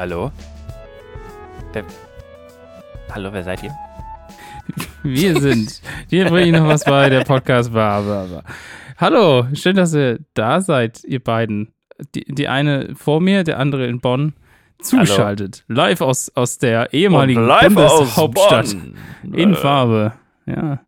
Hallo? 0.00 0.32
Wer, 1.74 1.84
hallo, 3.12 3.34
wer 3.34 3.44
seid 3.44 3.62
ihr? 3.62 3.70
Wir 5.02 5.38
sind. 5.38 5.82
Hier 6.08 6.24
bringe 6.24 6.46
ich 6.46 6.52
noch 6.52 6.66
was 6.66 6.84
bei, 6.86 7.10
der 7.10 7.22
Podcast 7.24 7.74
war, 7.74 7.98
aber. 7.98 8.42
Hallo, 8.96 9.46
schön, 9.52 9.76
dass 9.76 9.94
ihr 9.94 10.20
da 10.32 10.62
seid, 10.62 11.04
ihr 11.04 11.22
beiden. 11.22 11.74
Die, 12.14 12.24
die 12.24 12.48
eine 12.48 12.94
vor 12.94 13.20
mir, 13.20 13.44
der 13.44 13.58
andere 13.58 13.86
in 13.88 14.00
Bonn, 14.00 14.32
zuschaltet. 14.80 15.64
Live 15.68 16.00
aus, 16.00 16.34
aus 16.34 16.56
der 16.56 16.94
ehemaligen 16.94 17.46
Bundeshauptstadt. 17.46 18.74
In 19.34 19.52
Äh, 19.52 19.54
Farbe. 19.54 20.14
Ja. 20.46 20.80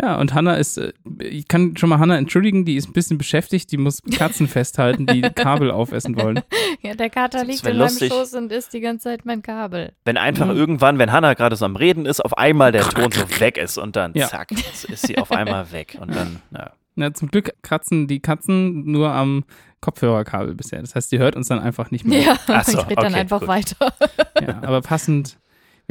Ja, 0.00 0.18
und 0.18 0.32
Hanna 0.32 0.54
ist, 0.54 0.78
äh, 0.78 0.92
ich 1.20 1.48
kann 1.48 1.76
schon 1.76 1.90
mal 1.90 1.98
Hanna 1.98 2.16
entschuldigen, 2.16 2.64
die 2.64 2.76
ist 2.76 2.88
ein 2.88 2.94
bisschen 2.94 3.18
beschäftigt, 3.18 3.70
die 3.72 3.76
muss 3.76 4.00
Katzen 4.16 4.48
festhalten, 4.48 5.06
die 5.06 5.20
Kabel 5.34 5.70
aufessen 5.70 6.16
wollen. 6.16 6.40
Ja, 6.80 6.94
der 6.94 7.10
Kater 7.10 7.44
liegt 7.44 7.66
in 7.66 7.76
meinem 7.76 7.88
lustig. 7.88 8.10
Schoß 8.12 8.34
und 8.34 8.50
isst 8.52 8.72
die 8.72 8.80
ganze 8.80 9.04
Zeit 9.10 9.26
mein 9.26 9.42
Kabel. 9.42 9.92
Wenn 10.06 10.16
einfach 10.16 10.46
Mhm. 10.46 10.56
irgendwann, 10.56 10.98
wenn 10.98 11.12
Hannah 11.12 11.34
gerade 11.34 11.56
so 11.56 11.66
am 11.66 11.76
Reden 11.76 12.06
ist, 12.06 12.24
auf 12.24 12.36
einmal 12.38 12.72
der 12.72 12.82
Ton 12.88 13.12
so 13.12 13.20
weg 13.40 13.58
ist 13.58 13.76
und 13.76 13.94
dann 13.96 14.12
Ja. 14.14 14.28
zack, 14.28 14.50
ist 14.52 15.06
sie 15.06 15.18
auf 15.18 15.30
einmal 15.30 15.70
weg. 15.72 15.98
Und 16.00 16.14
dann, 16.14 16.40
na, 16.50 16.72
Na, 16.94 17.14
zum 17.14 17.28
Glück 17.28 17.54
kratzen 17.62 18.06
die 18.06 18.20
Katzen 18.20 18.84
nur 18.90 19.12
am 19.12 19.44
Kopfhörerkabel 19.80 20.54
bisher. 20.54 20.80
Das 20.82 20.94
heißt, 20.94 21.10
die 21.10 21.18
hört 21.18 21.36
uns 21.36 21.48
dann 21.48 21.58
einfach 21.58 21.90
nicht 21.90 22.04
mehr. 22.06 22.20
Ja, 22.20 22.36
Ach 22.48 22.64
so, 22.64 22.78
ich 22.80 22.84
rede 22.86 22.94
dann 22.96 23.06
okay, 23.12 23.20
einfach 23.20 23.40
gut. 23.40 23.48
weiter. 23.48 23.92
Ja, 24.40 24.60
aber 24.62 24.80
passend, 24.82 25.38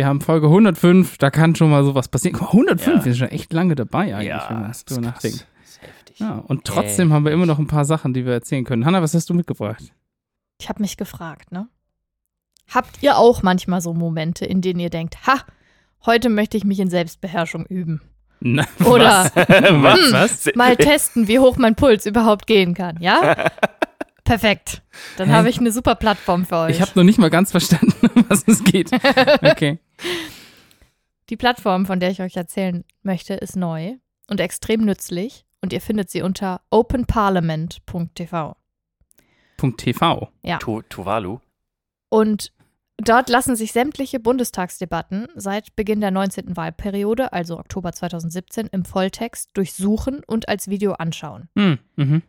wir 0.02 0.08
haben 0.08 0.20
Folge 0.20 0.48
105, 0.48 1.20
da 1.20 1.30
kann 1.30 1.54
schon 1.55 1.70
mal 1.70 1.84
sowas 1.84 2.08
passieren. 2.08 2.34
Guck 2.36 2.48
mal, 2.55 2.60
105, 2.62 2.88
Ja. 2.88 3.05
wir 3.05 3.13
sind 3.13 3.18
schon 3.20 3.27
echt 3.38 3.54
lange 3.54 3.76
dabei 3.76 4.16
eigentlich, 4.16 4.30
ja, 4.30 4.48
wenn 4.49 4.62
man 4.62 4.70
das 4.70 4.84
drüber 4.84 5.02
nachdenkt. 5.02 5.46
Ja, 6.16 6.40
und 6.48 6.66
trotzdem 6.66 7.13
haben 7.13 7.24
wir 7.24 7.32
immer 7.32 7.46
noch 7.46 7.60
ein 7.60 7.68
paar 7.68 7.85
Sachen, 7.85 8.12
die 8.16 8.26
wir 8.26 8.34
erzählen 8.34 8.63
können. 8.63 8.84
Hanna, 8.88 9.04
was 9.04 9.13
hast 9.13 9.30
du 9.30 9.35
mitgebracht? 9.35 9.93
Ich 10.60 10.70
habe 10.70 10.82
mich 10.82 10.98
gefragt, 10.98 11.52
ne? 11.52 11.68
Habt 12.68 13.04
ihr 13.04 13.16
auch 13.18 13.43
manchmal 13.43 13.80
so 13.80 13.93
Momente, 13.93 14.43
in 14.43 14.62
denen 14.62 14.80
ihr 14.80 14.90
denkt, 14.90 15.27
ha, 15.27 15.35
heute 16.08 16.30
möchte 16.30 16.58
ich 16.58 16.63
mich 16.63 16.80
in 16.80 16.90
Selbstbeherrschung 16.90 17.68
üben? 17.68 18.02
Na, 18.40 18.65
Oder 18.84 19.30
was? 19.36 19.36
was? 20.13 20.46
was? 20.48 20.55
mal 20.55 20.76
testen, 20.77 21.27
wie 21.27 21.38
hoch 21.38 21.58
mein 21.58 21.76
Puls 21.76 22.08
überhaupt 22.08 22.48
gehen 22.48 22.74
kann, 22.74 22.98
ja? 23.02 23.36
Perfekt. 24.24 24.84
Dann 25.18 25.32
habe 25.32 25.50
ich 25.50 25.60
eine 25.60 25.72
super 25.72 25.96
Plattform 25.96 26.46
für 26.46 26.58
euch. 26.58 26.76
Ich 26.76 26.82
habe 26.82 26.91
noch 26.96 27.04
nicht 27.04 27.20
mal 27.20 27.30
ganz 27.30 27.52
verstanden, 27.52 27.94
um 28.16 28.26
was 28.30 28.44
es 28.48 28.64
geht. 28.64 28.91
Okay. 29.41 29.80
Die 31.30 31.38
Plattform, 31.38 31.86
von 31.86 32.00
der 32.00 32.12
ich 32.12 32.22
euch 32.22 32.36
erzählen 32.36 32.84
möchte, 33.04 33.34
ist 33.34 33.55
neu 33.55 33.96
und 34.27 34.42
extrem 34.42 34.82
nützlich 34.82 35.46
und 35.62 35.74
ihr 35.74 35.82
findet 35.82 36.10
sie 36.10 36.22
unter 36.22 36.62
openparliament.tv. 36.70 38.55
Punkt 39.58 39.80
TV. 39.80 40.30
Tu, 40.60 40.82
Tuvalu. 40.84 41.40
Und 42.10 42.52
dort 42.98 43.30
lassen 43.30 43.55
sich 43.55 43.72
sämtliche 43.72 44.20
Bundestagsdebatten 44.20 45.27
seit 45.36 45.76
Beginn 45.76 46.02
der 46.02 46.12
19. 46.12 46.58
Wahlperiode, 46.58 47.32
also 47.32 47.60
Oktober 47.60 47.94
2017, 47.94 48.68
im 48.72 48.86
Volltext 48.86 49.52
durchsuchen 49.54 50.24
und 50.26 50.49
als 50.49 50.68
Video 50.68 50.94
anschauen. 50.94 51.48
Hm, 51.55 51.80
mhm. 51.96 52.24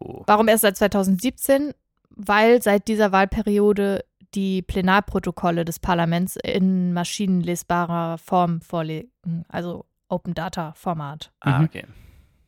Oh. 0.00 0.22
Warum 0.26 0.48
erst 0.48 0.62
seit 0.62 0.76
2017? 0.76 1.72
Weil 2.10 2.62
seit 2.62 2.88
dieser 2.88 3.12
Wahlperiode 3.12 4.04
die 4.34 4.62
Plenarprotokolle 4.62 5.64
des 5.64 5.78
Parlaments 5.78 6.36
in 6.36 6.92
maschinenlesbarer 6.92 8.18
Form 8.18 8.60
vorliegen, 8.60 9.44
also 9.48 9.84
Open 10.08 10.34
Data 10.34 10.72
Format. 10.74 11.32
Ah, 11.40 11.58
Mhm. 11.60 11.64
okay. 11.64 11.84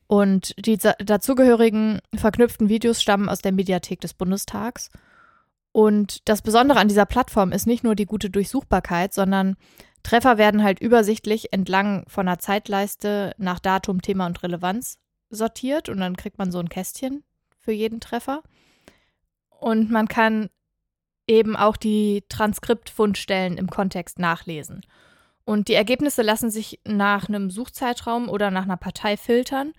Und 0.09 0.55
die 0.65 0.79
dazugehörigen 0.79 2.01
verknüpften 2.15 2.69
Videos 2.69 3.03
stammen 3.03 3.29
aus 3.29 3.41
der 3.41 3.53
Mediathek 3.53 4.01
des 4.01 4.15
Bundestags. 4.15 4.91
Und 5.73 6.29
das 6.29 6.43
Besondere 6.43 6.79
an 6.79 6.89
dieser 6.89 7.07
Plattform 7.07 7.51
ist 7.53 7.67
nicht 7.67 7.83
nur 7.85 7.95
die 7.97 8.07
gute 8.07 8.31
Durchsuchbarkeit, 8.31 9.13
sondern 9.13 9.57
Treffer 10.05 10.39
werden 10.39 10.63
halt 10.63 10.81
übersichtlich 10.81 11.53
entlang 11.53 12.05
von 12.07 12.29
einer 12.29 12.39
Zeitleiste 12.39 13.35
nach 13.39 13.59
Datum, 13.59 14.01
Thema 14.01 14.27
und 14.27 14.43
Relevanz 14.45 14.99
sortiert. 15.31 15.89
Und 15.89 15.99
dann 15.99 16.17
kriegt 16.17 16.39
man 16.39 16.53
so 16.53 16.61
ein 16.61 16.69
Kästchen 16.69 17.25
für 17.67 17.73
jeden 17.73 18.01
Treffer. 18.01 18.43
Und 19.51 19.91
man 19.91 20.07
kann 20.07 20.49
eben 21.27 21.57
auch 21.57 21.77
die 21.77 22.23
Transkriptfundstellen 22.29 23.59
im 23.59 23.69
Kontext 23.69 24.21
nachlesen. 24.21 24.83
Und 25.45 25.67
die 25.67 25.75
Ergebnisse 25.75 26.23
lassen 26.23 26.49
sich 26.51 26.81
nach 26.85 27.29
einem 27.29 27.51
Suchzeitraum 27.51 28.29
oder 28.29 28.53
nach 28.53 28.63
einer 28.63 28.77
Partei 28.77 29.17
filtern. 29.17 29.73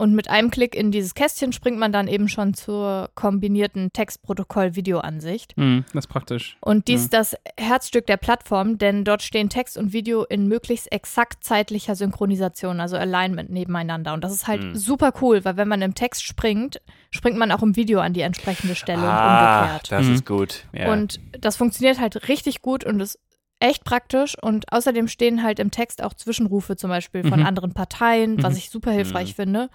Und 0.00 0.14
mit 0.14 0.30
einem 0.30 0.50
Klick 0.50 0.74
in 0.74 0.90
dieses 0.90 1.14
Kästchen 1.14 1.52
springt 1.52 1.78
man 1.78 1.92
dann 1.92 2.08
eben 2.08 2.26
schon 2.26 2.54
zur 2.54 3.10
kombinierten 3.14 3.92
Textprotokoll-Videoansicht. 3.92 5.54
Hm, 5.56 5.84
das 5.92 6.04
ist 6.06 6.08
praktisch. 6.10 6.56
Und 6.60 6.88
dies 6.88 7.00
Ja. 7.00 7.04
ist 7.04 7.12
das 7.12 7.36
Herzstück 7.58 8.06
der 8.06 8.16
Plattform, 8.16 8.78
denn 8.78 9.04
dort 9.04 9.22
stehen 9.22 9.50
Text 9.50 9.76
und 9.76 9.92
Video 9.92 10.24
in 10.24 10.48
möglichst 10.48 10.90
exakt 10.90 11.44
zeitlicher 11.44 11.94
Synchronisation, 11.96 12.80
also 12.80 12.96
Alignment 12.96 13.50
nebeneinander. 13.50 14.14
Und 14.14 14.24
das 14.24 14.32
ist 14.32 14.46
halt 14.46 14.62
Hm. 14.62 14.74
super 14.74 15.12
cool, 15.20 15.44
weil 15.44 15.56
wenn 15.58 15.68
man 15.68 15.82
im 15.82 15.94
Text 15.94 16.22
springt, 16.24 16.80
springt 17.10 17.36
man 17.36 17.52
auch 17.52 17.62
im 17.62 17.76
Video 17.76 18.00
an 18.00 18.12
die 18.14 18.22
entsprechende 18.22 18.74
Stelle 18.76 19.00
und 19.02 19.06
Ah, 19.06 19.60
umgekehrt. 19.64 19.92
das 19.92 20.06
Mhm. 20.06 20.14
ist 20.14 20.24
gut. 20.26 20.64
Ja. 20.72 20.92
Und 20.92 21.20
das 21.38 21.56
funktioniert 21.56 22.00
halt 22.00 22.28
richtig 22.28 22.62
gut 22.62 22.84
und 22.84 23.00
ist 23.00 23.18
echt 23.60 23.84
praktisch. 23.84 24.36
Und 24.42 24.72
außerdem 24.72 25.06
stehen 25.08 25.42
halt 25.42 25.58
im 25.60 25.70
Text 25.70 26.02
auch 26.02 26.14
Zwischenrufe 26.14 26.76
zum 26.76 26.90
Beispiel 26.90 27.22
von 27.22 27.40
Mhm. 27.40 27.46
anderen 27.46 27.74
Parteien, 27.74 28.42
was 28.42 28.54
Mhm. 28.54 28.58
ich 28.58 28.70
super 28.70 28.90
hilfreich 28.90 29.30
Mhm. 29.30 29.34
finde. 29.34 29.70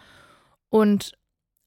Und 0.70 1.14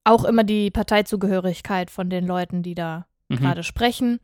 auch 0.03 0.23
immer 0.25 0.43
die 0.43 0.69
Parteizugehörigkeit 0.71 1.89
von 1.91 2.09
den 2.09 2.25
Leuten, 2.27 2.61
die 2.63 2.75
da 2.75 3.05
Mhm. 3.29 3.37
gerade 3.37 3.63
sprechen. 3.63 4.19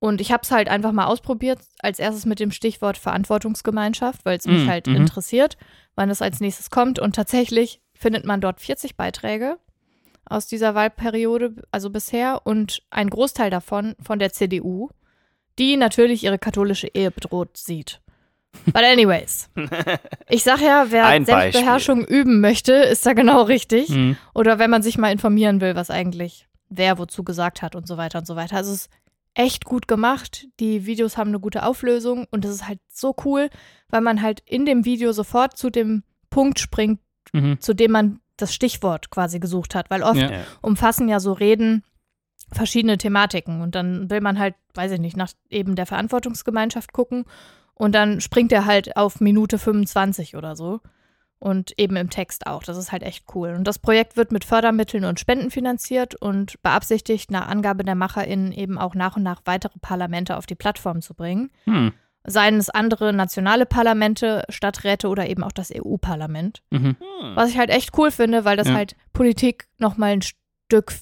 Und 0.00 0.20
ich 0.20 0.30
habe 0.30 0.42
es 0.44 0.50
halt 0.52 0.68
einfach 0.68 0.92
mal 0.92 1.06
ausprobiert, 1.06 1.58
als 1.80 1.98
erstes 1.98 2.24
mit 2.24 2.38
dem 2.38 2.52
Stichwort 2.52 2.96
Verantwortungsgemeinschaft, 2.98 4.24
weil 4.24 4.38
es 4.38 4.46
mich 4.46 4.64
Mm, 4.64 4.68
halt 4.68 4.86
mhm. 4.86 4.94
interessiert, 4.94 5.56
wann 5.96 6.08
es 6.10 6.22
als 6.22 6.38
nächstes 6.40 6.70
kommt. 6.70 6.98
Und 7.00 7.16
tatsächlich 7.16 7.80
findet 7.94 8.24
man 8.24 8.40
dort 8.40 8.60
40 8.60 8.96
Beiträge 8.96 9.58
aus 10.24 10.46
dieser 10.46 10.76
Wahlperiode, 10.76 11.56
also 11.72 11.90
bisher, 11.90 12.42
und 12.46 12.82
ein 12.90 13.10
Großteil 13.10 13.50
davon 13.50 13.96
von 14.00 14.20
der 14.20 14.32
CDU, 14.32 14.90
die 15.58 15.76
natürlich 15.76 16.24
ihre 16.24 16.38
katholische 16.38 16.88
Ehe 16.88 17.10
bedroht 17.10 17.56
sieht. 17.56 18.00
But 18.66 18.76
anyways. 18.82 19.50
Ich 20.30 20.42
sag 20.42 20.60
ja, 20.60 20.86
wer 20.90 21.06
Ein 21.06 21.24
Selbstbeherrschung 21.24 22.04
üben 22.04 22.40
möchte, 22.40 22.72
ist 22.74 23.04
da 23.06 23.12
genau 23.14 23.42
richtig. 23.42 23.88
Hm. 23.88 24.16
Oder 24.34 24.58
wenn 24.58 24.70
man 24.70 24.82
sich 24.82 24.98
mal 24.98 25.10
informieren 25.12 25.60
will, 25.60 25.74
was 25.74 25.90
eigentlich 25.90 26.46
wer 26.68 26.98
wozu 26.98 27.24
gesagt 27.24 27.62
hat 27.62 27.74
und 27.74 27.86
so 27.86 27.96
weiter 27.96 28.18
und 28.18 28.26
so 28.26 28.36
weiter. 28.36 28.56
Also 28.56 28.72
es 28.72 28.82
ist 28.82 28.90
echt 29.34 29.64
gut 29.64 29.88
gemacht. 29.88 30.46
Die 30.60 30.84
Videos 30.84 31.16
haben 31.16 31.28
eine 31.28 31.40
gute 31.40 31.62
Auflösung 31.64 32.26
und 32.30 32.44
es 32.44 32.50
ist 32.50 32.68
halt 32.68 32.80
so 32.92 33.14
cool, 33.24 33.48
weil 33.88 34.02
man 34.02 34.20
halt 34.20 34.40
in 34.44 34.66
dem 34.66 34.84
Video 34.84 35.12
sofort 35.12 35.56
zu 35.56 35.70
dem 35.70 36.02
Punkt 36.30 36.58
springt, 36.58 37.00
Mhm. 37.32 37.60
zu 37.60 37.74
dem 37.74 37.92
man 37.92 38.20
das 38.36 38.54
Stichwort 38.54 39.10
quasi 39.10 39.38
gesucht 39.38 39.74
hat. 39.74 39.90
Weil 39.90 40.02
oft. 40.02 40.16
Ja. 40.20 40.30
umfassen 40.62 41.08
ja 41.08 41.20
so 41.20 41.32
Reden 41.32 41.84
verschiedene 42.52 42.98
Thematiken 42.98 43.60
und 43.60 43.74
dann 43.74 44.10
will 44.10 44.20
man 44.20 44.38
halt, 44.38 44.54
weiß 44.74 44.92
ich 44.92 45.00
nicht, 45.00 45.16
nach 45.16 45.30
eben 45.50 45.74
der 45.76 45.86
Verantwortungsgemeinschaft 45.86 46.92
gucken 46.92 47.24
und 47.74 47.94
dann 47.94 48.20
springt 48.20 48.52
er 48.52 48.64
halt 48.66 48.96
auf 48.96 49.20
Minute 49.20 49.58
25 49.58 50.36
oder 50.36 50.56
so 50.56 50.80
und 51.40 51.78
eben 51.78 51.96
im 51.96 52.10
Text 52.10 52.46
auch. 52.46 52.64
Das 52.64 52.76
ist 52.76 52.90
halt 52.90 53.02
echt 53.04 53.24
cool. 53.34 53.54
Und 53.56 53.64
das 53.64 53.78
Projekt 53.78 54.16
wird 54.16 54.32
mit 54.32 54.44
Fördermitteln 54.44 55.04
und 55.04 55.20
Spenden 55.20 55.50
finanziert 55.50 56.16
und 56.16 56.60
beabsichtigt, 56.62 57.30
nach 57.30 57.46
Angabe 57.48 57.84
der 57.84 57.94
MacherInnen 57.94 58.52
eben 58.52 58.76
auch 58.78 58.94
nach 58.94 59.16
und 59.16 59.22
nach 59.22 59.42
weitere 59.44 59.78
Parlamente 59.80 60.36
auf 60.36 60.46
die 60.46 60.56
Plattform 60.56 61.00
zu 61.00 61.14
bringen. 61.14 61.50
Hm. 61.64 61.92
Seien 62.24 62.56
es 62.56 62.68
andere 62.68 63.12
nationale 63.12 63.64
Parlamente, 63.66 64.44
Stadträte 64.48 65.08
oder 65.08 65.28
eben 65.30 65.44
auch 65.44 65.52
das 65.52 65.70
EU-Parlament. 65.72 66.62
Mhm. 66.70 66.96
Hm. 66.98 67.36
Was 67.36 67.50
ich 67.50 67.58
halt 67.58 67.70
echt 67.70 67.96
cool 67.96 68.10
finde, 68.10 68.44
weil 68.44 68.56
das 68.56 68.68
Ja. 68.68 68.74
halt 68.74 68.96
Politik 69.12 69.68
nochmal 69.78 70.10
ein 70.10 70.22
Stück 70.22 70.92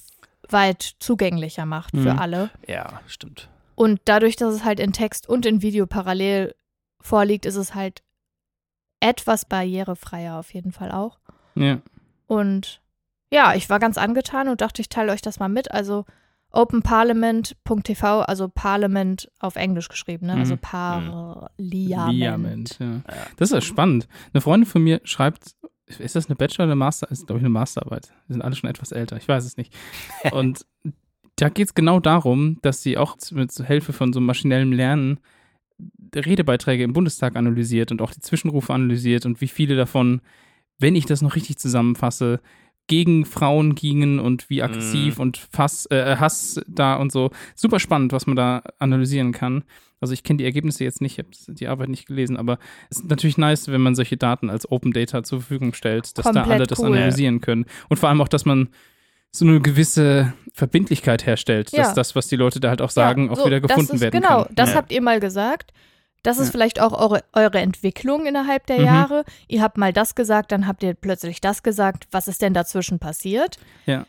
weit 0.53 0.95
zugänglicher 0.99 1.65
macht 1.65 1.91
für 1.91 2.13
Mhm. 2.13 2.19
alle. 2.19 2.49
Ja, 2.67 3.01
stimmt. 3.07 3.49
Und 3.75 4.01
dadurch, 4.05 4.35
dass 4.35 4.53
es 4.53 4.63
halt 4.63 4.79
in 4.79 4.91
Text 4.93 5.27
und 5.29 5.45
in 5.45 5.61
Video 5.61 5.85
parallel 5.87 6.55
vorliegt, 6.99 7.45
ist 7.45 7.55
es 7.55 7.75
halt 7.75 8.01
etwas 8.99 9.45
barrierefreier 9.45 10.37
auf 10.37 10.53
jeden 10.53 10.71
Fall 10.71 10.91
auch. 10.91 11.19
Ja. 11.55 11.79
Und 12.25 12.81
ja, 13.31 13.53
ich 13.53 13.69
war 13.69 13.79
ganz 13.79 13.97
angetan 13.97 14.47
und 14.47 14.61
dachte, 14.61 14.81
ich 14.81 14.89
teile 14.89 15.11
euch 15.11 15.21
das 15.21 15.39
mal 15.39 15.49
mit. 15.49 15.71
Also 15.71 16.05
openparliament.tv, 16.51 18.21
also 18.21 18.47
Parliament 18.49 19.29
auf 19.39 19.55
Englisch 19.55 19.89
geschrieben, 19.89 20.27
ne? 20.27 20.33
also 20.33 20.55
Mhm. 20.55 20.59
Parliament. 20.59 21.51
Liament. 22.13 22.77
Ja. 22.79 23.01
Das 23.37 23.49
ist 23.49 23.53
ja 23.53 23.61
spannend. 23.61 24.07
Eine 24.33 24.41
Freundin 24.41 24.67
von 24.69 24.81
mir 24.83 25.01
schreibt, 25.03 25.55
ist 25.87 26.15
das 26.15 26.27
eine 26.27 26.35
Bachelor- 26.35 26.65
oder 26.65 26.73
eine 26.73 26.79
Master? 26.79 27.09
Ist, 27.11 27.27
glaube 27.27 27.39
ich, 27.39 27.43
eine 27.43 27.49
Masterarbeit. 27.49 28.13
Wir 28.27 28.33
sind 28.33 28.41
alle 28.41 28.55
schon 28.55 28.69
etwas 28.69 28.91
älter, 28.91 29.17
ich 29.17 29.27
weiß 29.27 29.45
es 29.45 29.57
nicht. 29.57 29.73
Und 30.31 30.65
da 31.37 31.49
geht 31.49 31.67
es 31.67 31.75
genau 31.75 31.99
darum, 31.99 32.57
dass 32.61 32.81
sie 32.81 32.97
auch 32.97 33.15
mit 33.31 33.51
Hilfe 33.51 33.93
von 33.93 34.11
so 34.11 34.19
maschinellem 34.19 34.71
Lernen 34.71 35.19
Redebeiträge 36.15 36.83
im 36.83 36.93
Bundestag 36.93 37.35
analysiert 37.35 37.91
und 37.91 38.01
auch 38.01 38.11
die 38.11 38.21
Zwischenrufe 38.21 38.73
analysiert 38.73 39.27
und 39.27 39.41
wie 39.41 39.47
viele 39.47 39.75
davon, 39.75 40.21
wenn 40.79 40.95
ich 40.95 41.05
das 41.05 41.21
noch 41.21 41.35
richtig 41.35 41.57
zusammenfasse, 41.57 42.39
gegen 42.87 43.25
Frauen 43.25 43.75
gingen 43.75 44.19
und 44.19 44.49
wie 44.49 44.63
aggressiv 44.63 45.15
Mhm. 45.17 45.21
und 45.21 45.37
Fass, 45.37 45.85
äh, 45.87 46.15
Hass 46.17 46.59
da 46.67 46.95
und 46.95 47.11
so. 47.11 47.31
Super 47.55 47.79
spannend, 47.79 48.13
was 48.13 48.27
man 48.27 48.35
da 48.35 48.63
analysieren 48.79 49.31
kann. 49.33 49.63
Also 49.99 50.13
ich 50.13 50.23
kenne 50.23 50.37
die 50.37 50.45
Ergebnisse 50.45 50.83
jetzt 50.83 51.01
nicht, 51.01 51.17
ich 51.17 51.25
habe 51.25 51.53
die 51.55 51.67
Arbeit 51.67 51.89
nicht 51.89 52.05
gelesen, 52.05 52.37
aber 52.37 52.59
es 52.89 52.97
ist 52.99 53.09
natürlich 53.09 53.37
nice, 53.37 53.67
wenn 53.67 53.81
man 53.81 53.95
solche 53.95 54.15
Daten 54.15 54.49
als 54.49 54.71
Open 54.71 54.93
Data 54.93 55.23
zur 55.23 55.41
Verfügung 55.41 55.73
stellt, 55.73 56.17
dass 56.17 56.25
da 56.25 56.31
Komplett 56.31 56.47
alle 56.53 56.67
das 56.67 56.79
cool. 56.79 56.87
analysieren 56.87 57.41
können. 57.41 57.65
Und 57.89 57.97
vor 57.97 58.09
allem 58.09 58.21
auch, 58.21 58.27
dass 58.27 58.45
man 58.45 58.69
so 59.31 59.43
eine 59.45 59.59
gewisse 59.59 60.33
Verbindlichkeit 60.53 61.25
herstellt, 61.25 61.73
dass 61.73 61.87
Ja. 61.89 61.93
das, 61.93 62.15
was 62.15 62.27
die 62.27 62.35
Leute 62.35 62.59
da 62.59 62.69
halt 62.69 62.81
auch 62.81 62.89
sagen, 62.91 63.25
Ja, 63.25 63.31
auch 63.31 63.37
so, 63.37 63.45
wieder 63.45 63.59
das 63.59 63.69
gefunden 63.69 63.95
ist, 63.95 64.01
werden 64.01 64.21
genau, 64.21 64.43
kann. 64.45 64.55
das 64.55 64.69
Ja. 64.69 64.75
habt 64.75 64.91
ihr 64.91 65.01
mal 65.01 65.19
gesagt. 65.19 65.73
Das 66.27 66.37
ist 66.39 66.47
Ja. 66.47 66.51
vielleicht 66.51 66.81
auch 66.81 66.91
eure, 66.91 67.23
eure 67.33 67.59
Entwicklung 67.59 68.25
innerhalb 68.25 68.65
der 68.67 68.79
Mhm. 68.79 68.85
Jahre. 68.85 69.23
Ihr 69.47 69.61
habt 69.61 69.77
mal 69.77 69.93
das 69.93 70.13
gesagt, 70.13 70.51
dann 70.51 70.67
habt 70.67 70.83
ihr 70.83 70.93
plötzlich 70.93 71.39
das 71.41 71.63
gesagt. 71.63 72.07
Was 72.11 72.27
ist 72.27 72.41
denn 72.41 72.53
dazwischen 72.53 72.99
passiert? 72.99 73.57
Ja. 73.85 74.05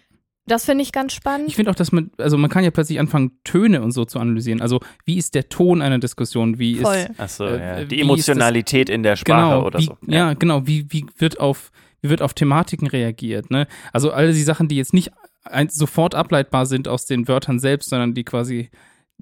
Das 0.46 0.64
finde 0.64 0.82
ich 0.82 0.92
ganz 0.92 1.12
spannend. 1.12 1.48
Ich 1.48 1.56
finde 1.56 1.70
auch, 1.70 1.74
dass 1.74 1.92
man, 1.92 2.10
also 2.16 2.38
man 2.38 2.48
kann 2.50 2.64
ja 2.64 2.70
plötzlich 2.70 2.98
anfangen, 2.98 3.32
Töne 3.44 3.82
und 3.82 3.92
so 3.92 4.04
zu 4.06 4.18
analysieren. 4.18 4.60
Also 4.62 4.80
wie 5.04 5.18
ist 5.18 5.34
der 5.34 5.48
Ton 5.50 5.82
einer 5.82 5.98
Diskussion? 5.98 6.58
Wie 6.58 6.76
Voll. 6.76 6.96
ist 6.96 7.20
Achso, 7.20 7.44
Äh, 7.46 7.58
ja. 7.60 7.80
wie 7.82 7.86
Die 7.96 8.00
Emotionalität 8.00 8.88
in 8.88 9.02
der 9.02 9.16
Sprache 9.16 9.50
genau, 9.54 9.66
oder 9.66 9.78
wie, 9.78 9.84
so. 9.84 9.96
Ja. 10.06 10.32
genau. 10.34 10.66
Wie, 10.66 10.86
wie 10.90 11.06
wird 11.18 11.38
auf 11.38 11.70
wie 12.00 12.10
wird 12.10 12.22
auf 12.22 12.32
Thematiken 12.34 12.86
reagiert? 12.88 13.50
Ne? 13.50 13.66
Also 13.92 14.10
all 14.12 14.32
die 14.32 14.42
Sachen, 14.42 14.68
die 14.68 14.76
jetzt 14.76 14.94
nicht 14.94 15.10
ein, 15.44 15.68
sofort 15.68 16.14
ableitbar 16.14 16.64
sind 16.66 16.88
aus 16.88 17.06
den 17.06 17.28
Wörtern 17.28 17.58
selbst, 17.58 17.90
sondern 17.90 18.14
die 18.14 18.24
quasi 18.24 18.70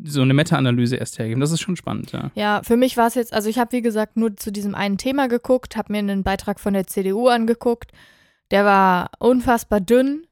so 0.03 0.21
eine 0.23 0.35
Meta-Analyse 0.35 0.97
erst 0.97 1.19
hergeben. 1.19 1.41
Das 1.41 1.53
ist 1.53 1.61
schon 1.61 1.77
spannend, 1.77 2.13
ja. 2.13 2.31
Ja, 2.35 2.63
für 2.63 2.77
mich 2.77 2.97
war 2.97 3.07
es 3.07 3.15
jetzt, 3.15 3.33
also 3.33 3.49
ich 3.49 3.59
habe 3.59 3.73
wie 3.73 3.83
gesagt 3.83 4.17
nur 4.17 4.37
zu 4.37 4.53
diesem 4.53 4.75
einen 4.75 4.99
Thema 4.99 5.27
geguckt, 5.29 5.77
habe 5.77 5.93
mir 5.93 5.99
einen 5.99 6.23
Beitrag 6.23 6.61
von 6.61 6.75
der 6.75 6.87
CDU 6.87 7.29
angeguckt. 7.29 7.93
Der 8.51 8.65
war 8.65 9.11
unfassbar 9.19 9.81
dünn, 9.81 10.27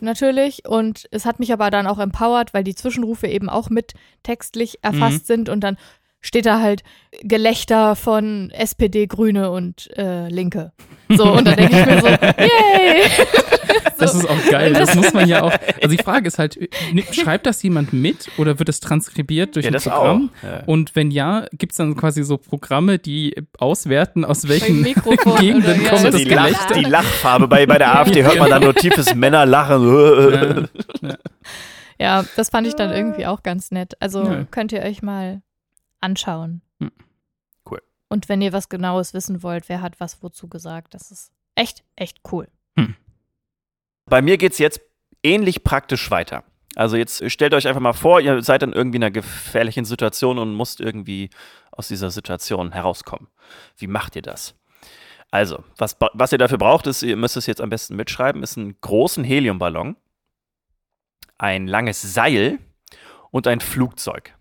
natürlich. 0.00 0.68
Und 0.68 1.06
es 1.10 1.24
hat 1.24 1.38
mich 1.40 1.52
aber 1.52 1.70
dann 1.70 1.86
auch 1.86 1.98
empowert, 1.98 2.52
weil 2.54 2.64
die 2.64 2.74
Zwischenrufe 2.74 3.26
eben 3.26 3.48
auch 3.48 3.70
mit 3.70 3.94
textlich 4.22 4.78
erfasst 4.82 5.22
Mhm. 5.22 5.26
sind 5.26 5.48
und 5.48 5.60
dann 5.60 5.76
steht 6.26 6.46
da 6.46 6.60
halt 6.60 6.82
Gelächter 7.22 7.96
von 7.96 8.50
SPD, 8.50 9.06
Grüne 9.06 9.50
und 9.50 9.88
äh, 9.96 10.28
Linke. 10.28 10.72
So, 11.08 11.32
und 11.32 11.46
dann 11.46 11.56
denke 11.56 11.78
ich 11.80 11.86
mir 11.86 12.00
so, 12.00 12.06
yay! 12.38 13.02
Das 13.98 14.14
ist 14.14 14.28
auch 14.28 14.50
geil. 14.50 14.74
Das 14.74 14.94
muss 14.94 15.12
man 15.14 15.26
ja 15.28 15.42
auch. 15.42 15.52
Also 15.82 15.96
die 15.96 16.02
Frage 16.02 16.26
ist 16.26 16.38
halt, 16.38 16.58
schreibt 17.12 17.46
das 17.46 17.62
jemand 17.62 17.92
mit 17.92 18.28
oder 18.36 18.58
wird 18.58 18.68
es 18.68 18.80
transkribiert 18.80 19.54
durch 19.56 19.64
Ja, 19.64 19.70
ein 19.70 19.72
das 19.74 19.84
Programm? 19.84 20.30
auch. 20.42 20.46
Ja. 20.46 20.62
Und 20.66 20.94
wenn 20.96 21.10
ja, 21.10 21.46
gibt 21.52 21.72
es 21.72 21.78
dann 21.78 21.96
quasi 21.96 22.22
so 22.24 22.36
Programme, 22.36 22.98
die 22.98 23.34
auswerten, 23.58 24.24
aus 24.24 24.48
welchen 24.48 24.82
Gegenden 24.84 25.82
ja, 25.82 25.88
kommt 25.88 26.02
ja. 26.02 26.10
das 26.10 26.16
die, 26.16 26.24
Lach, 26.24 26.44
Gelächter? 26.46 26.74
die 26.74 26.84
Lachfarbe 26.84 27.48
bei, 27.48 27.64
bei 27.66 27.78
der 27.78 27.98
AfD 27.98 28.22
hört 28.22 28.38
man 28.38 28.50
dann 28.50 28.62
nur 28.62 28.74
tiefes 28.74 29.14
Männerlachen. 29.14 30.68
Ja. 31.02 31.14
Ja, 31.98 32.24
das 32.36 32.50
fand 32.50 32.66
ich 32.66 32.74
dann 32.74 32.90
irgendwie 32.92 33.26
auch 33.26 33.42
ganz 33.42 33.70
nett. 33.70 33.94
Also 34.00 34.24
Ja. 34.24 34.44
könnt 34.50 34.72
ihr 34.72 34.82
euch 34.82 35.00
mal 35.02 35.40
anschauen. 36.06 36.62
Hm. 36.80 36.92
Cool. 37.68 37.82
Und 38.08 38.28
wenn 38.28 38.40
ihr 38.40 38.52
was 38.52 38.68
Genaues 38.68 39.12
wissen 39.12 39.42
wollt, 39.42 39.68
wer 39.68 39.82
hat 39.82 40.00
was 40.00 40.22
wozu 40.22 40.48
gesagt, 40.48 40.94
das 40.94 41.10
ist 41.10 41.32
echt, 41.54 41.84
echt 41.96 42.20
cool. 42.32 42.48
Bei 44.08 44.22
mir 44.22 44.38
geht 44.38 44.52
es 44.52 44.58
jetzt 44.58 44.80
ähnlich 45.22 45.64
praktisch 45.64 46.10
weiter. 46.10 46.44
Also 46.76 46.96
jetzt 46.96 47.28
stellt 47.30 47.54
euch 47.54 47.66
einfach 47.66 47.80
mal 47.80 47.92
vor, 47.92 48.20
ihr 48.20 48.42
seid 48.42 48.62
in 48.62 48.72
irgendwie 48.72 48.98
einer 48.98 49.10
gefährlichen 49.10 49.84
Situation 49.84 50.38
und 50.38 50.54
musst 50.54 50.80
irgendwie 50.80 51.30
aus 51.72 51.88
dieser 51.88 52.10
Situation 52.10 52.72
herauskommen. 52.72 53.28
Wie 53.76 53.86
macht 53.88 54.14
ihr 54.14 54.22
das? 54.22 54.54
Also, 55.32 55.64
was, 55.76 55.96
was 56.12 56.32
ihr 56.32 56.38
dafür 56.38 56.58
braucht, 56.58 56.86
ist, 56.86 57.02
ihr 57.02 57.16
müsst 57.16 57.36
es 57.36 57.46
jetzt 57.46 57.60
am 57.60 57.70
besten 57.70 57.96
mitschreiben, 57.96 58.42
ist 58.42 58.56
einen 58.56 58.80
großen 58.80 59.24
Heliumballon, 59.24 59.96
ein 61.36 61.66
langes 61.66 62.00
Seil 62.02 62.60
und 63.30 63.48
ein 63.48 63.60
Flugzeug. 63.60 64.35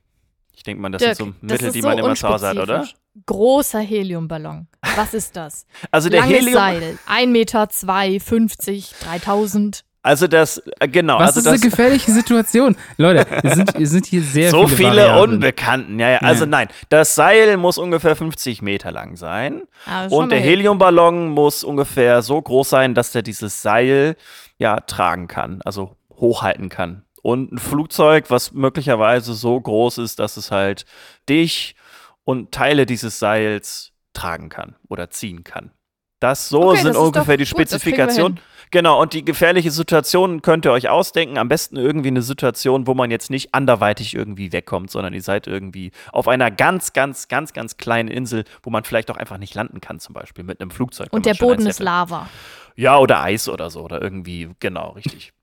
Ich 0.56 0.63
denke 0.63 0.81
mal, 0.81 0.90
das 0.90 1.02
Dirk, 1.02 1.16
sind 1.18 1.25
so 1.28 1.31
das 1.42 1.52
Mittel, 1.52 1.68
ist 1.68 1.74
die 1.75 1.81
so 1.81 1.88
man 1.90 1.98
immer 1.98 2.16
zu 2.16 2.28
Hause 2.28 2.48
hat, 2.50 2.57
oder? 2.57 2.88
Großer 3.25 3.80
Heliumballon. 3.80 4.68
Was 4.96 5.13
ist 5.13 5.36
das? 5.36 5.66
Also 5.92 6.10
der 6.10 6.22
Langes 6.22 6.38
Helium, 6.40 6.54
Seil. 6.54 6.98
1 7.07 7.31
Meter, 7.31 7.69
2, 7.69 8.19
50, 8.19 8.94
3000. 9.04 9.84
also 10.02 10.28
das, 10.28 10.62
äh, 10.80 10.88
genau, 10.88 11.16
Was 11.19 11.36
also 11.36 11.40
ist 11.40 11.46
das, 11.46 11.54
eine 11.62 11.69
gefährliche 11.72 12.12
Situation? 12.12 12.75
Leute, 12.98 13.25
wir 13.42 13.56
sind, 13.56 13.78
wir 13.78 13.88
sind 13.88 14.06
hier 14.06 14.22
sehr 14.22 14.52
so 14.52 14.68
viele, 14.68 14.92
viele. 14.92 15.22
Unbekannten. 15.22 16.00
Ja, 16.00 16.10
ja. 16.12 16.18
Also 16.19 16.44
Ja. 16.46 16.50
nein, 16.52 16.68
das 16.90 17.16
Seil 17.16 17.58
muss 17.58 17.78
ungefähr 17.78 18.16
50 18.16 18.62
Meter 18.62 18.92
lang 18.92 19.16
sein. 19.18 19.63
Ah, 19.86 20.08
Und 20.08 20.31
der 20.31 20.40
Heliumballon 20.40 21.30
muss 21.30 21.63
ungefähr 21.63 22.22
so 22.22 22.42
groß 22.42 22.69
sein, 22.69 22.94
dass 22.96 23.12
der 23.12 23.22
dieses 23.24 23.62
Seil 23.62 24.16
ja 24.58 24.80
tragen 24.81 25.28
kann, 25.28 25.62
also 25.66 25.96
hochhalten 26.12 26.69
kann. 26.69 27.05
Und 27.25 27.54
ein 27.54 27.57
Flugzeug, 27.57 28.25
was 28.30 28.51
möglicherweise 28.51 29.33
so 29.33 29.60
groß 29.60 29.98
ist, 29.98 30.19
dass 30.19 30.38
es 30.38 30.51
halt 30.51 30.86
dich 31.27 31.75
und 32.24 32.51
Teile 32.51 32.86
dieses 32.86 33.18
Seils 33.18 33.94
tragen 34.13 34.50
kann 34.50 34.75
oder 34.89 35.10
ziehen 35.10 35.44
kann. 35.44 35.72
Das 36.19 36.50
so 36.50 36.69
Okay, 36.69 36.83
sind 36.83 36.89
das 36.89 36.98
ungefähr 36.98 37.38
die 37.38 37.48
Spezifikationen. 37.48 38.39
Genau, 38.69 39.01
und 39.01 39.13
die 39.13 39.25
gefährliche 39.25 39.72
Situation 39.72 40.44
könnt 40.44 40.66
ihr 40.66 40.72
euch 40.72 40.88
ausdenken. 40.88 41.39
Am 41.39 41.48
besten 41.48 41.77
irgendwie 41.77 42.10
eine 42.10 42.22
Situation, 42.22 42.86
wo 42.86 42.94
man 42.94 43.10
jetzt 43.10 43.31
nicht 43.31 43.56
anderweitig 43.56 44.13
irgendwie 44.13 44.51
wegkommt, 44.51 44.92
sondern 44.92 45.16
ihr 45.16 45.24
seid 45.24 45.48
irgendwie 45.48 45.94
auf 46.12 46.27
einer 46.27 46.51
ganz, 46.51 46.94
ganz, 46.94 47.27
ganz, 47.27 47.54
ganz 47.54 47.77
kleinen 47.77 48.10
Insel, 48.10 48.44
wo 48.62 48.69
man 48.69 48.83
vielleicht 48.83 49.10
auch 49.10 49.18
einfach 49.18 49.39
nicht 49.39 49.56
landen 49.56 49.81
kann, 49.81 50.00
zum 50.00 50.13
Beispiel 50.13 50.44
mit 50.44 50.62
einem 50.62 50.69
Flugzeug. 50.69 51.07
Und 51.10 51.25
der 51.25 51.33
Boden 51.33 51.66
ist. 51.66 51.80
Lava. 51.80 52.30
Ja, 52.75 53.00
oder 53.00 53.24
Eis 53.24 53.50
oder 53.50 53.72
so, 53.72 53.81
oder 53.81 54.00
irgendwie, 54.00 54.51
genau, 54.60 54.92
richtig. 54.92 55.33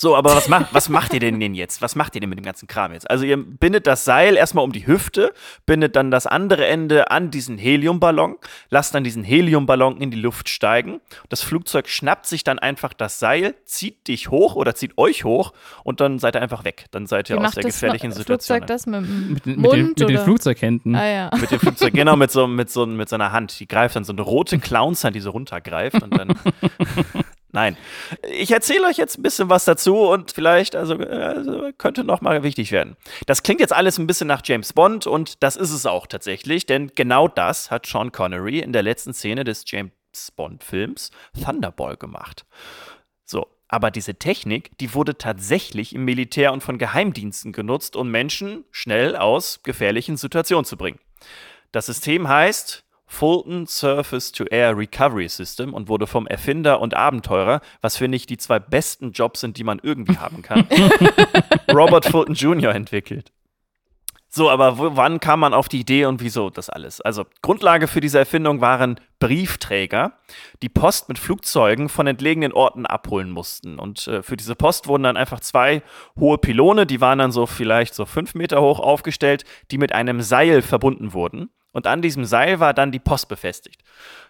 So, 0.00 0.14
aber 0.16 0.36
was, 0.36 0.48
macht 0.48 0.72
was 0.72 0.88
macht 0.88 1.12
ihr 1.12 1.18
denn 1.18 1.40
denn 1.40 1.54
jetzt? 1.56 1.82
Was 1.82 1.96
macht 1.96 2.14
ihr 2.14 2.20
denn 2.20 2.30
mit 2.30 2.38
dem 2.38 2.44
ganzen 2.44 2.68
Kram 2.68 2.92
jetzt? 2.92 3.10
Also 3.10 3.24
ihr 3.24 3.36
bindet 3.36 3.88
das 3.88 4.04
Seil 4.04 4.36
erstmal 4.36 4.62
um 4.62 4.70
die 4.70 4.86
Hüfte, 4.86 5.32
bindet 5.66 5.96
dann 5.96 6.12
das 6.12 6.28
andere 6.28 6.66
Ende 6.68 7.10
an 7.10 7.32
diesen 7.32 7.58
Heliumballon, 7.58 8.36
lasst 8.70 8.94
dann 8.94 9.02
diesen 9.02 9.24
Heliumballon 9.24 10.00
in 10.00 10.12
die 10.12 10.16
Luft 10.20 10.48
steigen. 10.48 11.00
Das 11.30 11.42
Flugzeug 11.42 11.88
schnappt 11.88 12.26
sich 12.26 12.44
dann 12.44 12.60
einfach 12.60 12.92
das 12.92 13.18
Seil, 13.18 13.56
zieht 13.64 14.06
dich 14.06 14.30
hoch 14.30 14.54
oder 14.54 14.76
zieht 14.76 14.96
euch 14.98 15.24
hoch 15.24 15.52
und 15.82 16.00
dann 16.00 16.20
seid 16.20 16.36
ihr 16.36 16.42
einfach 16.42 16.64
weg. 16.64 16.84
Dann 16.92 17.06
seid 17.08 17.28
ihr 17.28 17.34
Wie 17.34 17.40
aus 17.40 17.42
macht 17.46 17.56
der 17.56 17.64
gefährlichen 17.64 18.12
Situation. 18.12 18.58
Flugzeug 18.58 18.66
das 18.68 18.86
mit 18.86 19.02
dem 19.02 19.32
Mit, 19.32 19.46
den- 19.46 19.50
mit, 19.56 19.58
Mund 19.62 19.74
den, 19.74 19.86
mit 20.06 20.16
den? 20.16 20.18
Flugzeughänden. 20.18 20.94
Ah 20.94 21.06
ja. 21.08 21.30
Mit 21.40 21.50
dem 21.50 21.58
Flugzeug, 21.58 21.92
genau, 21.92 22.14
mit 22.14 22.30
so, 22.30 22.46
mit, 22.46 22.70
so, 22.70 22.86
mit 22.86 23.08
so 23.08 23.16
einer 23.16 23.32
Hand. 23.32 23.58
Die 23.58 23.66
greift 23.66 23.96
dann 23.96 24.04
so 24.04 24.12
eine 24.12 24.22
rote 24.22 24.60
Clownshand, 24.60 25.16
die 25.16 25.20
so 25.20 25.30
runtergreift 25.30 26.00
und 26.02 26.16
dann. 26.16 26.38
Nein. 27.50 27.78
Ich 28.30 28.50
erzähle 28.50 28.86
euch 28.86 28.98
jetzt 28.98 29.18
ein 29.18 29.22
bisschen 29.22 29.48
was 29.48 29.64
dazu 29.64 29.96
und 29.96 30.32
vielleicht, 30.32 30.76
also, 30.76 30.96
also 30.96 31.70
könnte 31.78 32.04
nochmal 32.04 32.42
wichtig 32.42 32.72
werden. 32.72 32.96
Das 33.26 33.42
klingt 33.42 33.60
jetzt 33.60 33.72
alles 33.72 33.98
ein 33.98 34.06
bisschen 34.06 34.28
nach 34.28 34.42
James 34.44 34.74
Bond 34.74 35.06
und 35.06 35.42
das 35.42 35.56
ist 35.56 35.72
es 35.72 35.86
auch 35.86 36.06
tatsächlich, 36.06 36.66
denn 36.66 36.92
genau 36.94 37.26
das 37.26 37.70
hat 37.70 37.86
Sean 37.86 38.12
Connery 38.12 38.58
in 38.58 38.72
der 38.72 38.82
letzten 38.82 39.14
Szene 39.14 39.44
des 39.44 39.64
James 39.66 39.92
Bond-Films 40.36 41.10
Thunderball 41.42 41.96
gemacht. 41.96 42.44
So, 43.24 43.46
aber 43.68 43.90
diese 43.90 44.14
Technik, 44.16 44.76
die 44.78 44.92
wurde 44.94 45.16
tatsächlich 45.16 45.94
im 45.94 46.04
Militär 46.04 46.52
und 46.52 46.62
von 46.62 46.76
Geheimdiensten 46.76 47.52
genutzt, 47.52 47.96
um 47.96 48.10
Menschen 48.10 48.64
schnell 48.70 49.16
aus 49.16 49.62
gefährlichen 49.62 50.16
Situationen 50.16 50.64
zu 50.64 50.76
bringen. 50.76 50.98
Das 51.72 51.86
System 51.86 52.28
heißt 52.28 52.84
Fulton 53.08 53.66
Surface 53.66 54.30
to 54.30 54.44
Air 54.44 54.76
Recovery 54.76 55.28
System 55.28 55.74
und 55.74 55.88
wurde 55.88 56.06
vom 56.06 56.26
Erfinder 56.26 56.80
und 56.80 56.94
Abenteurer, 56.94 57.60
was 57.80 57.96
finde 57.96 58.16
ich 58.16 58.26
die 58.26 58.36
zwei 58.36 58.60
besten 58.60 59.12
Jobs 59.12 59.40
sind, 59.40 59.56
die 59.56 59.64
man 59.64 59.80
irgendwie 59.82 60.18
haben 60.18 60.42
kann, 60.42 60.68
Robert 61.72 62.04
Fulton 62.04 62.34
Jr. 62.34 62.74
entwickelt. 62.74 63.32
So, 64.30 64.50
aber 64.50 64.76
wo, 64.76 64.94
wann 64.94 65.20
kam 65.20 65.40
man 65.40 65.54
auf 65.54 65.68
die 65.68 65.80
Idee 65.80 66.04
und 66.04 66.20
wieso 66.20 66.50
das 66.50 66.68
alles? 66.68 67.00
Also, 67.00 67.24
Grundlage 67.40 67.88
für 67.88 68.00
diese 68.00 68.18
Erfindung 68.18 68.60
waren 68.60 69.00
Briefträger, 69.20 70.12
die 70.62 70.68
Post 70.68 71.08
mit 71.08 71.18
Flugzeugen 71.18 71.88
von 71.88 72.06
entlegenen 72.06 72.52
Orten 72.52 72.84
abholen 72.84 73.30
mussten. 73.30 73.78
Und 73.78 74.06
äh, 74.06 74.22
für 74.22 74.36
diese 74.36 74.54
Post 74.54 74.86
wurden 74.86 75.04
dann 75.04 75.16
einfach 75.16 75.40
zwei 75.40 75.82
hohe 76.20 76.36
Pylone, 76.36 76.84
die 76.84 77.00
waren 77.00 77.18
dann 77.18 77.32
so 77.32 77.46
vielleicht 77.46 77.94
so 77.94 78.04
fünf 78.04 78.34
Meter 78.34 78.60
hoch 78.60 78.80
aufgestellt, 78.80 79.44
die 79.70 79.78
mit 79.78 79.92
einem 79.92 80.20
Seil 80.20 80.60
verbunden 80.60 81.14
wurden. 81.14 81.48
Und 81.72 81.86
an 81.86 82.02
diesem 82.02 82.24
Seil 82.24 82.60
war 82.60 82.74
dann 82.74 82.92
die 82.92 82.98
Post 82.98 83.28
befestigt. 83.28 83.82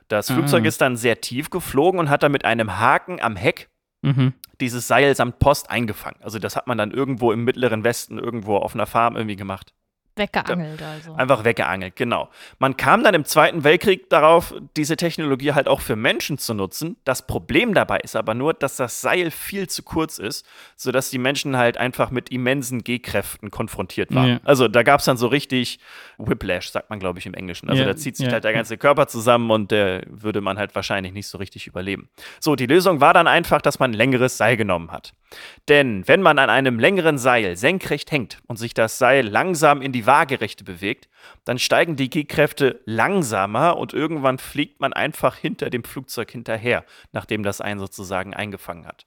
Das 0.08 0.30
Flugzeug 0.30 0.64
ist 0.64 0.80
dann 0.80 0.96
sehr 0.96 1.20
tief 1.20 1.50
geflogen 1.50 2.00
und 2.00 2.10
hat 2.10 2.22
dann 2.22 2.32
mit 2.32 2.44
einem 2.44 2.78
Haken 2.78 3.20
am 3.20 3.36
Heck 3.36 3.68
Mhm. 4.00 4.32
dieses 4.60 4.86
Seil 4.86 5.14
samt 5.16 5.40
Post 5.40 5.70
eingefangen. 5.70 6.22
Also 6.22 6.38
das 6.38 6.54
hat 6.54 6.68
man 6.68 6.78
dann 6.78 6.92
irgendwo 6.92 7.32
im 7.32 7.42
mittleren 7.44 7.82
Westen, 7.82 8.16
irgendwo 8.18 8.56
auf 8.56 8.74
einer 8.74 8.86
Farm 8.86 9.16
irgendwie 9.16 9.34
gemacht. 9.34 9.74
Weggeangelt 10.18 10.82
also. 10.82 11.14
Einfach 11.14 11.44
weggeangelt, 11.44 11.96
genau. 11.96 12.28
Man 12.58 12.76
kam 12.76 13.02
dann 13.02 13.14
im 13.14 13.24
Zweiten 13.24 13.64
Weltkrieg 13.64 14.10
darauf, 14.10 14.54
diese 14.76 14.96
Technologie 14.96 15.52
halt 15.52 15.68
auch 15.68 15.80
für 15.80 15.96
Menschen 15.96 16.38
zu 16.38 16.54
nutzen. 16.54 16.96
Das 17.04 17.26
Problem 17.26 17.74
dabei 17.74 17.98
ist 18.00 18.16
aber 18.16 18.34
nur, 18.34 18.54
dass 18.54 18.76
das 18.76 19.00
Seil 19.00 19.30
viel 19.30 19.68
zu 19.68 19.82
kurz 19.82 20.18
ist, 20.18 20.46
sodass 20.76 21.10
die 21.10 21.18
Menschen 21.18 21.56
halt 21.56 21.78
einfach 21.78 22.10
mit 22.10 22.30
immensen 22.30 22.84
G-Kräften 22.84 23.50
konfrontiert 23.50 24.14
waren. 24.14 24.28
Ja. 24.28 24.40
Also 24.44 24.68
da 24.68 24.82
gab 24.82 25.00
es 25.00 25.06
dann 25.06 25.16
so 25.16 25.28
richtig 25.28 25.78
Whiplash, 26.18 26.70
sagt 26.70 26.90
man, 26.90 26.98
glaube 26.98 27.18
ich, 27.18 27.26
im 27.26 27.34
Englischen. 27.34 27.68
Also 27.68 27.82
Ja, 27.82 27.88
da 27.88 27.96
zieht 27.96 28.16
sich 28.16 28.26
ja. 28.26 28.32
halt 28.32 28.44
der 28.44 28.52
ganze 28.52 28.76
Körper 28.76 29.06
zusammen 29.06 29.50
und 29.50 29.70
der 29.70 30.02
würde 30.08 30.40
man 30.40 30.58
halt 30.58 30.74
wahrscheinlich 30.74 31.12
nicht 31.12 31.28
so 31.28 31.38
richtig 31.38 31.66
überleben. 31.66 32.08
So, 32.40 32.56
die 32.56 32.66
Lösung 32.66 33.00
war 33.00 33.14
dann 33.14 33.26
einfach, 33.26 33.62
dass 33.62 33.78
man 33.78 33.92
ein 33.92 33.94
längeres 33.94 34.36
Seil 34.36 34.56
genommen 34.56 34.90
hat. 34.90 35.12
Denn 35.68 36.06
wenn 36.08 36.22
man 36.22 36.38
an 36.38 36.50
einem 36.50 36.78
längeren 36.78 37.18
Seil 37.18 37.56
senkrecht 37.56 38.10
hängt 38.10 38.38
und 38.46 38.56
sich 38.56 38.72
das 38.74 38.98
Seil 38.98 39.26
langsam 39.26 39.82
in 39.82 39.92
die 39.92 40.06
Waagerechte 40.06 40.64
bewegt, 40.64 41.08
dann 41.44 41.58
steigen 41.58 41.96
die 41.96 42.08
G-Kräfte 42.08 42.80
langsamer 42.86 43.76
und 43.76 43.92
irgendwann 43.92 44.38
fliegt 44.38 44.80
man 44.80 44.92
einfach 44.92 45.36
hinter 45.36 45.70
dem 45.70 45.84
Flugzeug 45.84 46.30
hinterher, 46.30 46.84
nachdem 47.12 47.42
das 47.42 47.60
einen 47.60 47.80
sozusagen 47.80 48.34
eingefangen 48.34 48.86
hat. 48.86 49.06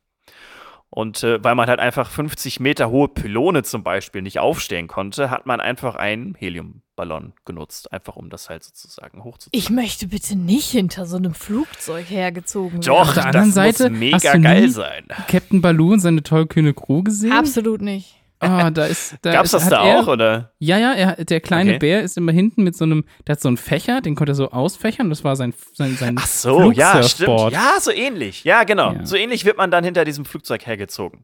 Und 0.94 1.24
äh, 1.24 1.42
weil 1.42 1.56
man 1.56 1.70
halt 1.70 1.80
einfach 1.80 2.10
50 2.12 2.60
Meter 2.60 2.90
hohe 2.90 3.08
Pylone 3.08 3.64
zum 3.64 3.82
Beispiel 3.82 4.22
nicht 4.22 4.40
aufstellen 4.40 4.88
konnte, 4.88 5.30
hat 5.30 5.46
man 5.46 5.62
einfach 5.62 5.96
einen 5.96 6.36
Heliumballon 6.36 7.32
genutzt, 7.46 7.94
einfach 7.94 8.18
um 8.18 8.30
das 8.30 8.50
halt 8.50 8.64
sozusagen 8.66 9.24
hochzuziehen. 9.24 9.58
Ich 9.58 9.70
möchte 9.70 10.08
bitte 10.08 10.36
nicht 10.36 10.70
hinter 10.70 11.06
so 11.06 11.16
einem 11.16 11.34
Flugzeug 11.34 12.10
hergezogen 12.10 12.74
werden. 12.74 12.82
Doch, 12.82 13.08
Auf 13.08 13.14
der 13.14 13.24
das 13.24 13.26
anderen 13.28 13.52
Seite 13.54 13.90
muss 13.90 14.00
mega 14.00 14.16
hast 14.18 14.34
du 14.34 14.42
geil 14.42 14.62
nie- 14.64 14.68
sein. 14.70 15.06
Captain 15.30 15.62
Baloo 15.62 15.94
und 15.94 16.00
seine 16.02 16.24
tollkühne 16.24 16.74
Crew 16.74 17.04
gesehen? 17.04 17.32
Absolut 17.32 17.82
nicht. 17.82 18.18
Ah, 18.42 18.72
da 18.72 18.86
ist. 18.86 19.16
Da 19.22 19.34
Gab's 19.34 19.52
das 19.52 19.70
da 19.70 19.86
er, 19.86 20.00
auch, 20.00 20.08
oder? 20.08 20.52
Ja, 20.60 20.78
ja, 20.78 20.94
er, 20.94 21.24
der 21.24 21.40
kleine 21.42 21.72
Okay. 21.72 21.80
Bär 21.80 22.02
ist 22.02 22.18
immer 22.18 22.32
hinten 22.32 22.64
mit 22.64 22.76
so 22.76 22.86
einem, 22.86 23.06
der 23.28 23.34
hat 23.34 23.42
so 23.42 23.48
einen 23.48 23.58
Fächer, 23.58 24.02
den 24.02 24.16
konnte 24.16 24.32
er 24.32 24.36
so 24.36 24.50
ausfächern, 24.50 25.10
das 25.10 25.24
war 25.24 25.36
sein, 25.36 25.54
sein, 25.74 25.96
sein 25.96 26.16
Ach 26.20 26.28
so, 26.28 26.72
ja, 26.72 27.04
stimmt. 27.04 27.52
Ja, 27.52 27.76
so 27.80 27.92
ähnlich. 27.92 28.44
Ja, 28.44 28.64
genau. 28.64 28.94
Ja. 28.94 29.06
So 29.06 29.16
ähnlich 29.16 29.46
wird 29.46 29.58
man 29.58 29.70
dann 29.70 29.84
hinter 29.84 30.06
diesem 30.06 30.26
Flugzeug 30.26 30.66
hergezogen. 30.66 31.24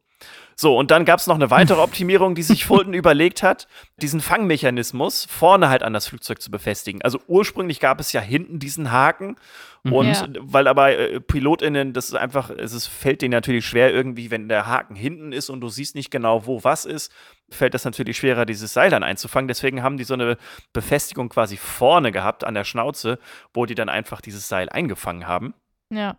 So, 0.60 0.76
und 0.76 0.90
dann 0.90 1.06
gab 1.06 1.20
es 1.20 1.28
noch 1.28 1.36
eine 1.36 1.52
weitere 1.52 1.80
Optimierung, 1.82 2.34
die 2.34 2.42
sich 2.42 2.66
Fulton 2.66 2.96
überlegt 2.96 3.44
hat, 3.44 3.68
diesen 4.02 4.22
Fangmechanismus 4.22 5.26
vorne 5.26 5.70
halt 5.70 5.84
an 5.84 5.94
das 5.94 6.08
Flugzeug 6.08 6.42
zu 6.42 6.50
befestigen. 6.50 7.04
Also 7.04 7.20
ursprünglich 7.28 7.80
gab 7.80 8.00
es 8.00 8.12
ja 8.12 8.22
hinten 8.22 8.58
diesen 8.58 8.92
Haken 8.92 9.36
und 9.84 10.08
Ja. 10.08 10.28
weil 10.40 10.68
aber 10.68 10.98
äh, 10.98 11.20
PilotInnen, 11.20 11.94
das 11.94 12.08
ist 12.08 12.16
einfach, 12.16 12.50
es 12.50 12.74
ist, 12.74 12.88
fällt 12.88 13.22
denen 13.22 13.34
natürlich 13.34 13.68
schwer 13.68 13.94
irgendwie, 13.94 14.32
wenn 14.32 14.50
der 14.50 14.66
Haken 14.66 14.96
hinten 14.96 15.32
ist 15.32 15.50
und 15.52 15.62
du 15.62 15.70
siehst 15.70 15.94
nicht 15.94 16.10
genau, 16.10 16.48
wo 16.48 16.64
was 16.64 16.86
ist, 16.86 17.14
fällt 17.52 17.76
das 17.76 17.86
natürlich 17.86 18.18
schwerer, 18.18 18.46
dieses 18.48 18.74
Seil 18.74 18.90
dann 18.90 19.04
einzufangen. 19.04 19.48
Deswegen 19.48 19.84
haben 19.84 19.98
die 19.98 20.04
so 20.06 20.16
eine 20.16 20.38
Befestigung 20.74 21.30
quasi 21.30 21.56
vorne 21.58 22.12
gehabt 22.12 22.44
an 22.44 22.56
der 22.56 22.64
Schnauze, 22.64 23.20
wo 23.54 23.68
die 23.68 23.76
dann 23.76 23.90
einfach 23.90 24.22
dieses 24.22 24.48
Seil 24.48 24.70
eingefangen 24.70 25.28
haben 25.28 25.54
Ja. 25.94 26.18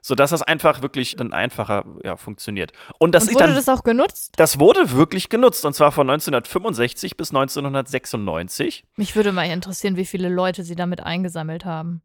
Sodass 0.00 0.30
das 0.30 0.42
einfach 0.42 0.82
wirklich 0.82 1.16
dann 1.16 1.32
einfacher 1.32 1.84
ja, 2.04 2.16
funktioniert. 2.16 2.72
Und 2.98 3.14
das 3.14 3.24
Und 3.24 3.30
ist 3.30 3.34
wurde 3.34 3.46
dann, 3.46 3.54
das 3.54 3.68
auch 3.68 3.82
genutzt? 3.82 4.32
das 4.36 4.58
wurde 4.58 4.92
wirklich 4.92 5.28
genutzt 5.28 5.64
und 5.64 5.74
zwar 5.74 5.92
von 5.92 6.08
1965 6.08 7.16
bis 7.16 7.30
1996. 7.30 8.84
Mich 8.96 9.16
würde 9.16 9.32
mal 9.32 9.44
interessieren, 9.44 9.96
wie 9.96 10.04
viele 10.04 10.28
Leute 10.28 10.62
sie 10.62 10.76
damit 10.76 11.00
eingesammelt 11.00 11.64
haben. 11.64 12.02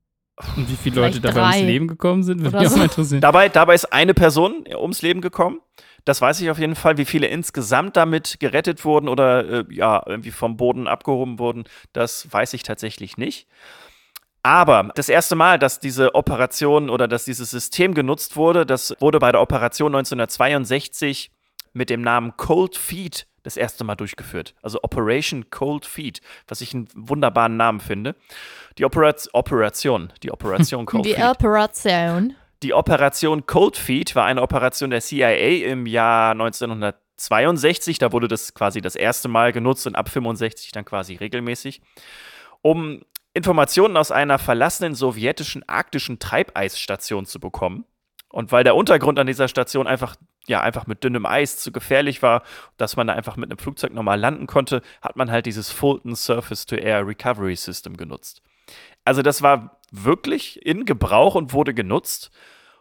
Und 0.58 0.70
wie 0.70 0.76
viele 0.76 1.02
Leute 1.02 1.20
Vielleicht 1.20 1.26
dabei 1.26 1.42
ums 1.42 1.56
drei. 1.58 1.66
Leben 1.66 1.88
gekommen 1.88 2.24
sind, 2.24 2.42
würde 2.42 2.58
mich 2.58 2.68
auch 2.68 2.72
so. 2.72 2.78
mal 2.78 2.84
interessieren. 2.86 3.22
Dabei, 3.22 3.50
dabei 3.50 3.76
ist 3.76 3.94
eine 3.94 4.14
Person 4.14 4.66
ums 4.76 5.02
Leben 5.02 5.22
gekommen. 5.22 5.60
Das 6.06 6.20
weiß 6.20 6.42
ich 6.42 6.50
auf 6.50 6.58
jeden 6.58 6.76
Fall. 6.76 6.98
Wie 6.98 7.06
viele 7.06 7.28
insgesamt 7.28 7.96
damit 7.96 8.40
gerettet 8.40 8.84
wurden 8.86 9.08
oder 9.08 9.48
äh, 9.48 9.66
ja, 9.70 10.02
irgendwie 10.06 10.32
vom 10.32 10.58
Boden 10.58 10.88
abgehoben 10.88 11.38
wurden, 11.38 11.66
das 11.94 12.32
weiß 12.32 12.54
ich 12.54 12.64
tatsächlich 12.64 13.18
nicht. 13.18 13.48
Aber 14.44 14.92
das 14.96 15.10
erste 15.10 15.36
Mal, 15.36 15.60
dass 15.60 15.80
diese 15.80 16.16
Operation 16.16 16.90
oder 16.90 17.08
dass 17.08 17.26
dieses 17.26 17.52
System 17.52 17.94
genutzt 17.94 18.36
wurde, 18.36 18.66
das 18.66 18.96
wurde 19.00 19.20
bei 19.20 19.32
der 19.32 19.42
Operation 19.42 19.96
1962 19.96 21.32
mit 21.74 21.90
dem 21.90 22.02
Namen 22.02 22.36
Cold 22.38 22.76
Feet 22.76 23.28
das 23.44 23.58
erste 23.58 23.84
Mal 23.84 23.96
durchgeführt. 23.96 24.56
Also 24.62 24.80
Operation 24.84 25.50
Cold 25.50 25.86
Feet, 25.86 26.22
was 26.48 26.62
ich 26.62 26.74
einen 26.74 26.88
wunderbaren 26.96 27.58
Namen 27.58 27.80
finde. 27.80 28.16
Die 28.78 28.86
Operat 28.86 29.30
Operation, 29.34 30.12
die 30.24 30.32
Operation 30.32 30.86
Cold 30.88 31.06
Die 31.06 31.14
Feet. 31.14 31.24
Operation. 31.24 32.36
Die 32.64 32.74
Operation 32.74 33.46
Cold 33.46 33.78
Feet 33.78 34.16
war 34.16 34.26
eine 34.26 34.42
Operation 34.42 34.92
der 34.92 35.02
CIA 35.02 35.66
im 35.72 35.88
Jahr 35.88 36.32
1962. 36.32 37.98
Da 37.98 38.12
wurde 38.12 38.28
das 38.28 38.54
quasi 38.54 38.82
das 38.82 38.96
erste 38.96 39.28
Mal 39.28 39.52
genutzt 39.52 39.88
und 39.88 39.96
ab 39.96 40.10
65 40.10 40.72
dann 40.72 40.86
quasi 40.86 41.16
regelmäßig, 41.16 41.82
um 42.62 43.02
Informationen 43.34 43.98
aus 43.98 44.12
einer 44.12 44.40
verlassenen 44.40 44.96
sowjetischen 44.96 45.68
arktischen 45.68 46.20
Treibeisstation 46.20 47.26
zu 47.26 47.40
bekommen. 47.40 47.86
Und 48.30 48.52
weil 48.52 48.64
der 48.64 48.76
Untergrund 48.76 49.20
an 49.20 49.28
dieser 49.28 49.48
Station 49.48 49.88
einfach, 49.88 50.16
ja, 50.48 50.62
einfach 50.62 50.88
mit 50.88 51.04
dünnem 51.04 51.26
Eis 51.26 51.58
zu 51.58 51.72
gefährlich 51.72 52.22
war, 52.22 52.44
dass 52.78 52.96
man 52.96 53.08
da 53.08 53.14
einfach 53.14 53.36
mit 53.36 53.50
einem 53.50 53.58
Flugzeug 53.58 53.94
normal 53.94 54.20
landen 54.20 54.48
konnte, 54.48 54.82
hat 55.02 55.18
man 55.18 55.32
halt 55.32 55.46
dieses 55.46 55.70
Fulton 55.70 56.16
Surface-to-Air 56.16 57.06
Recovery 57.06 57.56
System 57.56 57.98
genutzt. 57.98 58.42
Also 59.04 59.22
das 59.22 59.42
war 59.42 59.82
wirklich 59.92 60.66
in 60.66 60.86
Gebrauch 60.86 61.36
und 61.36 61.54
wurde 61.54 61.74
genutzt. 61.74 62.32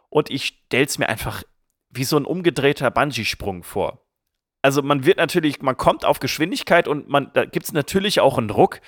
Und 0.09 0.29
ich 0.29 0.45
stell's 0.67 0.97
mir 0.97 1.09
einfach 1.09 1.43
wie 1.89 2.05
so 2.05 2.17
ein 2.17 2.25
umgedrehter 2.25 2.89
Bungee-Sprung 2.91 3.63
vor. 3.63 4.05
Also 4.61 4.81
man 4.81 5.05
wird 5.05 5.17
natürlich, 5.17 5.61
man 5.61 5.75
kommt 5.75 6.05
auf 6.05 6.19
Geschwindigkeit 6.19 6.87
und 6.87 7.09
man, 7.09 7.31
da 7.33 7.45
gibt 7.45 7.65
es 7.65 7.73
natürlich 7.73 8.19
auch 8.19 8.37
einen 8.37 8.47
Druck, 8.47 8.79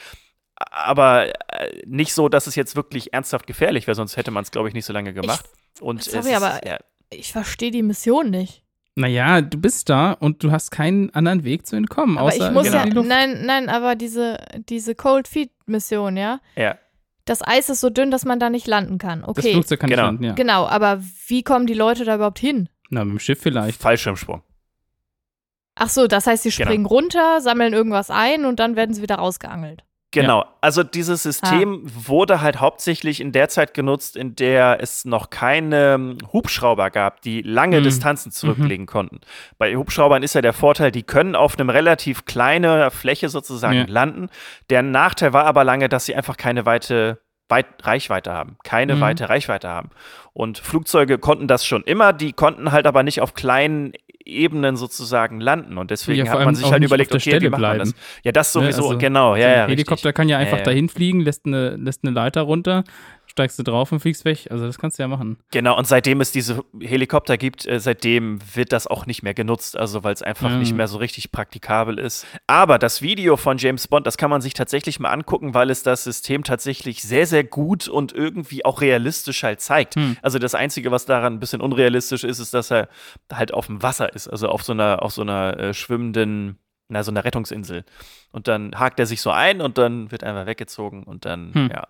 aber 0.55 1.27
äh, 1.51 1.81
nicht 1.85 2.13
so, 2.13 2.29
dass 2.29 2.47
es 2.47 2.55
jetzt 2.55 2.75
wirklich 2.75 3.13
ernsthaft 3.13 3.47
gefährlich 3.47 3.87
wäre, 3.87 3.95
sonst 3.95 4.17
hätte 4.17 4.31
man 4.31 4.43
es, 4.43 4.51
glaube 4.51 4.67
ich, 4.67 4.73
nicht 4.73 4.85
so 4.85 4.93
lange 4.93 5.13
gemacht. 5.13 5.45
und 5.81 6.03
sorry, 6.03 6.19
es 6.19 6.25
ist, 6.27 6.33
aber- 6.33 6.65
ja, 6.67 6.77
Ich 7.09 7.31
verstehe 7.31 7.71
die 7.71 7.83
Mission 7.83 8.29
nicht. 8.29 8.63
Naja, 8.95 9.41
du 9.41 9.57
bist 9.57 9.89
da 9.89 10.11
und 10.11 10.43
du 10.43 10.51
hast 10.51 10.69
keinen 10.69 11.09
anderen 11.15 11.43
Weg 11.43 11.65
zu 11.65 11.75
entkommen, 11.75 12.19
Aber 12.19 12.27
außer 12.27 12.49
ich 12.49 12.53
muss 12.53 12.67
in 12.67 12.73
ja, 12.73 12.85
nein, 12.85 13.43
nein, 13.43 13.67
aber 13.69 13.95
diese, 13.95 14.37
diese 14.69 14.93
Cold 14.93 15.27
Feet 15.27 15.49
Mission, 15.65 16.15
ja. 16.15 16.39
ja. 16.55 16.77
Das 17.25 17.41
Eis 17.41 17.69
ist 17.69 17.79
so 17.79 17.89
dünn, 17.89 18.11
dass 18.11 18.23
man 18.25 18.39
da 18.39 18.51
nicht 18.51 18.67
landen 18.67 18.99
kann. 18.99 19.21
Das 19.21 19.29
Okay. 19.29 19.53
Flugzeug 19.53 19.79
kann 19.79 19.89
Genau. 19.89 20.01
nicht 20.03 20.07
landen, 20.09 20.23
ja. 20.25 20.33
Genau, 20.33 20.67
aber 20.67 21.01
wie 21.27 21.41
kommen 21.41 21.65
die 21.65 21.73
Leute 21.73 22.05
da 22.05 22.15
überhaupt 22.15 22.37
hin? 22.37 22.69
Na, 22.91 23.03
mit 23.03 23.13
dem 23.13 23.19
Schiff 23.19 23.41
vielleicht. 23.41 23.81
Fallschirmsprung. 23.81 24.43
Ach 25.75 25.89
so, 25.89 26.05
das 26.05 26.27
heißt, 26.27 26.43
sie 26.43 26.51
Genau. 26.51 26.67
springen 26.69 26.85
runter, 26.85 27.41
sammeln 27.41 27.73
irgendwas 27.73 28.11
ein 28.11 28.45
und 28.45 28.59
dann 28.59 28.75
werden 28.75 28.93
sie 28.93 29.01
wieder 29.01 29.15
rausgeangelt. 29.15 29.83
Genau, 30.21 30.45
also 30.61 30.83
dieses 30.83 31.23
System 31.23 31.81
wurde 31.83 32.41
halt 32.41 32.59
hauptsächlich 32.59 33.19
in 33.19 33.31
der 33.31 33.49
Zeit 33.49 33.73
genutzt, 33.73 34.15
in 34.15 34.35
der 34.35 34.77
es 34.81 35.05
noch 35.05 35.29
keine 35.29 35.93
ähm, 35.95 36.17
Hubschrauber 36.31 36.89
gab, 36.89 37.21
die 37.21 37.41
lange 37.41 37.79
Mhm. 37.79 37.83
Distanzen 37.83 38.31
zurücklegen 38.31 38.85
konnten. 38.85 39.19
Bei 39.57 39.75
Hubschraubern 39.75 40.23
ist 40.23 40.35
ja 40.35 40.41
der 40.41 40.53
Vorteil, 40.53 40.91
die 40.91 41.03
können 41.03 41.35
auf 41.35 41.57
einem 41.59 41.69
relativ 41.69 42.25
kleinen 42.25 42.89
Fläche 42.91 43.29
sozusagen 43.29 43.75
Ja. 43.75 43.85
landen. 43.87 44.29
Der 44.69 44.81
Nachteil 44.83 45.33
war 45.33 45.45
aber 45.45 45.63
lange, 45.63 45.89
dass 45.89 46.05
sie 46.05 46.15
einfach 46.15 46.37
keine 46.37 46.65
weite 46.65 47.19
weit 47.49 47.65
Reichweite 47.83 48.31
haben, 48.31 48.57
keine 48.63 48.95
Mhm. 48.95 49.01
weite 49.01 49.29
Reichweite 49.29 49.67
haben. 49.67 49.89
Und 50.31 50.57
Flugzeuge 50.57 51.19
konnten 51.19 51.47
das 51.47 51.65
schon 51.65 51.83
immer, 51.83 52.11
die 52.13 52.33
konnten 52.33 52.71
halt 52.71 52.87
aber 52.87 53.03
nicht 53.03 53.21
auf 53.21 53.33
kleinen 53.35 53.91
Ebenen 54.25 54.75
sozusagen 54.77 55.39
landen. 55.41 55.77
Und 55.77 55.91
deswegen 55.91 56.25
Ja, 56.25 56.33
hat 56.33 56.45
man 56.45 56.55
sich 56.55 56.71
halt 56.71 56.83
überlegt, 56.83 57.11
okay, 57.11 57.17
wie 57.25 57.29
Stelle 57.31 57.49
macht 57.49 57.61
man 57.61 57.79
das? 57.79 57.91
bleiben. 57.93 58.03
Ja, 58.23 58.31
das 58.31 58.53
Ne, 58.55 58.61
sowieso, 58.61 58.87
also 58.87 58.97
genau, 58.97 59.35
ja, 59.35 59.49
ja. 59.49 59.67
Helikopter 59.67 60.09
richtig. 60.09 60.15
kann 60.15 60.29
ja 60.29 60.37
einfach 60.37 60.59
ja. 60.59 60.63
dahin 60.63 60.89
fliegen, 60.89 61.19
lässt 61.21 61.45
eine, 61.45 61.75
lässt 61.75 62.03
eine 62.03 62.13
Leiter 62.13 62.41
runter, 62.41 62.83
steigst 63.33 63.57
du 63.59 63.63
drauf 63.63 63.91
und 63.91 63.99
fliegst 63.99 64.25
weg. 64.25 64.47
Also 64.51 64.65
das 64.67 64.77
kannst 64.77 64.97
du 64.99 65.03
ja 65.03 65.07
machen. 65.07 65.37
Genau, 65.51 65.75
und 65.77 65.87
seitdem 65.87 66.21
es 66.21 66.31
diese 66.31 66.63
Helikopter 66.79 67.37
gibt, 67.37 67.65
äh, 67.65 67.79
seitdem 67.79 68.39
wird 68.55 68.71
das 68.71 68.85
auch 68.87 69.07
nicht 69.07 69.23
mehr 69.23 69.33
genutzt, 69.33 69.75
also 69.75 70.03
weil 70.03 70.13
es 70.13 70.21
einfach 70.21 70.51
Ja. 70.51 70.57
nicht 70.57 70.75
mehr 70.75 70.87
so 70.87 70.97
richtig 70.99 71.31
praktikabel 71.31 71.97
ist. 71.99 72.27
Aber 72.47 72.77
das 72.77 73.01
Video 73.01 73.35
von 73.35 73.57
James 73.57 73.87
Bond, 73.87 74.05
das 74.05 74.17
kann 74.17 74.29
man 74.29 74.41
sich 74.41 74.53
tatsächlich 74.53 74.99
mal 74.99 75.09
angucken, 75.09 75.53
weil 75.55 75.71
es 75.71 75.81
das 75.81 76.03
System 76.03 76.43
tatsächlich 76.43 77.01
sehr, 77.01 77.25
sehr 77.25 77.43
gut 77.43 77.87
und 77.87 78.13
irgendwie 78.13 78.65
auch 78.65 78.81
realistisch 78.81 79.41
halt 79.43 79.61
zeigt. 79.61 79.95
Hm. 79.95 80.15
Also 80.21 80.37
das 80.37 80.53
Einzige, 80.53 80.91
was 80.91 81.05
daran 81.05 81.33
ein 81.33 81.39
bisschen 81.39 81.59
unrealistisch 81.61 82.23
ist, 82.23 82.37
ist, 82.39 82.53
dass 82.53 82.71
er 82.71 82.87
halt 83.31 83.51
auf 83.53 83.65
dem 83.65 83.81
Wasser 83.81 84.13
ist, 84.13 84.27
also 84.27 84.47
auf 84.47 84.61
so 84.63 84.73
einer, 84.73 85.01
auf 85.01 85.11
so 85.11 85.23
einer 85.23 85.59
äh, 85.59 85.73
schwimmenden, 85.73 86.59
na, 86.87 87.01
so 87.03 87.09
einer 87.09 87.23
Rettungsinsel. 87.25 87.83
Und 88.31 88.47
dann 88.47 88.75
hakt 88.79 88.99
er 88.99 89.07
sich 89.07 89.21
so 89.21 89.31
ein 89.31 89.59
und 89.61 89.77
dann 89.79 90.11
wird 90.11 90.23
einfach 90.23 90.45
weggezogen 90.45 91.03
und 91.03 91.25
dann, 91.25 91.51
Hm. 91.55 91.69
ja. 91.73 91.87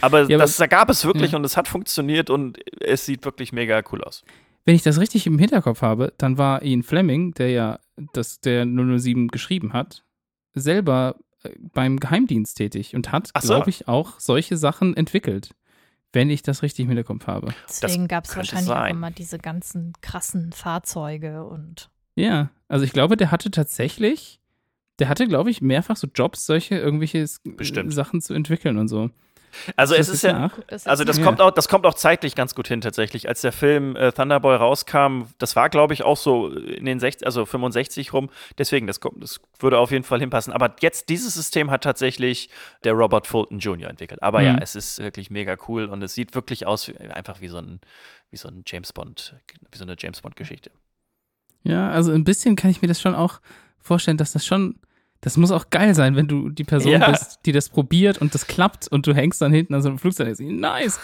Aber, 0.00 0.20
Ja, 0.20 0.36
aber- 0.36 0.38
das 0.38 0.56
da 0.56 0.66
gab 0.66 0.90
es 0.90 1.04
wirklich 1.04 1.32
Ja. 1.32 1.38
und 1.38 1.44
es 1.44 1.56
hat 1.56 1.68
funktioniert 1.68 2.30
und 2.30 2.58
es 2.80 3.06
sieht 3.06 3.24
wirklich 3.24 3.52
mega 3.52 3.82
cool 3.92 4.02
aus. 4.02 4.24
Wenn 4.64 4.74
ich 4.74 4.82
das 4.82 5.00
richtig 5.00 5.26
im 5.26 5.38
Hinterkopf 5.38 5.82
habe, 5.82 6.12
dann 6.18 6.38
war 6.38 6.62
Ian 6.62 6.82
Fleming, 6.82 7.32
der 7.34 7.50
ja 7.50 7.78
das 8.12 8.40
der 8.40 8.64
007 8.64 9.28
geschrieben 9.28 9.72
hat, 9.72 10.04
selber 10.54 11.16
äh, 11.42 11.50
beim 11.72 11.98
Geheimdienst 11.98 12.56
tätig 12.56 12.94
und 12.94 13.10
hat, 13.12 13.30
so. 13.40 13.48
glaube 13.54 13.70
ich, 13.70 13.88
auch 13.88 14.20
solche 14.20 14.56
Sachen 14.56 14.96
entwickelt. 14.96 15.50
Wenn 16.14 16.28
ich 16.28 16.42
das 16.42 16.62
richtig 16.62 16.82
im 16.84 16.88
Hinterkopf 16.88 17.26
habe. 17.26 17.54
Deswegen 17.68 18.06
gab 18.06 18.26
es 18.26 18.36
wahrscheinlich 18.36 18.68
auch 18.70 18.74
sein. 18.74 18.90
immer 18.96 19.10
diese 19.10 19.38
ganzen 19.38 19.94
krassen 20.02 20.52
Fahrzeuge 20.52 21.44
und 21.44 21.88
Ja, 22.16 22.50
also 22.68 22.84
ich 22.84 22.92
glaube, 22.92 23.16
der 23.16 23.30
hatte 23.30 23.50
tatsächlich 23.50 24.38
der 24.98 25.08
hatte, 25.08 25.26
glaube 25.26 25.50
ich, 25.50 25.62
mehrfach 25.62 25.96
so 25.96 26.06
Jobs, 26.14 26.44
solche 26.44 26.76
irgendwelche 26.76 27.26
Bestimmt. 27.56 27.92
Sachen 27.94 28.20
zu 28.20 28.34
entwickeln 28.34 28.76
und 28.76 28.88
so. 28.88 29.10
Also 29.76 29.94
es 29.94 30.06
Das 30.06 30.14
ist 30.16 30.22
ja, 30.22 30.50
Also 30.84 31.04
das 31.04 31.18
Ja. 31.18 31.24
kommt 31.24 31.40
auch, 31.40 31.50
das 31.50 31.68
kommt 31.68 31.86
auch 31.86 31.94
zeitlich 31.94 32.34
ganz 32.34 32.54
gut 32.54 32.68
hin 32.68 32.80
tatsächlich. 32.80 33.28
Als 33.28 33.40
der 33.40 33.52
Film 33.52 33.96
äh, 33.96 34.12
Thunderboy 34.12 34.56
rauskam, 34.56 35.22
das 35.38 35.56
war 35.56 35.68
glaube 35.68 35.94
ich 35.94 36.02
auch 36.02 36.16
so 36.16 36.48
in 36.50 36.84
den 36.84 37.00
60, 37.00 37.26
also 37.26 37.44
65 37.46 38.12
rum. 38.12 38.30
Deswegen, 38.58 38.86
das 38.86 39.00
kommt, 39.00 39.22
das 39.22 39.40
würde 39.58 39.78
auf 39.78 39.90
jeden 39.90 40.04
Fall 40.04 40.20
hinpassen. 40.20 40.52
Aber 40.52 40.74
jetzt 40.80 41.08
dieses 41.08 41.34
System 41.34 41.70
hat 41.70 41.84
tatsächlich 41.84 42.50
der 42.84 42.92
Robert 42.94 43.26
Fulton 43.26 43.58
Jr. 43.58 43.90
entwickelt. 43.90 44.22
Aber 44.22 44.42
ja, 44.42 44.54
Mhm. 44.54 44.58
es 44.62 44.74
ist 44.76 44.98
wirklich 45.00 45.30
mega 45.30 45.56
cool 45.68 45.86
und 45.86 46.02
es 46.02 46.14
sieht 46.14 46.34
wirklich 46.34 46.66
aus 46.66 46.88
wie, 46.88 46.96
einfach 46.98 47.40
wie 47.40 47.48
so 47.48 47.58
ein, 47.58 47.80
wie 48.30 48.36
so 48.36 48.48
ein 48.48 48.62
James 48.66 48.92
Bond, 48.92 49.34
wie 49.70 49.78
so 49.78 49.84
eine 49.84 49.96
James 49.98 50.20
Bond 50.20 50.36
Geschichte. 50.36 50.70
Ja, 51.64 51.90
also 51.90 52.12
ein 52.12 52.24
bisschen 52.24 52.56
kann 52.56 52.70
ich 52.70 52.82
mir 52.82 52.88
das 52.88 53.00
schon 53.00 53.14
auch 53.14 53.40
vorstellen, 53.78 54.16
dass 54.16 54.32
das 54.32 54.44
schon, 54.44 54.80
das 55.24 55.36
muss 55.36 55.52
auch 55.52 55.70
geil 55.70 55.94
sein, 55.94 56.16
wenn 56.16 56.26
du 56.26 56.50
die 56.50 56.64
Person 56.64 56.92
Ja. 57.00 57.10
bist, 57.10 57.38
die 57.46 57.52
das 57.52 57.68
probiert 57.68 58.18
und 58.18 58.34
das 58.34 58.48
klappt 58.48 58.88
und 58.88 59.06
du 59.06 59.14
hängst 59.14 59.40
dann 59.40 59.52
hinten 59.52 59.72
an 59.72 59.80
so 59.80 59.88
einem 59.88 59.98
Flugzeug 59.98 60.36
nice. 60.40 60.98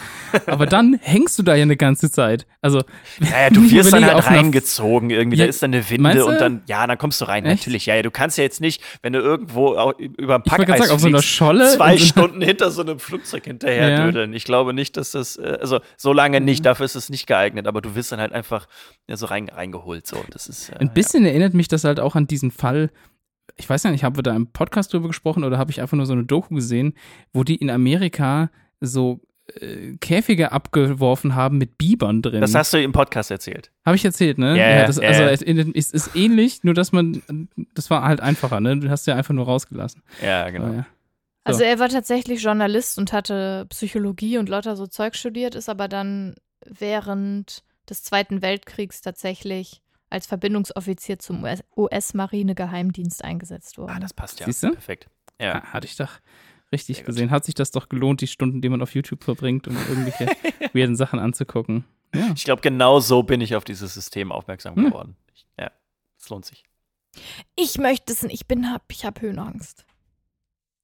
Aber 0.45 0.65
dann 0.65 0.99
hängst 1.01 1.39
du 1.39 1.43
da 1.43 1.55
ja 1.55 1.63
eine 1.63 1.77
ganze 1.77 2.11
Zeit. 2.11 2.45
Also, 2.61 2.79
Ja, 3.21 3.43
ja, 3.43 3.49
du 3.49 3.61
wirst 3.71 3.93
dann 3.93 4.05
halt 4.05 4.27
reingezogen 4.27 5.09
irgendwie. 5.09 5.37
Ja, 5.37 5.45
da 5.45 5.49
ist 5.49 5.63
dann 5.63 5.73
eine 5.73 5.89
Winde 5.89 6.25
und 6.25 6.39
dann, 6.41 6.61
ja, 6.67 6.85
dann 6.85 6.97
kommst 6.97 7.21
du 7.21 7.25
rein. 7.29 7.45
Echt? 7.45 7.61
Natürlich, 7.61 7.85
ja, 7.85 7.95
ja, 7.95 8.01
du 8.01 8.11
kannst 8.11 8.37
ja 8.37 8.43
jetzt 8.43 8.59
nicht, 8.59 8.83
wenn 9.01 9.13
du 9.13 9.19
irgendwo 9.19 9.93
über 10.17 10.35
ein 10.35 10.43
Packeis 10.43 10.79
sagen, 10.79 10.91
auf 10.91 10.99
so 10.99 11.07
einer 11.07 11.21
Scholle. 11.21 11.69
zwei 11.69 11.97
Stunden 11.97 12.41
hinter 12.41 12.71
so 12.71 12.81
einem 12.81 12.99
Flugzeug 12.99 13.45
hinterher 13.45 13.89
Ja. 13.89 14.05
dödeln. 14.05 14.33
Ich 14.33 14.43
glaube 14.43 14.73
nicht, 14.73 14.97
dass 14.97 15.11
das, 15.11 15.37
äh, 15.37 15.57
also 15.61 15.79
so 15.95 16.11
lange 16.11 16.41
nicht, 16.41 16.65
dafür 16.65 16.85
ist 16.85 16.95
es 16.95 17.09
nicht 17.09 17.25
geeignet, 17.25 17.67
aber 17.67 17.81
du 17.81 17.95
wirst 17.95 18.11
dann 18.11 18.19
halt 18.19 18.33
einfach 18.33 18.67
ja, 19.07 19.15
so 19.15 19.27
rein, 19.27 19.47
reingeholt. 19.47 20.05
So. 20.05 20.17
Das 20.29 20.47
ist, 20.47 20.71
äh, 20.71 20.75
Ein 20.79 20.93
bisschen 20.93 21.25
erinnert 21.25 21.53
mich 21.53 21.69
das 21.69 21.85
halt 21.85 22.01
auch 22.01 22.15
an 22.15 22.27
diesen 22.27 22.51
Fall. 22.51 22.89
Ich 23.59 23.69
weiß 23.69 23.83
ja 23.83 23.91
nicht, 23.91 24.03
haben 24.03 24.15
wir 24.15 24.23
da 24.23 24.35
im 24.35 24.47
Podcast 24.47 24.93
drüber 24.93 25.07
gesprochen 25.07 25.43
oder 25.43 25.57
habe 25.57 25.71
ich 25.71 25.81
einfach 25.81 25.97
nur 25.97 26.05
so 26.05 26.13
eine 26.13 26.23
Doku 26.23 26.55
gesehen, 26.55 26.93
wo 27.33 27.43
die 27.43 27.55
in 27.55 27.69
Amerika 27.69 28.49
so 28.79 29.19
äh, 29.59 29.97
Käfige 29.97 30.51
abgeworfen 30.51 31.35
haben 31.35 31.57
mit 31.57 31.77
Bibern 31.77 32.21
drin. 32.21 32.41
Das 32.41 32.55
hast 32.55 32.73
du 32.73 32.81
im 32.81 32.91
Podcast 32.91 33.31
erzählt. 33.31 33.71
Habe 33.85 33.97
ich 33.97 34.05
erzählt, 34.05 34.37
ne? 34.37 34.57
Ja, 34.57 34.85
das, 34.85 34.97
ja, 34.97 35.09
also 35.09 35.23
es 35.23 35.41
es 35.41 35.91
ist 35.91 36.15
ähnlich, 36.15 36.63
nur 36.63 36.73
dass 36.73 36.91
man, 36.91 37.21
das 37.73 37.89
war 37.89 38.03
halt 38.03 38.21
einfacher, 38.21 38.59
ne? 38.59 38.77
Du 38.77 38.89
hast 38.89 39.07
ja 39.07 39.15
einfach 39.15 39.33
nur 39.33 39.45
rausgelassen. 39.45 40.03
Ja, 40.23 40.49
genau. 40.49 40.73
Ja. 40.73 40.85
Also 41.43 41.63
er 41.63 41.79
war 41.79 41.89
tatsächlich 41.89 42.43
Journalist 42.43 42.97
und 42.97 43.11
hatte 43.11 43.65
Psychologie 43.69 44.37
und 44.37 44.49
lauter 44.49 44.75
so 44.75 44.87
Zeug 44.87 45.15
studiert, 45.15 45.55
ist 45.55 45.69
aber 45.69 45.87
dann 45.87 46.35
während 46.65 47.63
des 47.89 48.03
Zweiten 48.03 48.41
Weltkriegs 48.41 49.01
tatsächlich 49.01 49.81
als 50.09 50.25
Verbindungsoffizier 50.27 51.19
zum 51.19 51.45
US-Marine-Geheimdienst 51.77 53.23
eingesetzt 53.23 53.77
worden. 53.77 53.91
Ah, 53.95 53.99
das 53.99 54.13
passt 54.13 54.39
ja. 54.39 54.45
Siehst 54.45 54.63
du? 54.63 54.71
Perfekt. 54.71 55.09
Ja. 55.41 55.55
Ah, 55.63 55.73
hatte 55.73 55.87
ich 55.87 55.95
doch 55.95 56.11
richtig 56.71 56.97
Sehr 56.97 57.05
gut. 57.05 57.15
gesehen. 57.15 57.31
Hat 57.31 57.45
sich 57.45 57.55
das 57.55 57.71
doch 57.71 57.89
gelohnt, 57.89 58.21
die 58.21 58.27
Stunden, 58.27 58.61
die 58.61 58.69
man 58.69 58.81
auf 58.81 58.93
YouTube 58.95 59.23
verbringt, 59.23 59.67
um 59.67 59.75
irgendwelche 59.75 60.27
weirden 60.73 60.95
Sachen 60.95 61.19
anzugucken. 61.19 61.85
Ja. 62.13 62.31
Ich 62.35 62.43
glaube, 62.43 62.61
genau 62.61 62.99
so 62.99 63.23
bin 63.23 63.39
ich 63.41 63.55
auf 63.55 63.63
dieses 63.63 63.93
System 63.93 64.31
aufmerksam 64.31 64.75
Hm. 64.75 64.85
geworden. 64.85 65.15
Ich, 65.33 65.47
ja, 65.59 65.71
es 66.17 66.29
lohnt 66.29 66.45
sich. 66.45 66.63
ich 67.55 67.77
möchte 67.77 68.11
es 68.13 68.23
nicht, 68.23 68.33
ich 68.33 68.47
bin 68.47 68.71
hab, 68.71 68.83
ich 68.91 69.05
habe 69.05 69.21
Höhenangst. 69.21 69.85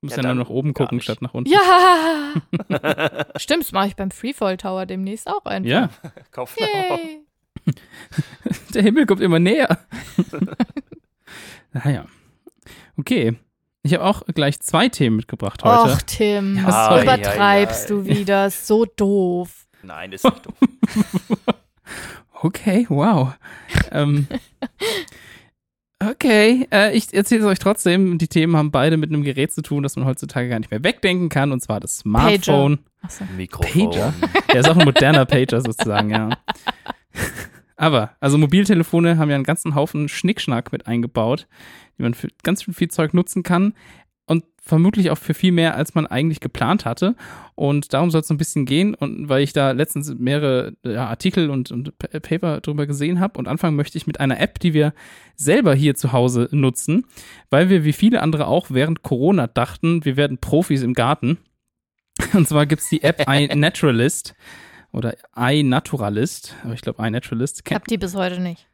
Du 0.02 0.08
musst 0.08 0.18
Ja, 0.18 0.24
ja, 0.24 0.28
nur 0.30 0.36
dann 0.36 0.44
nach 0.44 0.50
oben 0.50 0.74
gucken 0.76 0.98
nicht. 0.98 1.06
statt 1.06 1.22
nach 1.24 1.34
unten. 1.34 1.50
Ja! 1.52 2.34
Stimmt, 3.38 3.64
das 3.64 3.72
mache 3.72 3.88
ich 3.88 3.96
beim 3.96 4.12
Freefall 4.12 4.58
Tower 4.58 4.86
demnächst 4.86 5.28
auch 5.28 5.46
einfach. 5.46 5.70
Ja, 5.70 5.90
Kauf 6.32 6.56
Yay. 6.60 7.25
der 8.74 8.82
Himmel 8.84 9.06
kommt 9.06 9.22
immer 9.22 9.40
näher. 9.40 9.80
naja. 11.74 12.06
Okay. 12.98 13.36
Ich 13.84 13.94
habe 13.94 14.04
auch 14.04 14.24
gleich 14.34 14.60
zwei 14.62 14.90
Themen 14.90 15.18
mitgebracht 15.18 15.64
heute. 15.64 15.94
Och, 15.94 16.02
Tim, 16.04 16.58
Ja, 16.58 16.66
was 16.66 17.04
übertreibst 17.04 17.92
Ei, 17.92 17.94
ei, 17.94 17.98
ei. 17.98 18.04
du 18.04 18.06
wieder? 18.06 18.50
So 18.50 18.86
doof. 18.86 19.68
Nein, 19.84 20.12
ist 20.12 20.24
nicht 20.24 20.46
doof. 20.46 20.56
Okay, 22.42 22.86
wow. 22.90 23.34
ähm, 23.92 24.28
okay, 26.04 26.68
äh, 26.72 26.96
ich 26.96 27.12
erzähle 27.14 27.42
es 27.42 27.48
euch 27.48 27.60
trotzdem. 27.60 28.18
Die 28.18 28.28
Themen 28.28 28.56
haben 28.56 28.72
beide 28.72 28.98
mit 28.98 29.10
einem 29.10 29.24
Gerät 29.24 29.52
zu 29.54 29.62
tun, 29.62 29.82
das 29.84 29.96
man 29.96 30.06
heutzutage 30.06 30.50
gar 30.50 30.60
nicht 30.60 30.70
mehr 30.70 30.84
wegdenken 30.84 31.30
kann, 31.30 31.52
und 31.52 31.62
zwar 31.62 31.80
das 31.80 32.00
Smartphone. 32.00 32.80
Achso. 33.02 33.24
Mikrofon. 33.38 33.90
Pager? 33.92 34.14
Der 34.52 34.60
ist 34.60 34.70
auch 34.70 34.78
ein 34.78 34.86
moderner 34.86 35.26
Pager 35.26 35.62
sozusagen, 35.62 36.10
ja. 36.12 36.30
Aber, 37.76 38.12
also 38.20 38.38
Mobiltelefone 38.38 39.18
haben 39.18 39.30
ja 39.30 39.36
einen 39.36 39.44
ganzen 39.44 39.76
Haufen 39.76 40.08
Schnickschnack 40.08 40.72
mit 40.72 40.88
eingebaut, 40.88 41.48
die 41.98 42.04
man 42.04 42.14
für 42.14 42.30
ganz 42.44 42.64
viel 42.64 42.88
Zeug 42.90 43.14
nutzen 43.14 43.44
kann 43.44 43.74
und 44.26 44.46
vermutlich 44.62 45.12
auch 45.12 45.18
für 45.18 45.34
viel 45.36 45.52
mehr, 45.52 45.76
als 45.76 45.94
man 45.94 46.08
eigentlich 46.08 46.40
geplant 46.40 46.86
hatte. 46.86 47.16
Und 47.54 47.94
darum 47.94 48.10
soll 48.10 48.22
es 48.22 48.28
so 48.28 48.34
ein 48.34 48.38
bisschen 48.38 48.66
gehen. 48.66 48.96
Und 48.96 49.30
weil 49.30 49.44
ich 49.44 49.54
da 49.54 49.72
letztens 49.72 50.16
mehrere 50.18 50.74
ja, 50.84 51.06
Artikel 51.06 51.52
und, 51.52 51.72
und 51.72 51.96
Pa- 52.00 52.20
Paper 52.20 52.62
drüber 52.62 52.88
gesehen 52.88 53.20
habe 53.20 53.38
und 53.38 53.48
anfangen 53.48 53.76
möchte 53.76 53.98
ich 53.98 54.08
mit 54.08 54.20
einer 54.20 54.40
App, 54.40 54.58
die 54.60 54.74
wir 54.74 54.94
selber 55.36 55.76
hier 55.76 55.94
zu 55.96 56.14
Hause 56.14 56.48
nutzen, 56.52 57.06
weil 57.52 57.70
wir 57.70 57.84
wie 57.84 57.94
viele 57.94 58.22
andere 58.22 58.48
auch 58.48 58.68
während 58.72 59.04
Corona 59.04 59.48
dachten, 59.48 60.04
wir 60.04 60.18
werden 60.18 60.40
Profis 60.40 60.82
im 60.82 60.94
Garten. 60.94 61.38
Und 62.34 62.48
zwar 62.48 62.66
gibt's 62.66 62.90
die 62.90 63.04
App 63.04 63.30
iNaturalist 63.30 64.34
oder 64.96 65.16
iNaturalist, 65.36 66.56
aber 66.64 66.74
ich 66.74 66.82
glaube 66.82 67.06
iNaturalist. 67.06 67.58
Ich 67.60 67.64
Ken- 67.66 67.76
hab 67.76 67.86
die 67.88 67.98
bis 67.98 68.16
heute 68.16 68.40
nicht. 68.42 68.66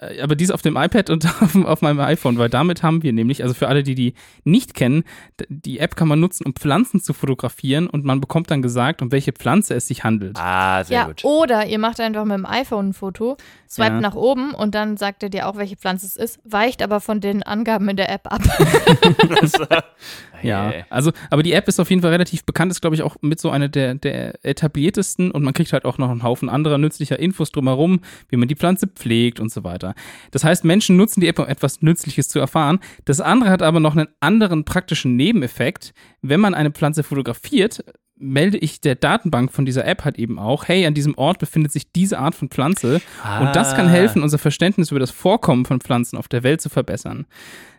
äh, 0.00 0.20
aber 0.20 0.36
die 0.36 0.44
ist 0.44 0.50
auf 0.52 0.62
dem 0.62 0.76
iPad 0.76 1.10
und 1.10 1.24
auf, 1.42 1.54
auf 1.56 1.82
meinem 1.82 2.00
iPhone, 2.00 2.38
weil 2.38 2.48
damit 2.50 2.82
haben 2.82 3.02
wir 3.02 3.12
nämlich, 3.12 3.42
also 3.42 3.54
für 3.54 3.66
alle, 3.68 3.82
die 3.82 3.94
die 3.94 4.14
nicht 4.44 4.74
kennen, 4.74 5.04
die 5.48 5.78
App 5.78 5.96
kann 5.96 6.06
man 6.08 6.20
nutzen, 6.20 6.44
um 6.46 6.54
Pflanzen 6.54 7.00
zu 7.00 7.12
fotografieren 7.14 7.86
und 7.88 8.04
man 8.04 8.20
bekommt 8.20 8.50
dann 8.50 8.62
gesagt, 8.62 9.00
um 9.02 9.10
welche 9.10 9.32
Pflanze 9.32 9.74
es 9.74 9.88
sich 9.88 10.04
handelt. 10.04 10.36
Ah, 10.38 10.84
sehr 10.84 10.98
ja, 11.00 11.06
gut. 11.06 11.24
oder 11.24 11.66
ihr 11.66 11.78
macht 11.78 11.98
einfach 12.00 12.24
mit 12.24 12.36
dem 12.36 12.46
iPhone 12.46 12.90
ein 12.90 12.92
Foto, 12.92 13.36
swipet 13.68 13.92
Ja. 13.94 14.00
nach 14.00 14.14
oben 14.14 14.52
und 14.54 14.74
dann 14.74 14.96
sagt 14.96 15.22
er 15.22 15.30
dir 15.30 15.48
auch, 15.48 15.56
welche 15.56 15.76
Pflanze 15.76 16.06
es 16.06 16.16
ist, 16.16 16.40
weicht 16.44 16.82
aber 16.82 17.00
von 17.00 17.20
den 17.20 17.42
Angaben 17.42 17.88
in 17.88 17.96
der 17.96 18.10
App 18.10 18.30
ab. 18.30 18.42
Ja, 20.46 20.72
also, 20.90 21.12
aber 21.30 21.42
die 21.42 21.52
App 21.52 21.68
ist 21.68 21.78
auf 21.80 21.90
jeden 21.90 22.02
Fall 22.02 22.10
relativ 22.12 22.44
bekannt, 22.44 22.70
ist, 22.72 22.80
glaube 22.80 22.96
ich, 22.96 23.02
auch 23.02 23.16
mit 23.20 23.40
so 23.40 23.50
einer 23.50 23.68
der, 23.68 23.94
der 23.94 24.44
etabliertesten 24.44 25.30
und 25.30 25.42
man 25.42 25.54
kriegt 25.54 25.72
halt 25.72 25.84
auch 25.84 25.98
noch 25.98 26.10
einen 26.10 26.22
Haufen 26.22 26.48
anderer 26.48 26.78
nützlicher 26.78 27.18
Infos 27.18 27.50
drumherum, 27.52 28.00
wie 28.28 28.36
man 28.36 28.48
die 28.48 28.56
Pflanze 28.56 28.86
pflegt 28.86 29.40
und 29.40 29.50
so 29.52 29.64
weiter. 29.64 29.94
Das 30.30 30.44
heißt, 30.44 30.64
Menschen 30.64 30.96
nutzen 30.96 31.20
die 31.20 31.28
App, 31.28 31.38
um 31.38 31.46
etwas 31.46 31.82
Nützliches 31.82 32.28
zu 32.28 32.38
erfahren. 32.38 32.78
Das 33.04 33.20
andere 33.20 33.50
hat 33.50 33.62
aber 33.62 33.80
noch 33.80 33.96
einen 33.96 34.08
anderen 34.20 34.64
praktischen 34.64 35.16
Nebeneffekt. 35.16 35.92
Wenn 36.22 36.40
man 36.40 36.54
eine 36.54 36.70
Pflanze 36.70 37.02
fotografiert, 37.02 37.84
melde 38.18 38.56
ich 38.56 38.80
der 38.80 38.94
Datenbank 38.94 39.52
von 39.52 39.66
dieser 39.66 39.84
App 39.86 40.04
halt 40.06 40.18
eben 40.18 40.38
auch, 40.38 40.68
hey, 40.68 40.86
an 40.86 40.94
diesem 40.94 41.18
Ort 41.18 41.38
befindet 41.38 41.70
sich 41.72 41.92
diese 41.92 42.18
Art 42.18 42.34
von 42.34 42.48
Pflanze 42.48 43.02
und 43.40 43.54
das 43.54 43.76
kann 43.76 43.88
Ah. 43.88 43.90
helfen, 43.90 44.22
unser 44.22 44.38
Verständnis 44.38 44.90
über 44.90 45.00
das 45.00 45.10
Vorkommen 45.10 45.66
von 45.66 45.80
Pflanzen 45.82 46.16
auf 46.16 46.26
der 46.26 46.42
Welt 46.42 46.62
zu 46.62 46.70
verbessern. 46.70 47.26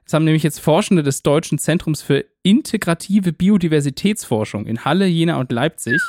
Das 0.08 0.14
haben 0.14 0.24
nämlich 0.24 0.44
jetzt 0.44 0.62
Forschende 0.62 1.04
des 1.04 1.22
Deutschen 1.22 1.60
Zentrums 1.60 2.02
für 2.02 2.24
integrative 2.42 3.34
Biodiversitätsforschung 3.34 4.66
in 4.66 4.86
Halle, 4.86 5.06
Jena 5.06 5.38
und 5.38 5.52
Leipzig 5.52 6.02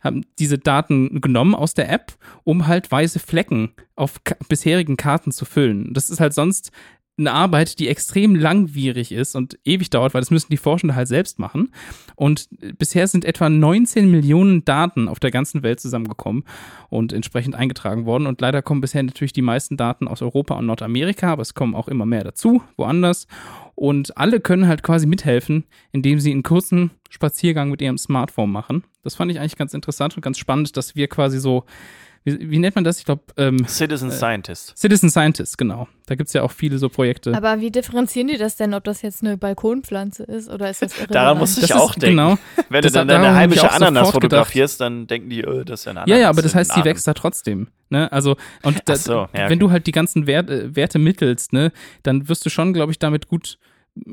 haben 0.00 0.24
diese 0.38 0.56
Daten 0.56 1.20
genommen 1.20 1.56
aus 1.56 1.74
der 1.74 1.90
App, 1.90 2.12
um 2.44 2.68
halt 2.68 2.90
weiße 2.90 3.18
Flecken 3.18 3.72
auf 3.96 4.20
bisherigen 4.48 4.96
Karten 4.96 5.32
zu 5.32 5.44
füllen. 5.44 5.92
Das 5.92 6.10
ist 6.10 6.20
halt 6.20 6.32
sonst 6.32 6.70
eine 7.20 7.32
Arbeit, 7.32 7.78
die 7.78 7.88
extrem 7.88 8.34
langwierig 8.34 9.12
ist 9.12 9.36
und 9.36 9.58
ewig 9.64 9.90
dauert, 9.90 10.14
weil 10.14 10.20
das 10.20 10.30
müssen 10.30 10.50
die 10.50 10.56
Forschende 10.56 10.94
halt 10.94 11.08
selbst 11.08 11.38
machen. 11.38 11.72
Und 12.16 12.48
bisher 12.78 13.06
sind 13.06 13.24
etwa 13.24 13.48
19 13.48 14.10
Millionen 14.10 14.64
Daten 14.64 15.08
auf 15.08 15.20
der 15.20 15.30
ganzen 15.30 15.62
Welt 15.62 15.80
zusammengekommen 15.80 16.44
und 16.88 17.12
entsprechend 17.12 17.54
eingetragen 17.54 18.06
worden. 18.06 18.26
Und 18.26 18.40
leider 18.40 18.62
kommen 18.62 18.80
bisher 18.80 19.02
natürlich 19.02 19.32
die 19.32 19.42
meisten 19.42 19.76
Daten 19.76 20.08
aus 20.08 20.22
Europa 20.22 20.54
und 20.54 20.66
Nordamerika, 20.66 21.32
aber 21.32 21.42
es 21.42 21.54
kommen 21.54 21.74
auch 21.74 21.88
immer 21.88 22.06
mehr 22.06 22.24
dazu, 22.24 22.62
woanders. 22.76 23.26
Und 23.74 24.16
alle 24.18 24.40
können 24.40 24.66
halt 24.66 24.82
quasi 24.82 25.06
mithelfen, 25.06 25.64
indem 25.92 26.20
sie 26.20 26.32
einen 26.32 26.42
kurzen 26.42 26.90
Spaziergang 27.08 27.70
mit 27.70 27.80
ihrem 27.80 27.98
Smartphone 27.98 28.50
machen. 28.50 28.84
Das 29.02 29.14
fand 29.14 29.30
ich 29.30 29.40
eigentlich 29.40 29.56
ganz 29.56 29.72
interessant 29.72 30.16
und 30.16 30.22
ganz 30.22 30.38
spannend, 30.38 30.76
dass 30.76 30.94
wir 30.94 31.08
quasi 31.08 31.38
so, 31.38 31.64
wie, 32.24 32.50
wie 32.50 32.58
nennt 32.58 32.74
man 32.74 32.84
das? 32.84 32.98
Ich 32.98 33.04
glaube, 33.04 33.22
ähm, 33.36 33.66
Citizen 33.66 34.10
Scientist. 34.10 34.76
Citizen 34.76 35.08
Scientist, 35.10 35.56
genau. 35.56 35.88
Da 36.06 36.14
gibt 36.16 36.28
es 36.28 36.34
ja 36.34 36.42
auch 36.42 36.50
viele 36.52 36.78
so 36.78 36.88
Projekte. 36.88 37.34
Aber 37.34 37.60
wie 37.60 37.70
differenzieren 37.70 38.28
die 38.28 38.36
das 38.36 38.56
denn, 38.56 38.74
ob 38.74 38.84
das 38.84 39.00
jetzt 39.02 39.22
eine 39.22 39.36
Balkonpflanze 39.38 40.24
ist 40.24 40.50
oder 40.50 40.68
ist 40.68 40.82
das 40.82 40.92
irrelevant? 40.92 41.14
Daran 41.14 41.38
musste 41.38 41.60
ich 41.62 41.68
Das 41.68 41.80
auch 41.80 41.90
ist- 41.96 42.02
denken. 42.02 42.16
Genau. 42.18 42.38
Wenn 42.68 42.82
Das- 42.82 42.92
du 42.92 42.98
dann 42.98 43.08
deine 43.08 43.34
heimische 43.34 43.70
Ananas 43.70 44.08
sofort 44.08 44.22
gedacht. 44.22 44.38
fotografierst, 44.46 44.80
dann 44.80 45.06
denken 45.06 45.30
die, 45.30 45.40
äh, 45.40 45.64
das 45.64 45.80
ist 45.80 45.84
ja 45.86 45.90
eine 45.92 46.00
Ananas. 46.02 46.16
Ja, 46.18 46.22
ja, 46.22 46.28
aber 46.28 46.42
das 46.42 46.54
heißt, 46.54 46.76
die 46.76 46.84
wächst 46.84 47.06
da 47.06 47.14
trotzdem. 47.14 47.68
Ne? 47.88 48.10
Also, 48.12 48.36
und 48.62 48.80
da, 48.86 48.92
Ach 48.92 48.96
so, 48.96 49.12
ja, 49.12 49.28
wenn 49.32 49.44
okay. 49.46 49.56
du 49.56 49.70
halt 49.70 49.86
die 49.86 49.92
ganzen 49.92 50.26
Wert, 50.26 50.50
äh, 50.50 50.76
Werte 50.76 50.98
mittelst, 50.98 51.52
ne, 51.52 51.72
dann 52.02 52.28
wirst 52.28 52.44
du 52.46 52.50
schon, 52.50 52.72
glaube 52.72 52.92
ich, 52.92 52.98
damit 52.98 53.26
gut 53.28 53.58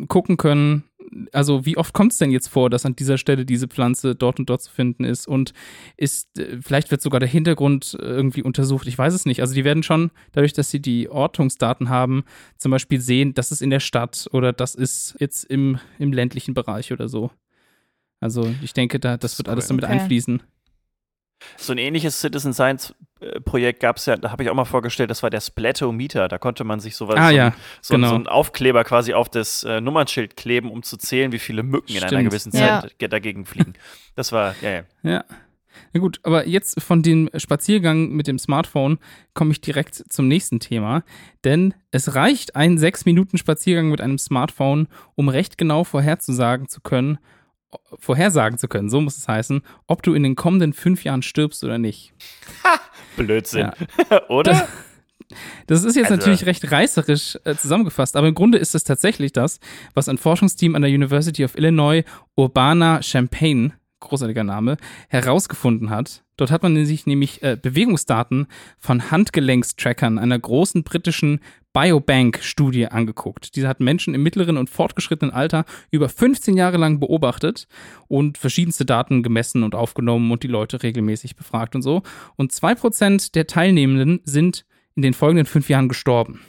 gucken 0.07 0.37
können, 0.37 0.83
also 1.31 1.65
wie 1.65 1.77
oft 1.77 1.93
kommt 1.93 2.11
es 2.11 2.17
denn 2.17 2.31
jetzt 2.31 2.47
vor, 2.47 2.69
dass 2.69 2.85
an 2.85 2.95
dieser 2.95 3.17
Stelle 3.17 3.45
diese 3.45 3.67
Pflanze 3.67 4.15
dort 4.15 4.39
und 4.39 4.49
dort 4.49 4.61
zu 4.61 4.71
finden 4.71 5.03
ist 5.03 5.27
und 5.27 5.53
ist, 5.95 6.37
äh, 6.39 6.57
vielleicht 6.61 6.91
wird 6.91 7.01
sogar 7.01 7.19
der 7.19 7.29
Hintergrund 7.29 7.97
irgendwie 7.99 8.43
untersucht, 8.43 8.87
ich 8.87 8.97
weiß 8.97 9.13
es 9.13 9.25
nicht. 9.25 9.41
Also 9.41 9.53
die 9.53 9.63
werden 9.63 9.83
schon, 9.83 10.11
dadurch, 10.33 10.53
dass 10.53 10.69
sie 10.69 10.81
die 10.81 11.09
Ortungsdaten 11.09 11.89
haben, 11.89 12.23
zum 12.57 12.71
Beispiel 12.71 12.99
sehen, 12.99 13.33
das 13.33 13.51
ist 13.51 13.61
in 13.61 13.69
der 13.69 13.79
Stadt 13.79 14.27
oder 14.31 14.53
das 14.53 14.75
ist 14.75 15.15
jetzt 15.19 15.43
im, 15.45 15.79
im 15.99 16.11
ländlichen 16.13 16.53
Bereich 16.53 16.91
oder 16.91 17.07
so. 17.07 17.31
Also 18.19 18.53
ich 18.61 18.73
denke, 18.73 18.99
da, 18.99 19.17
das 19.17 19.37
wird 19.37 19.49
alles 19.49 19.67
damit 19.67 19.83
Okay. 19.83 19.93
einfließen. 19.93 20.41
So 21.55 21.71
ein 21.73 21.77
ähnliches 21.77 22.19
Citizen 22.19 22.53
Science 22.53 22.93
äh, 23.19 23.39
Projekt 23.41 23.79
gab 23.79 23.97
es 23.97 24.05
ja, 24.07 24.17
da 24.17 24.31
habe 24.31 24.43
ich 24.43 24.49
auch 24.49 24.55
mal 24.55 24.65
vorgestellt, 24.65 25.09
das 25.09 25.21
war 25.23 25.29
der 25.29 25.41
Splatometer. 25.41 26.27
Da 26.27 26.37
konnte 26.37 26.63
man 26.63 26.79
sich 26.79 26.95
sowas, 26.95 27.15
Ah 27.17 27.29
so, 27.29 27.35
ja, 27.35 27.53
so, 27.81 27.93
genau. 27.95 28.09
so 28.09 28.15
einen 28.15 28.27
Aufkleber 28.27 28.83
quasi 28.83 29.13
auf 29.13 29.29
das 29.29 29.63
äh, 29.63 29.79
Nummernschild 29.81 30.35
kleben, 30.35 30.71
um 30.71 30.83
zu 30.83 30.97
zählen, 30.97 31.31
wie 31.31 31.39
viele 31.39 31.63
Mücken 31.63 31.91
in 31.91 31.99
einer 31.99 32.07
Stimmt. 32.07 32.25
gewissen 32.29 32.51
Ja. 32.55 32.81
Zeit 32.81 32.97
ge- 32.99 33.07
dagegen 33.07 33.45
fliegen. 33.45 33.73
Das 34.15 34.31
war, 34.31 34.55
ja, 34.61 34.71
ja. 34.71 34.83
Ja. 35.03 35.25
Na 35.93 35.99
gut, 35.99 36.19
aber 36.23 36.47
jetzt 36.47 36.81
von 36.81 37.03
dem 37.03 37.29
Spaziergang 37.35 38.09
mit 38.09 38.25
dem 38.25 38.39
Smartphone 38.39 38.97
komme 39.35 39.51
ich 39.51 39.61
direkt 39.61 39.93
zum 39.95 40.27
nächsten 40.27 40.59
Thema. 40.59 41.03
Denn 41.43 41.75
es 41.91 42.15
reicht 42.15 42.55
ein 42.55 42.79
sechs 42.79 43.05
Minuten 43.05 43.37
Spaziergang 43.37 43.89
mit 43.89 44.01
einem 44.01 44.17
Smartphone, 44.17 44.87
um 45.13 45.29
recht 45.29 45.57
genau 45.59 45.83
vorherzusagen 45.83 46.67
zu 46.67 46.81
können, 46.81 47.19
vorhersagen 47.99 48.57
zu 48.57 48.67
können, 48.67 48.89
so 48.89 49.01
muss 49.01 49.17
es 49.17 49.27
heißen, 49.27 49.61
ob 49.87 50.03
du 50.03 50.13
in 50.13 50.23
den 50.23 50.35
kommenden 50.35 50.73
fünf 50.73 51.03
Jahren 51.03 51.21
stirbst 51.21 51.63
oder 51.63 51.77
nicht. 51.77 52.13
Blödsinn. 53.17 53.71
Oder? 54.29 54.67
Das 55.65 55.83
ist 55.83 55.95
jetzt 55.95 56.05
Also- 56.11 56.15
natürlich 56.17 56.45
recht 56.45 56.71
reißerisch 56.71 57.37
äh, 57.43 57.55
zusammengefasst, 57.55 58.15
aber 58.15 58.27
im 58.27 58.35
Grunde 58.35 58.57
ist 58.57 58.75
es 58.75 58.83
tatsächlich 58.83 59.33
das, 59.33 59.59
was 59.93 60.07
ein 60.07 60.17
Forschungsteam 60.17 60.75
an 60.75 60.81
der 60.83 60.91
University 60.91 61.43
of 61.43 61.57
Illinois 61.57 62.03
Urbana-Champaign, 62.37 63.73
großartiger 63.99 64.43
Name, 64.43 64.77
herausgefunden 65.09 65.89
hat. 65.89 66.23
Dort 66.37 66.51
hat 66.51 66.63
man 66.63 66.85
sich 66.85 67.07
nämlich 67.07 67.41
äh, 67.43 67.57
Bewegungsdaten 67.61 68.47
von 68.77 69.09
Handgelenkstrackern 69.11 70.19
einer 70.19 70.37
großen 70.37 70.83
britischen 70.83 71.41
Biobank-Studie 71.77 72.87
angeguckt. 72.87 73.55
Diese 73.55 73.67
hat 73.67 73.81
Menschen 73.81 74.15
im 74.15 74.23
mittleren 74.23 74.57
und 74.57 74.67
fortgeschrittenen 74.67 75.31
Alter 75.31 75.63
über 75.91 76.09
15 76.09 76.57
Jahre 76.57 76.77
lang 76.77 76.99
beobachtet 76.99 77.67
und 78.07 78.39
verschiedenste 78.39 78.83
Daten 78.83 79.21
gemessen 79.21 79.61
und 79.61 79.75
aufgenommen 79.75 80.31
und 80.31 80.41
die 80.41 80.47
Leute 80.47 80.81
regelmäßig 80.81 81.35
befragt 81.35 81.75
und 81.75 81.83
so. 81.83 82.01
Und 82.35 82.51
2% 82.51 83.31
der 83.33 83.45
Teilnehmenden 83.45 84.21
sind 84.23 84.65
in 84.95 85.03
den 85.03 85.13
folgenden 85.13 85.45
fünf 85.45 85.69
Jahren 85.69 85.87
gestorben. 85.87 86.41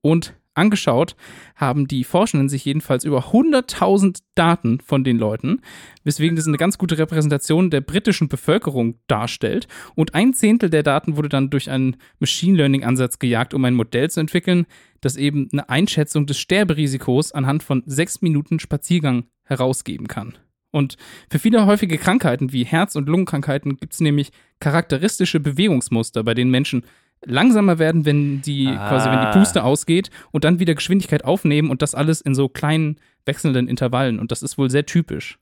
Und 0.00 0.32
angeschaut 0.54 1.16
haben 1.56 1.88
die 1.88 2.04
Forschenden 2.04 2.48
sich 2.48 2.64
jedenfalls 2.64 3.04
über 3.04 3.32
100.000 3.32 4.20
Daten 4.34 4.80
von 4.80 5.04
den 5.04 5.18
Leuten, 5.18 5.60
weswegen 6.04 6.36
das 6.36 6.46
eine 6.46 6.56
ganz 6.56 6.78
gute 6.78 6.98
Repräsentation 6.98 7.70
der 7.70 7.80
britischen 7.80 8.28
Bevölkerung 8.28 8.96
darstellt. 9.06 9.68
Und 9.94 10.14
ein 10.14 10.34
Zehntel 10.34 10.70
der 10.70 10.82
Daten 10.82 11.16
wurde 11.16 11.28
dann 11.28 11.50
durch 11.50 11.70
einen 11.70 11.96
Machine 12.18 12.56
Learning-Ansatz 12.56 13.18
gejagt, 13.18 13.54
um 13.54 13.64
ein 13.64 13.74
Modell 13.74 14.10
zu 14.10 14.20
entwickeln, 14.20 14.66
das 15.00 15.16
eben 15.16 15.48
eine 15.52 15.68
Einschätzung 15.68 16.26
des 16.26 16.38
Sterberisikos 16.38 17.32
anhand 17.32 17.62
von 17.62 17.82
sechs 17.86 18.22
Minuten 18.22 18.60
Spaziergang 18.60 19.24
herausgeben 19.44 20.08
kann. 20.08 20.34
Und 20.72 20.96
für 21.30 21.38
viele 21.38 21.66
häufige 21.66 21.98
Krankheiten 21.98 22.52
wie 22.52 22.64
Herz- 22.64 22.96
und 22.96 23.08
Lungenkrankheiten 23.08 23.76
gibt 23.76 23.92
es 23.92 24.00
nämlich 24.00 24.32
charakteristische 24.58 25.38
Bewegungsmuster, 25.38 26.24
bei 26.24 26.32
denen 26.34 26.50
Menschen 26.50 26.84
langsamer 27.24 27.78
werden, 27.78 28.04
wenn 28.04 28.42
die 28.42 28.66
Ah. 28.68 28.88
quasi 28.88 29.10
wenn 29.10 29.20
die 29.20 29.38
Puste 29.38 29.64
ausgeht 29.64 30.10
und 30.30 30.44
dann 30.44 30.58
wieder 30.58 30.74
Geschwindigkeit 30.74 31.24
aufnehmen 31.24 31.70
und 31.70 31.82
das 31.82 31.94
alles 31.94 32.20
in 32.20 32.34
so 32.34 32.48
kleinen 32.48 32.96
wechselnden 33.24 33.68
Intervallen 33.68 34.18
und 34.18 34.32
das 34.32 34.42
ist 34.42 34.58
wohl 34.58 34.70
sehr 34.70 34.86
typisch. 34.86 35.38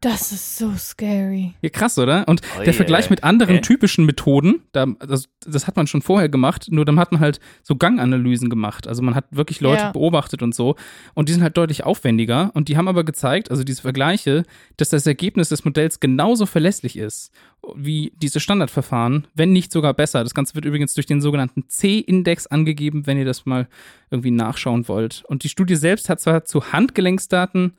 Das 0.00 0.30
ist 0.30 0.56
so 0.58 0.72
scary. 0.76 1.54
Ja, 1.60 1.70
krass, 1.70 1.98
oder? 1.98 2.28
Und 2.28 2.40
Ui, 2.56 2.64
der 2.64 2.72
Vergleich 2.74 3.06
ey. 3.06 3.10
mit 3.10 3.24
anderen 3.24 3.56
Okay. 3.56 3.62
typischen 3.66 4.06
Methoden, 4.06 4.62
da, 4.70 4.86
das, 4.86 5.28
das 5.44 5.66
hat 5.66 5.74
man 5.76 5.88
schon 5.88 6.02
vorher 6.02 6.28
gemacht, 6.28 6.68
nur 6.70 6.84
dann 6.84 7.00
hat 7.00 7.10
man 7.10 7.20
halt 7.20 7.40
so 7.64 7.74
Ganganalysen 7.74 8.48
gemacht. 8.48 8.86
Also 8.86 9.02
man 9.02 9.16
hat 9.16 9.24
wirklich 9.32 9.60
Leute 9.60 9.82
Ja. 9.82 9.92
beobachtet 9.92 10.40
und 10.42 10.54
so. 10.54 10.76
Und 11.14 11.28
die 11.28 11.32
sind 11.32 11.42
halt 11.42 11.56
deutlich 11.56 11.82
aufwendiger. 11.82 12.52
Und 12.54 12.68
die 12.68 12.76
haben 12.76 12.86
aber 12.86 13.02
gezeigt, 13.02 13.50
also 13.50 13.64
diese 13.64 13.82
Vergleiche, 13.82 14.44
dass 14.76 14.88
das 14.90 15.04
Ergebnis 15.04 15.48
des 15.48 15.64
Modells 15.64 15.98
genauso 15.98 16.46
verlässlich 16.46 16.96
ist 16.96 17.32
wie 17.74 18.12
diese 18.22 18.38
Standardverfahren, 18.38 19.26
wenn 19.34 19.52
nicht 19.52 19.72
sogar 19.72 19.94
besser. 19.94 20.22
Das 20.22 20.32
Ganze 20.32 20.54
wird 20.54 20.64
übrigens 20.64 20.94
durch 20.94 21.06
den 21.06 21.20
sogenannten 21.20 21.64
C-Index 21.68 22.46
angegeben, 22.46 23.06
wenn 23.08 23.18
ihr 23.18 23.24
das 23.24 23.46
mal 23.46 23.66
irgendwie 24.12 24.30
nachschauen 24.30 24.86
wollt. 24.86 25.24
Und 25.26 25.42
die 25.42 25.48
Studie 25.48 25.74
selbst 25.74 26.08
hat 26.08 26.20
zwar 26.20 26.44
zu 26.44 26.72
Handgelenksdaten 26.72 27.72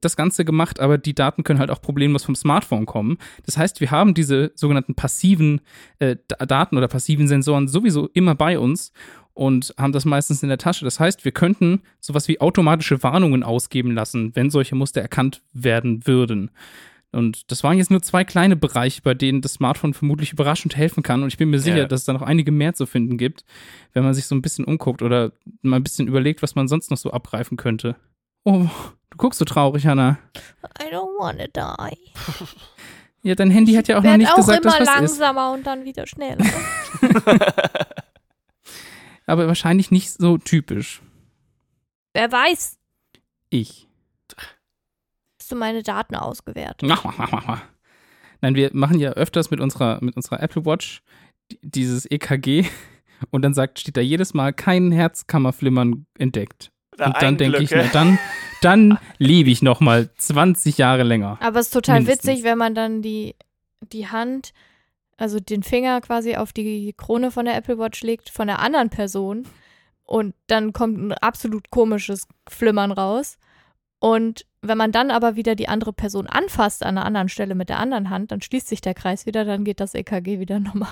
das 0.00 0.16
Ganze 0.16 0.44
gemacht, 0.44 0.78
aber 0.80 0.98
die 0.98 1.14
Daten 1.14 1.42
können 1.42 1.58
halt 1.58 1.70
auch 1.70 1.80
problemlos 1.82 2.24
vom 2.24 2.34
Smartphone 2.34 2.86
kommen. 2.86 3.18
Das 3.46 3.56
heißt, 3.56 3.80
wir 3.80 3.90
haben 3.90 4.14
diese 4.14 4.52
sogenannten 4.54 4.94
passiven 4.94 5.60
äh, 5.98 6.16
Da- 6.28 6.44
Daten 6.46 6.76
oder 6.76 6.88
passiven 6.88 7.26
Sensoren 7.28 7.66
sowieso 7.68 8.08
immer 8.12 8.34
bei 8.34 8.58
uns 8.58 8.92
und 9.32 9.74
haben 9.78 9.92
das 9.92 10.04
meistens 10.04 10.42
in 10.42 10.48
der 10.50 10.58
Tasche. 10.58 10.84
Das 10.84 11.00
heißt, 11.00 11.24
wir 11.24 11.32
könnten 11.32 11.80
sowas 11.98 12.28
wie 12.28 12.40
automatische 12.40 13.02
Warnungen 13.02 13.42
ausgeben 13.42 13.92
lassen, 13.92 14.36
wenn 14.36 14.50
solche 14.50 14.74
Muster 14.74 15.00
erkannt 15.00 15.42
werden 15.52 16.06
würden. 16.06 16.50
Und 17.12 17.50
das 17.50 17.64
waren 17.64 17.76
jetzt 17.78 17.90
nur 17.90 18.02
zwei 18.02 18.22
kleine 18.22 18.54
Bereiche, 18.54 19.00
bei 19.02 19.14
denen 19.14 19.40
das 19.40 19.54
Smartphone 19.54 19.94
vermutlich 19.94 20.32
überraschend 20.32 20.76
helfen 20.76 21.02
kann. 21.02 21.22
Und 21.22 21.28
ich 21.28 21.38
bin 21.38 21.50
mir 21.50 21.58
sicher, 21.58 21.78
Ja. 21.78 21.84
dass 21.86 22.00
es 22.00 22.06
da 22.06 22.12
noch 22.12 22.22
einige 22.22 22.52
mehr 22.52 22.74
zu 22.74 22.86
finden 22.86 23.16
gibt, 23.18 23.44
wenn 23.94 24.04
man 24.04 24.14
sich 24.14 24.26
so 24.26 24.34
ein 24.36 24.42
bisschen 24.42 24.64
umguckt 24.64 25.02
oder 25.02 25.32
mal 25.62 25.76
ein 25.76 25.82
bisschen 25.82 26.06
überlegt, 26.06 26.42
was 26.42 26.54
man 26.54 26.68
sonst 26.68 26.90
noch 26.90 26.98
so 26.98 27.10
abgreifen 27.10 27.56
könnte. 27.56 27.96
Oh, 28.44 28.68
du 29.10 29.16
guckst 29.16 29.38
so 29.38 29.44
traurig, 29.44 29.86
Hanna. 29.86 30.18
I 30.80 30.84
don't 30.92 31.18
wanna 31.18 31.46
die. 31.48 31.98
Ja, 33.22 33.34
dein 33.34 33.50
Handy 33.50 33.74
hat 33.74 33.86
ja 33.86 33.98
auch 33.98 34.02
noch 34.02 34.16
nicht 34.16 34.30
auch 34.32 34.36
gesagt, 34.36 34.64
immer 34.64 34.78
dass 34.78 34.88
was 34.88 34.94
ist. 35.12 35.18
langsamer 35.18 35.52
und 35.52 35.66
dann 35.66 35.84
wieder 35.84 36.06
schneller. 36.06 36.42
Aber 39.26 39.46
wahrscheinlich 39.46 39.90
nicht 39.90 40.10
so 40.10 40.38
typisch. 40.38 41.02
Wer 42.14 42.32
weiß, 42.32 42.78
Ich. 43.50 43.86
hast 45.38 45.52
du 45.52 45.56
meine 45.56 45.82
Daten 45.82 46.14
ausgewertet? 46.16 46.88
Nein, 48.40 48.54
wir 48.54 48.70
machen 48.72 48.98
ja 48.98 49.10
öfters 49.10 49.50
mit 49.50 49.60
unserer, 49.60 49.98
mit 50.02 50.16
unserer 50.16 50.42
Apple 50.42 50.64
Watch 50.64 51.02
die- 51.52 51.58
dieses 51.62 52.10
EKG 52.10 52.64
und 53.30 53.42
dann 53.42 53.52
sagt, 53.54 53.78
steht 53.80 53.96
da 53.98 54.00
jedes 54.00 54.32
Mal 54.34 54.52
kein 54.54 54.90
Herzkammerflimmern 54.92 56.06
entdeckt. 56.18 56.72
Na, 56.98 57.06
und 57.06 57.16
dann 57.22 57.36
denke 57.36 57.62
ich 57.62 57.70
mir, 57.70 57.88
dann, 57.92 58.18
dann 58.62 58.98
lebe 59.18 59.50
ich 59.50 59.62
noch 59.62 59.80
mal 59.80 60.10
20 60.16 60.78
Jahre 60.78 61.02
länger. 61.02 61.38
Aber 61.40 61.60
es 61.60 61.66
ist 61.66 61.72
total 61.72 62.00
Mindestens. 62.00 62.28
witzig, 62.28 62.44
wenn 62.44 62.58
man 62.58 62.74
dann 62.74 63.02
die, 63.02 63.34
die 63.92 64.08
Hand, 64.08 64.52
also 65.16 65.38
den 65.40 65.62
Finger 65.62 66.00
quasi 66.00 66.36
auf 66.36 66.52
die 66.52 66.92
Krone 66.96 67.30
von 67.30 67.44
der 67.44 67.56
Apple 67.56 67.78
Watch 67.78 68.02
legt, 68.02 68.28
von 68.30 68.46
der 68.46 68.58
anderen 68.58 68.90
Person. 68.90 69.46
Und 70.04 70.34
dann 70.48 70.72
kommt 70.72 70.98
ein 70.98 71.12
absolut 71.12 71.70
komisches 71.70 72.26
Flimmern 72.48 72.90
raus. 72.90 73.38
Und 74.00 74.44
wenn 74.62 74.76
man 74.78 74.92
dann 74.92 75.10
aber 75.10 75.36
wieder 75.36 75.54
die 75.54 75.68
andere 75.68 75.92
Person 75.92 76.26
anfasst 76.26 76.84
an 76.84 76.96
einer 76.98 77.06
anderen 77.06 77.28
Stelle 77.28 77.54
mit 77.54 77.68
der 77.68 77.78
anderen 77.78 78.10
Hand, 78.10 78.32
dann 78.32 78.40
schließt 78.42 78.66
sich 78.68 78.80
der 78.80 78.94
Kreis 78.94 79.24
wieder, 79.26 79.44
dann 79.44 79.64
geht 79.64 79.78
das 79.80 79.94
EKG 79.94 80.40
wieder 80.40 80.58
normal. 80.60 80.88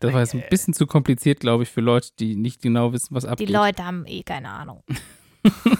Das 0.00 0.12
war 0.12 0.20
jetzt 0.20 0.34
ein 0.34 0.44
bisschen 0.50 0.74
zu 0.74 0.86
kompliziert, 0.86 1.40
glaube 1.40 1.62
ich, 1.62 1.70
für 1.70 1.80
Leute, 1.80 2.08
die 2.18 2.36
nicht 2.36 2.62
genau 2.62 2.92
wissen, 2.92 3.14
was 3.14 3.24
Die 3.24 3.28
abgeht. 3.30 3.50
Leute 3.50 3.84
haben 3.84 4.04
eh 4.06 4.22
keine 4.22 4.48
Ahnung. 4.50 4.82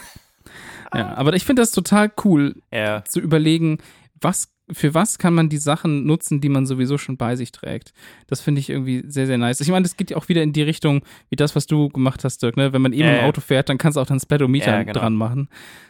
Ja, 0.94 1.14
aber 1.16 1.34
ich 1.34 1.44
finde 1.44 1.62
das 1.62 1.72
total 1.72 2.12
cool, 2.24 2.54
Ja. 2.72 3.04
zu 3.04 3.18
überlegen, 3.20 3.78
was 4.20 4.48
für 4.72 4.94
was 4.94 5.18
kann 5.18 5.34
man 5.34 5.48
die 5.48 5.58
Sachen 5.58 6.06
nutzen, 6.06 6.40
die 6.40 6.48
man 6.48 6.64
sowieso 6.66 6.96
schon 6.98 7.16
bei 7.18 7.34
sich 7.36 7.50
trägt. 7.52 7.92
Das 8.28 8.40
finde 8.40 8.60
ich 8.60 8.70
irgendwie 8.70 9.02
sehr, 9.06 9.26
sehr 9.26 9.36
nice. 9.36 9.60
Ich 9.60 9.68
meine, 9.68 9.82
das 9.82 9.96
geht 9.96 10.10
ja 10.10 10.16
auch 10.16 10.28
wieder 10.28 10.42
in 10.42 10.52
die 10.54 10.62
Richtung, 10.62 11.02
wie 11.28 11.36
das, 11.36 11.54
was 11.56 11.66
du 11.66 11.88
gemacht 11.88 12.22
hast, 12.24 12.42
Dirk. 12.42 12.56
Ne? 12.56 12.72
Wenn 12.72 12.80
man 12.80 12.92
eben 12.94 13.02
Ja, 13.08 13.16
im. 13.18 13.24
Auto 13.24 13.40
fährt, 13.42 13.68
dann 13.68 13.76
kannst 13.76 13.96
du 13.96 14.00
auch 14.00 14.06
dann 14.06 14.20
Speedometer 14.20 14.70
Ja, 14.70 14.82
genau. 14.84 15.00
dran 15.00 15.16
machen. 15.16 15.48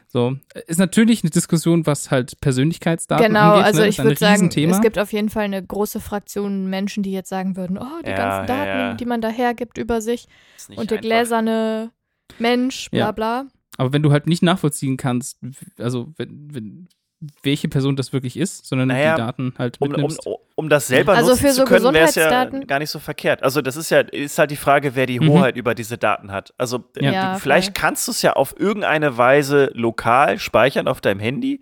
So. 0.09 0.37
Ist 0.67 0.79
natürlich 0.81 1.23
eine 1.23 1.31
Diskussion, 1.31 1.87
was 1.87 2.11
halt 2.11 2.41
Persönlichkeitsdaten 2.41 3.27
Genau, 3.27 3.53
angeht. 3.53 3.65
also 3.65 3.83
ne? 3.83 3.89
ich 3.89 3.99
würde 3.99 4.17
sagen, 4.17 4.49
es 4.71 4.81
gibt 4.81 4.99
auf 4.99 5.13
jeden 5.13 5.29
Fall 5.29 5.45
eine 5.45 5.63
große 5.65 6.01
Fraktion 6.01 6.69
Menschen, 6.71 7.03
die 7.05 7.13
jetzt 7.13 7.29
sagen 7.29 7.57
würden, 7.57 7.79
oh, 7.79 8.01
die 8.05 8.11
Ja, 8.11 8.17
ganzen 8.17 8.47
Daten, 8.49 8.79
ja. 8.79 8.95
die 8.95 9.05
man 9.07 9.21
da 9.21 9.29
hergibt 9.29 9.77
über 9.79 10.01
sich 10.01 10.27
und 10.71 10.91
der 10.91 10.97
einfach. 10.99 11.01
gläserne 11.09 11.91
Mensch, 12.39 12.91
bla 12.91 12.99
Ja. 13.01 13.13
bla. 13.13 13.47
Aber 13.77 13.93
wenn 13.93 14.03
du 14.03 14.13
halt 14.13 14.27
nicht 14.27 14.43
nachvollziehen 14.43 14.97
kannst, 14.97 15.39
also 15.79 16.13
wenn, 16.17 16.55
wenn, 16.55 16.89
welche 17.43 17.69
Person 17.69 17.97
das 17.97 18.13
wirklich 18.13 18.37
ist, 18.37 18.67
sondern 18.67 18.89
Naja, 18.89 19.15
die 19.15 19.21
Daten 19.21 19.55
halt 19.59 19.81
Um, 19.81 19.87
um, 19.89 19.93
mitnimmst. 19.93 20.21
um 20.57 20.69
das 20.69 20.89
selber 20.89 21.15
Also 21.15 21.31
nutzen 21.31 21.43
für 21.43 21.49
zu 21.51 21.55
so 21.57 21.65
können, 21.65 21.95
wäre 21.95 22.09
es 22.09 22.15
ja 22.17 22.45
gar 22.45 22.79
nicht 22.79 22.91
so 22.91 22.99
verkehrt. 22.99 23.43
Also 23.43 23.63
das 23.63 23.77
ist 23.77 23.91
ja 23.91 24.01
ist 24.01 24.39
halt 24.39 24.51
die 24.51 24.57
Frage, 24.57 24.95
wer 24.95 25.07
die 25.07 25.21
Mhm. 25.21 25.31
Hoheit 25.31 25.57
über 25.57 25.75
diese 25.75 25.97
Daten 25.97 26.31
hat. 26.33 26.53
Also 26.59 26.85
Ja. 26.97 27.11
du- 27.11 27.17
Ja, 27.17 27.35
vielleicht 27.39 27.77
voll. 27.77 27.81
kannst 27.83 28.07
du 28.07 28.13
es 28.13 28.21
ja 28.23 28.35
auf 28.35 28.59
irgendeine 28.61 29.17
Weise 29.17 29.71
lokal 29.75 30.39
speichern 30.39 30.87
auf 30.87 31.01
deinem 31.01 31.21
Handy 31.21 31.61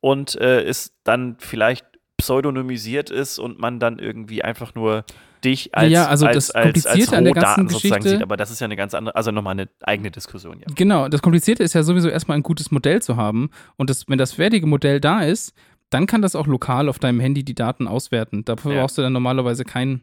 und 0.00 0.36
äh, 0.36 0.62
es 0.62 0.92
dann 1.04 1.36
vielleicht 1.38 1.86
pseudonymisiert 2.18 3.10
ist 3.10 3.38
und 3.38 3.58
man 3.58 3.80
dann 3.80 3.98
irgendwie 3.98 4.42
einfach 4.44 4.74
nur 4.74 5.04
dich 5.44 5.74
als, 5.74 5.90
Ja, 5.92 6.06
also 6.06 6.26
als, 6.26 6.34
das 6.46 6.50
als, 6.50 6.64
als 6.64 6.84
Komplizierte 6.84 7.16
an 7.16 7.24
der 7.24 7.32
ganzen 7.34 7.48
Rohdaten 7.50 7.68
sozusagen 7.68 7.94
Geschichte- 8.02 8.16
sieht. 8.18 8.22
Aber 8.22 8.36
das 8.36 8.50
ist 8.50 8.60
ja 8.60 8.64
eine 8.66 8.76
ganz 8.76 8.94
andere, 8.94 9.14
also 9.16 9.30
nochmal 9.30 9.52
eine 9.52 9.68
eigene 9.82 10.10
Diskussion, 10.10 10.60
ja. 10.60 10.66
Genau, 10.74 11.08
das 11.08 11.22
Komplizierte 11.22 11.62
ist 11.62 11.74
ja 11.74 11.82
sowieso 11.82 12.08
erstmal 12.08 12.36
ein 12.38 12.42
gutes 12.42 12.70
Modell 12.70 13.02
zu 13.02 13.16
haben. 13.16 13.50
Und 13.76 13.90
das, 13.90 14.04
wenn 14.08 14.18
das 14.18 14.32
fertige 14.32 14.66
Modell 14.66 15.00
da 15.00 15.20
ist, 15.22 15.54
dann 15.90 16.06
kann 16.06 16.20
das 16.22 16.36
auch 16.36 16.46
lokal 16.46 16.88
auf 16.88 16.98
deinem 16.98 17.20
Handy 17.20 17.44
die 17.44 17.54
Daten 17.54 17.86
auswerten. 17.88 18.44
Dafür 18.44 18.72
Ja. 18.74 18.80
brauchst 18.82 18.98
du 18.98 19.02
dann 19.02 19.12
normalerweise 19.12 19.64
keinen 19.64 20.02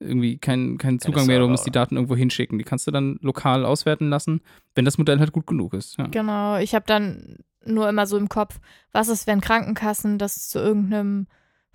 irgendwie 0.00 0.38
keinen 0.38 0.78
keinen 0.78 1.00
Zugang 1.00 1.26
mehr, 1.26 1.38
du 1.38 1.42
Server, 1.42 1.50
musst 1.50 1.66
die 1.66 1.72
Daten 1.72 1.96
irgendwo 1.96 2.14
hinschicken. 2.14 2.56
Die 2.56 2.64
kannst 2.64 2.86
du 2.86 2.92
dann 2.92 3.18
lokal 3.20 3.64
auswerten 3.64 4.08
lassen, 4.08 4.40
wenn 4.76 4.84
das 4.84 4.96
Modell 4.96 5.18
halt 5.18 5.32
gut 5.32 5.46
genug 5.48 5.74
ist. 5.74 5.98
Ja. 5.98 6.06
Genau, 6.06 6.56
ich 6.58 6.72
habe 6.76 6.84
dann 6.86 7.38
nur 7.64 7.88
immer 7.88 8.06
so 8.06 8.16
im 8.16 8.28
Kopf, 8.28 8.60
was 8.92 9.08
ist, 9.08 9.26
wenn 9.26 9.40
Krankenkassen 9.40 10.18
das 10.18 10.48
zu 10.48 10.60
irgendeinem 10.60 11.26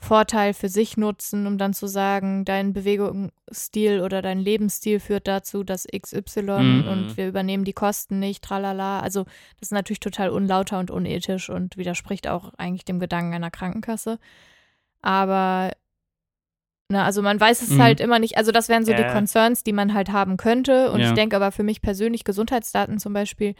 Vorteil 0.04 0.54
für 0.54 0.70
sich 0.70 0.98
nutzen, 0.98 1.48
um 1.48 1.58
dann 1.58 1.74
zu 1.74 1.88
sagen, 1.88 2.46
dein 2.46 2.74
Bewegungsstil 2.74 4.02
oder 4.02 4.22
dein 4.22 4.39
Lebensstil 4.39 5.00
führt 5.00 5.28
dazu, 5.28 5.63
dass 5.63 5.88
XY 5.88 6.42
Mhm. 6.62 6.88
und 6.88 7.18
wir 7.18 7.28
übernehmen 7.28 7.63
die 7.63 7.74
Kosten 7.74 8.20
nicht, 8.20 8.44
tralala. 8.44 9.00
Also 9.00 9.24
das 9.60 9.70
ist 9.70 9.72
natürlich 9.72 10.00
total 10.02 10.30
unlauter 10.30 10.78
und 10.80 10.92
unethisch 10.92 11.50
und 11.50 11.78
widerspricht 11.78 12.28
auch 12.28 12.54
eigentlich 12.58 12.86
dem 12.86 13.00
Gedanken 13.00 13.34
einer 13.34 13.50
Krankenkasse. 13.52 14.20
Aber 15.02 15.72
na, 16.89 17.06
also 17.06 17.22
man 17.22 17.39
weiß 17.39 17.62
es 17.62 17.70
Mhm. 17.72 17.82
halt 17.82 18.00
immer 18.00 18.20
nicht. 18.20 18.38
Also 18.38 18.52
das 18.52 18.70
wären 18.70 18.86
so 18.86 18.94
die 18.94 19.02
Ja. 19.02 19.12
Concerns, 19.13 19.63
die 19.63 19.74
man 19.74 19.94
halt 19.94 20.12
haben 20.12 20.38
könnte. 20.38 20.92
Und 20.92 21.00
Ja. 21.00 21.08
ich 21.08 21.13
denke 21.13 21.36
aber 21.36 21.52
für 21.52 21.63
mich 21.63 21.82
persönlich, 21.82 22.24
Gesundheitsdaten 22.24 23.00
zum 23.00 23.13
Beispiel, 23.13 23.56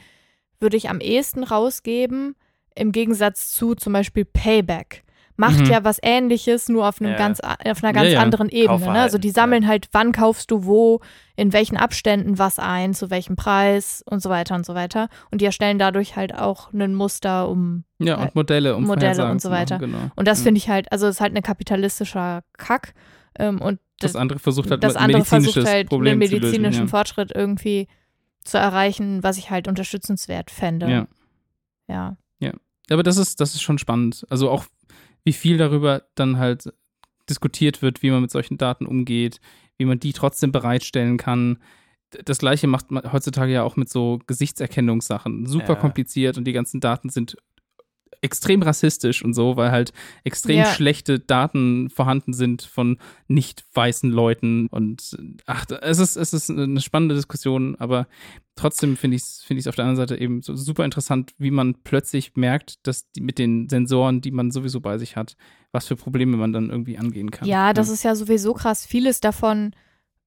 würde 0.60 0.78
ich 0.78 0.90
am 0.90 1.00
ehesten 1.00 1.44
rausgeben, 1.44 2.36
im 2.76 2.92
Gegensatz 2.92 3.52
zu 3.52 3.76
zum 3.76 3.94
Beispiel 3.94 4.26
Payback. 4.26 5.04
Macht 5.36 5.60
Mhm. 5.62 5.66
ja 5.66 5.84
was 5.84 5.98
ähnliches, 6.04 6.70
nur 6.70 6.88
auf, 6.88 7.02
einem 7.02 7.12
Ja. 7.12 7.18
ganz, 7.18 7.40
auf 7.40 7.84
einer 7.84 7.92
ganz 7.94 8.08
Ja, 8.08 8.14
ja. 8.14 8.22
anderen 8.22 8.50
Ebene. 8.50 8.80
Ne? 8.86 9.00
Also 9.02 9.18
die 9.18 9.32
sammeln 9.32 9.68
halt, 9.68 9.90
wann 9.92 10.12
kaufst 10.12 10.52
du 10.52 10.66
wo, 10.66 11.00
in 11.36 11.54
welchen 11.54 11.76
Abständen 11.76 12.38
was 12.38 12.60
ein, 12.60 12.94
zu 12.94 13.10
welchem 13.10 13.36
Preis 13.36 14.04
und 14.06 14.22
so 14.22 14.30
weiter 14.30 14.54
und 14.56 14.66
so 14.66 14.76
weiter. 14.76 15.10
Und 15.32 15.42
die 15.42 15.46
erstellen 15.46 15.80
dadurch 15.80 16.16
halt 16.16 16.36
auch 16.36 16.72
ein 16.72 16.94
Muster, 16.94 17.50
um 17.50 17.84
Ja, 18.00 18.18
und 18.22 18.36
Modelle, 18.36 18.76
um 18.76 18.84
Modelle 18.84 19.26
und 19.30 19.42
so 19.42 19.48
zu 19.48 19.52
machen, 19.52 19.62
weiter. 19.62 19.80
Genau. 19.80 20.12
und 20.16 20.28
das 20.28 20.44
finde 20.44 20.60
ich 20.60 20.70
halt, 20.70 20.92
also 20.92 21.08
es 21.08 21.16
ist 21.16 21.22
halt 21.22 21.36
ein 21.36 21.42
kapitalistischer 21.42 22.44
Kack. 22.58 22.94
Ähm, 23.40 23.60
und 23.60 23.80
Das 24.00 24.16
andere 24.16 24.38
versucht 24.38 24.70
halt 24.70 24.84
das 24.84 24.96
andere 24.96 25.26
versucht 25.26 25.66
halt 25.66 25.90
Problem 25.90 26.14
einen 26.14 26.22
lösen. 26.22 26.34
medizinischen 26.42 26.82
ja. 26.84 26.88
Fortschritt 26.88 27.32
irgendwie 27.34 27.88
zu 28.44 28.60
erreichen, 28.60 29.24
was 29.24 29.38
ich 29.40 29.50
halt 29.50 29.68
unterstützenswert 29.68 30.52
fände. 30.52 30.88
Ja. 30.90 31.08
ja. 31.88 32.18
Aber 32.90 33.02
das 33.02 33.16
ist, 33.16 33.40
das 33.40 33.56
ist 33.56 33.62
schon 33.62 33.78
spannend. 33.78 34.26
Also 34.30 34.52
auch, 34.52 34.66
wie 35.24 35.34
viel 35.34 35.58
darüber 35.58 36.04
dann 36.16 36.38
halt 36.38 36.74
diskutiert 37.30 37.82
wird, 37.82 38.04
wie 38.04 38.12
man 38.12 38.22
mit 38.22 38.32
solchen 38.32 38.58
Daten 38.58 38.86
umgeht, 38.86 39.40
wie 39.78 39.86
man 39.86 40.00
die 40.00 40.14
trotzdem 40.14 40.52
bereitstellen 40.52 41.18
kann. 41.18 41.60
Das 42.26 42.38
gleiche 42.38 42.68
macht 42.68 42.92
man 42.92 43.12
heutzutage 43.12 43.52
ja 43.54 43.64
auch 43.64 43.76
mit 43.76 43.90
so 43.90 44.20
Gesichtserkennungssachen. 44.28 45.46
Super 45.46 45.74
Ja. 45.74 45.80
kompliziert 45.80 46.38
und 46.38 46.46
die 46.46 46.54
ganzen 46.54 46.80
Daten 46.80 47.10
sind 47.10 47.38
extrem 48.22 48.62
rassistisch 48.62 49.24
und 49.24 49.34
so, 49.34 49.56
weil 49.58 49.72
halt 49.72 49.94
extrem 50.24 50.58
Ja. 50.60 50.66
schlechte 50.66 51.20
Daten 51.20 51.90
vorhanden 51.90 52.34
sind 52.34 52.62
von 52.62 52.98
nicht 53.28 53.64
weißen 53.74 54.10
Leuten. 54.12 54.68
Und 54.68 55.18
ach, 55.46 55.66
es 55.82 56.00
ist, 56.00 56.16
es 56.16 56.34
ist 56.34 56.50
eine 56.50 56.82
spannende 56.82 57.16
Diskussion, 57.16 57.76
aber 57.80 58.08
trotzdem 58.56 58.98
finde 58.98 59.16
ich 59.18 59.24
es 59.24 59.44
find 59.44 59.60
ich's 59.60 59.68
auf 59.68 59.76
der 59.76 59.86
anderen 59.86 60.08
Seite 60.08 60.20
eben 60.22 60.42
so 60.42 60.56
super 60.56 60.86
interessant, 60.86 61.34
wie 61.38 61.52
man 61.52 61.76
plötzlich 61.84 62.36
merkt, 62.36 62.86
dass 62.88 63.10
die, 63.12 63.22
mit 63.22 63.40
den 63.40 63.68
Sensoren, 63.70 64.22
die 64.22 64.32
man 64.32 64.52
sowieso 64.52 64.80
bei 64.80 64.98
sich 64.98 65.16
hat, 65.16 65.36
was 65.72 65.88
für 65.88 65.96
Probleme 65.96 66.38
man 66.38 66.54
dann 66.54 66.70
irgendwie 66.70 66.98
angehen 66.98 67.32
kann. 67.32 67.48
Ja, 67.48 67.74
das 67.74 67.90
ist 67.90 68.04
ja 68.04 68.16
sowieso 68.16 68.54
krass. 68.54 68.86
Vieles 68.86 69.20
davon 69.20 69.74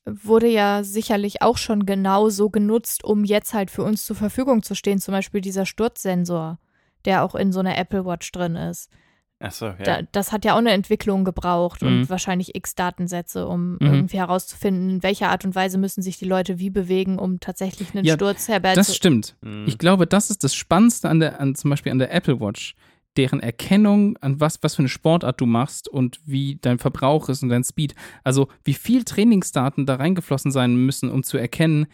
wurde 0.09 0.47
ja 0.49 0.85
sicherlich 0.85 1.43
auch 1.43 1.59
schon 1.59 1.85
genau 1.85 2.29
so 2.29 2.49
genutzt, 2.49 3.03
um 3.03 3.25
jetzt 3.25 3.55
halt 3.55 3.71
für 3.73 3.83
uns 3.83 4.05
zur 4.05 4.15
Verfügung 4.17 4.63
zu 4.63 4.75
stehen. 4.75 5.01
Zum 5.01 5.13
Beispiel 5.13 5.41
dieser 5.41 5.67
Sturzsensor, 5.67 6.59
der 7.07 7.25
auch 7.25 7.35
in 7.35 7.53
so 7.53 7.61
einer 7.61 7.79
Apple 7.79 8.05
Watch 8.05 8.31
drin 8.33 8.57
ist. 8.57 8.91
Achso, 9.39 9.67
ja. 9.67 9.75
Da, 9.85 10.03
das 10.13 10.33
hat 10.33 10.47
ja 10.47 10.55
auch 10.55 10.59
eine 10.59 10.71
Entwicklung 10.73 11.25
gebraucht 11.25 11.83
Mhm. 11.83 11.89
und 11.89 12.11
wahrscheinlich 12.11 12.55
x 12.55 12.75
Datensätze, 12.75 13.47
um 13.47 13.73
Mhm. 13.75 13.79
irgendwie 13.83 14.17
herauszufinden, 14.19 14.89
in 14.89 15.03
welcher 15.03 15.29
Art 15.29 15.45
und 15.45 15.55
Weise 15.55 15.77
müssen 15.77 16.01
sich 16.01 16.19
die 16.19 16.25
Leute 16.25 16.59
wie 16.59 16.71
bewegen, 16.71 17.19
um 17.19 17.39
tatsächlich 17.39 17.95
einen 17.95 18.07
Ja, 18.07 18.15
Sturz 18.15 18.49
herbeizuführen. 18.49 18.87
Das 18.87 18.97
stimmt. 18.97 19.37
Mhm. 19.43 19.65
Ich 19.67 19.77
glaube, 19.77 20.07
das 20.07 20.31
ist 20.31 20.43
das 20.43 20.55
Spannendste 20.55 21.09
an 21.11 21.21
der, 21.21 21.39
an, 21.39 21.55
zum 21.55 21.69
Beispiel 21.71 21.93
an 21.93 21.99
der 21.99 22.15
Apple 22.15 22.41
Watch, 22.41 22.75
deren 23.19 23.41
Erkennung, 23.41 24.17
an 24.23 24.41
was, 24.41 24.63
was 24.63 24.75
für 24.75 24.81
eine 24.81 24.89
Sportart 24.89 25.39
du 25.41 25.45
machst 25.47 25.87
und 25.89 26.19
wie 26.25 26.59
dein 26.63 26.79
Verbrauch 26.79 27.29
ist 27.29 27.43
und 27.43 27.51
dein 27.51 27.65
Speed. 27.65 27.95
Also 28.25 28.49
wie 28.65 28.75
viel 28.75 29.05
Trainingsdaten 29.05 29.85
da 29.85 29.97
reingeflossen 29.97 30.51
sein 30.51 30.77
müssen, 30.77 31.11
um 31.11 31.23
zu 31.23 31.37
erkennen, 31.37 31.87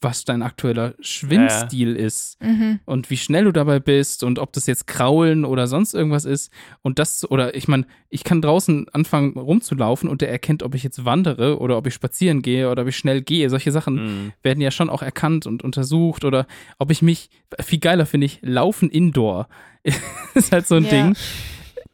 was 0.00 0.24
dein 0.24 0.42
aktueller 0.42 0.94
Schwimmstil 1.00 1.96
ist 1.96 2.40
Mhm. 2.40 2.78
und 2.84 3.10
wie 3.10 3.16
schnell 3.16 3.44
du 3.44 3.52
dabei 3.52 3.80
bist 3.80 4.22
und 4.22 4.38
ob 4.38 4.52
das 4.52 4.66
jetzt 4.66 4.86
Kraulen 4.86 5.44
oder 5.44 5.66
sonst 5.66 5.92
irgendwas 5.94 6.24
ist. 6.24 6.52
Und 6.82 6.98
das, 7.00 7.28
oder 7.28 7.56
ich 7.56 7.66
meine, 7.66 7.84
ich 8.08 8.22
kann 8.22 8.40
draußen 8.40 8.88
anfangen 8.92 9.32
rumzulaufen 9.36 10.08
und 10.08 10.20
der 10.20 10.30
erkennt, 10.30 10.62
ob 10.62 10.74
ich 10.76 10.82
jetzt 10.84 11.04
wandere 11.04 11.58
oder 11.58 11.76
ob 11.76 11.86
ich 11.88 11.94
spazieren 11.94 12.42
gehe 12.42 12.70
oder 12.70 12.82
ob 12.82 12.88
ich 12.88 12.96
schnell 12.96 13.22
gehe. 13.22 13.50
Solche 13.50 13.72
Sachen 13.72 13.94
Mhm. 14.26 14.32
werden 14.42 14.60
ja 14.60 14.70
schon 14.70 14.88
auch 14.88 15.02
erkannt 15.02 15.46
und 15.46 15.64
untersucht 15.64 16.24
oder 16.24 16.46
ob 16.78 16.90
ich 16.92 17.02
mich, 17.02 17.28
viel 17.60 17.80
geiler 17.80 18.06
finde 18.06 18.26
ich, 18.26 18.38
laufen 18.42 18.90
indoor. 18.90 19.48
ist 20.34 20.52
halt 20.52 20.66
so 20.68 20.76
ein 20.76 20.84
Ja. 20.84 20.90
Ding. 20.90 21.16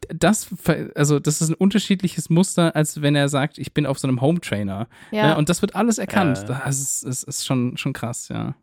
Das, 0.09 0.47
also 0.95 1.19
das 1.19 1.41
ist 1.41 1.49
ein 1.49 1.55
unterschiedliches 1.55 2.29
Muster, 2.29 2.75
als 2.75 3.01
wenn 3.01 3.15
er 3.15 3.29
sagt, 3.29 3.57
ich 3.57 3.73
bin 3.73 3.85
auf 3.85 3.99
so 3.99 4.07
einem 4.07 4.21
Home 4.21 4.39
Trainer. 4.41 4.87
Ja. 5.11 5.29
Ne? 5.29 5.37
Und 5.37 5.49
das 5.49 5.61
wird 5.61 5.75
alles 5.75 5.97
erkannt. 5.97 6.37
Ja. 6.37 6.61
Das 6.65 6.79
ist, 6.79 7.03
ist, 7.03 7.23
ist 7.23 7.45
schon, 7.45 7.77
schon 7.77 7.93
krass, 7.93 8.29
ja. 8.29 8.55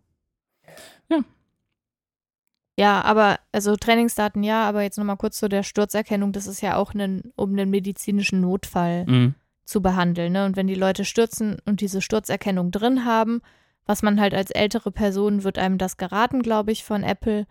Ja, 2.79 3.03
aber 3.03 3.39
also 3.53 3.77
Trainingsdaten 3.77 4.43
ja, 4.43 4.67
aber 4.67 4.83
jetzt 4.83 4.97
nochmal 4.97 5.19
kurz 5.19 5.39
zu 5.39 5.49
der 5.49 5.63
Sturzerkennung, 5.63 6.33
das 6.33 6.47
ist 6.47 6.63
ja 6.63 6.77
auch 6.77 6.95
einen, 6.95 7.33
um 7.37 7.51
einen 7.51 7.71
medizinischen 7.71 8.41
Notfall 8.41 9.05
Mhm. 9.07 9.35
zu 9.65 9.83
behandeln. 9.83 10.33
Ne? 10.33 10.47
Und 10.47 10.57
wenn 10.57 10.67
die 10.67 10.75
Leute 10.75 11.05
stürzen 11.05 11.59
und 11.67 11.83
diese 11.83 12.01
Sturzerkennung 12.01 12.71
drin 12.71 13.05
haben, 13.05 13.43
was 13.85 14.03
man 14.03 14.19
halt 14.21 14.33
als 14.33 14.51
ältere 14.51 14.91
Person 14.91 15.45
wird 15.45 15.59
einem 15.59 15.77
das 15.77 15.99
geraten, 15.99 16.43
glaube 16.43 16.73
ich, 16.73 16.83
von 16.83 17.03
Apple. 17.03 17.47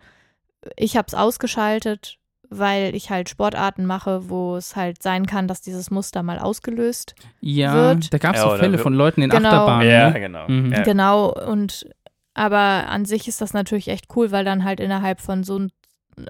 Ich 0.76 0.96
habe 0.96 1.06
es 1.06 1.14
ausgeschaltet, 1.14 2.18
weil 2.58 2.94
ich 2.94 3.10
halt 3.10 3.28
Sportarten 3.28 3.84
mache, 3.86 4.28
wo 4.28 4.56
es 4.56 4.76
halt 4.76 5.02
sein 5.02 5.26
kann, 5.26 5.48
dass 5.48 5.60
dieses 5.62 5.90
Muster 5.90 6.22
mal 6.22 6.38
ausgelöst. 6.38 7.14
Ja, 7.40 7.74
Wird. 7.90 8.12
da 8.12 8.18
gab 8.18 8.34
es 8.34 8.42
Ja, 8.42 8.50
so 8.50 8.56
Fälle 8.56 8.78
von 8.78 8.94
Leuten 8.94 9.22
in 9.22 9.30
Genau. 9.30 9.48
Achterbahnen. 9.48 9.88
Ja, 9.88 10.10
ne? 10.10 10.20
genau. 10.20 10.48
Mhm. 10.48 10.72
Ja. 10.72 10.82
Genau, 10.82 11.32
und 11.32 11.86
aber 12.34 12.88
an 12.88 13.04
sich 13.04 13.28
ist 13.28 13.40
das 13.40 13.52
natürlich 13.52 13.88
echt 13.88 14.06
cool, 14.16 14.30
weil 14.32 14.44
dann 14.44 14.64
halt 14.64 14.80
innerhalb 14.80 15.20
von 15.20 15.44
so 15.44 15.56
einem 15.56 15.70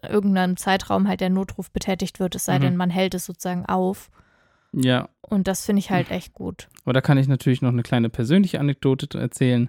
irgendeinem 0.08 0.56
Zeitraum 0.56 1.08
halt 1.08 1.20
der 1.20 1.30
Notruf 1.30 1.70
betätigt 1.70 2.20
wird, 2.20 2.34
es 2.36 2.44
sei 2.44 2.58
Mhm. 2.58 2.62
denn, 2.62 2.76
man 2.76 2.90
hält 2.90 3.14
es 3.14 3.24
sozusagen 3.26 3.66
auf. 3.66 4.10
ja, 4.72 5.08
Und 5.20 5.48
das 5.48 5.66
finde 5.66 5.80
ich 5.80 5.90
halt 5.90 6.10
echt 6.10 6.32
gut. 6.34 6.68
aber 6.84 6.92
da 6.92 7.00
kann 7.00 7.18
ich 7.18 7.28
natürlich 7.28 7.62
noch 7.62 7.72
eine 7.72 7.82
kleine 7.82 8.08
persönliche 8.08 8.58
Anekdote 8.60 9.18
erzählen. 9.18 9.68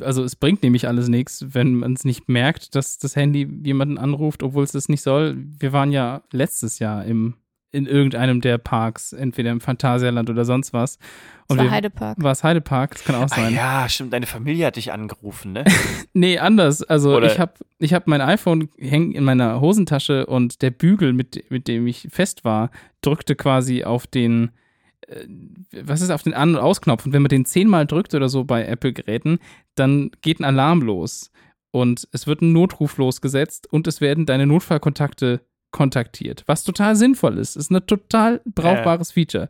Also 0.00 0.22
es 0.24 0.36
bringt 0.36 0.62
nämlich 0.62 0.86
alles 0.88 1.08
nichts, 1.08 1.46
wenn 1.50 1.74
man 1.76 1.94
es 1.94 2.04
nicht 2.04 2.28
merkt, 2.28 2.74
dass 2.74 2.98
das 2.98 3.16
Handy 3.16 3.48
jemanden 3.64 3.96
anruft, 3.98 4.42
obwohl 4.42 4.64
es 4.64 4.72
das 4.72 4.88
nicht 4.88 5.02
soll. 5.02 5.36
Wir 5.58 5.72
waren 5.72 5.90
ja 5.90 6.22
letztes 6.32 6.78
Jahr 6.80 7.04
im, 7.06 7.34
in 7.72 7.86
irgendeinem 7.86 8.40
der 8.42 8.58
Parks, 8.58 9.12
entweder 9.14 9.50
im 9.50 9.60
Phantasialand 9.60 10.28
oder 10.28 10.44
sonst 10.44 10.72
was. 10.74 10.98
Und 11.48 11.56
war 11.58 11.64
wir, 11.64 11.70
Heidepark. 11.70 12.22
war 12.22 12.32
es 12.32 12.44
Heidepark, 12.44 12.92
das 12.92 13.04
kann 13.04 13.14
auch 13.16 13.22
Ah, 13.22 13.28
sein. 13.28 13.54
ja, 13.54 13.88
stimmt, 13.88 14.12
deine 14.12 14.26
Familie 14.26 14.66
hat 14.66 14.76
dich 14.76 14.92
angerufen, 14.92 15.52
ne? 15.52 15.64
Nee, 16.12 16.38
anders. 16.38 16.82
Also 16.82 17.16
Oder- 17.16 17.32
ich 17.32 17.38
habe 17.38 17.54
ich 17.78 17.94
hab 17.94 18.06
mein 18.06 18.20
iPhone 18.20 18.68
hängen 18.78 19.12
in 19.12 19.24
meiner 19.24 19.60
Hosentasche 19.62 20.26
und 20.26 20.60
der 20.62 20.70
Bügel, 20.72 21.12
mit, 21.14 21.50
mit 21.50 21.68
dem 21.68 21.86
ich 21.86 22.06
fest 22.10 22.44
war, 22.44 22.70
drückte 23.00 23.34
quasi 23.34 23.82
auf 23.84 24.06
den, 24.06 24.44
äh, 24.44 24.50
was 25.82 26.00
ist 26.00 26.10
auf 26.10 26.22
den 26.22 26.34
An- 26.34 26.54
und 26.54 26.60
Ausknopf. 26.60 27.06
Und 27.06 27.12
wenn 27.12 27.22
man 27.22 27.28
den 27.28 27.44
zehnmal 27.44 27.86
drückt 27.86 28.14
oder 28.14 28.28
so 28.28 28.44
bei 28.44 28.64
Apple-Geräten, 28.64 29.38
dann 29.74 30.10
geht 30.22 30.40
ein 30.40 30.44
Alarm 30.44 30.82
los. 30.82 31.30
Und 31.70 32.08
es 32.12 32.26
wird 32.26 32.40
ein 32.40 32.52
Notruf 32.52 32.98
losgesetzt 32.98 33.66
und 33.72 33.86
es 33.86 34.00
werden 34.00 34.26
deine 34.26 34.46
Notfallkontakte 34.46 35.40
kontaktiert. 35.72 36.44
Was 36.46 36.62
total 36.62 36.94
sinnvoll 36.94 37.36
ist. 37.38 37.56
Ist 37.56 37.70
ein 37.70 37.84
total 37.86 38.40
brauchbares 38.44 39.10
Feature. 39.10 39.48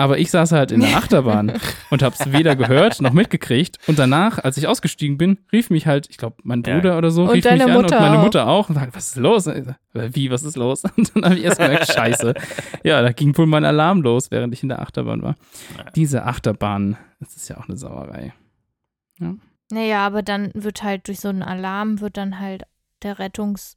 Aber 0.00 0.16
ich 0.18 0.30
saß 0.30 0.52
halt 0.52 0.72
in 0.72 0.80
der 0.80 0.96
Achterbahn 0.96 1.52
und 1.90 2.02
hab's 2.02 2.32
weder 2.32 2.56
gehört 2.56 3.02
noch 3.02 3.12
mitgekriegt. 3.12 3.76
Und 3.86 3.98
danach, 3.98 4.38
als 4.38 4.56
ich 4.56 4.66
ausgestiegen 4.66 5.18
bin, 5.18 5.36
rief 5.52 5.68
mich 5.68 5.86
halt, 5.86 6.08
ich 6.08 6.16
glaube, 6.16 6.36
mein 6.42 6.62
Ja. 6.66 6.76
Bruder 6.76 6.96
oder 6.96 7.10
so, 7.10 7.24
Und 7.24 7.30
rief 7.32 7.44
deine 7.44 7.64
mich 7.66 7.74
an 7.74 7.82
Mutter 7.82 7.96
und 7.98 8.02
meine 8.02 8.18
auch. 8.18 8.22
Mutter 8.22 8.46
auch 8.46 8.68
und 8.70 8.76
sagte, 8.76 8.94
was 8.94 9.08
ist 9.08 9.16
los? 9.16 9.46
Wie, 9.92 10.30
was 10.30 10.42
ist 10.42 10.56
los? 10.56 10.84
Und 10.96 11.14
dann 11.14 11.24
habe 11.26 11.34
ich 11.34 11.44
erst 11.44 11.58
gemerkt, 11.58 11.92
scheiße. 11.92 12.32
Ja, 12.82 13.02
da 13.02 13.12
ging 13.12 13.36
wohl 13.36 13.44
mein 13.44 13.66
Alarm 13.66 14.00
los, 14.00 14.30
während 14.30 14.54
ich 14.54 14.62
in 14.62 14.70
der 14.70 14.80
Achterbahn 14.80 15.20
war. 15.22 15.34
Diese 15.96 16.24
Achterbahn, 16.24 16.96
das 17.18 17.36
ist 17.36 17.48
ja 17.50 17.58
auch 17.58 17.68
eine 17.68 17.76
Sauerei. 17.76 18.32
Naja, 19.70 20.06
aber 20.06 20.22
dann 20.22 20.50
wird 20.54 20.82
halt 20.82 21.08
durch 21.08 21.20
so 21.20 21.28
einen 21.28 21.42
Alarm 21.42 22.00
wird 22.00 22.16
dann 22.16 22.40
halt 22.40 22.62
der 23.02 23.18
Rettungs 23.18 23.76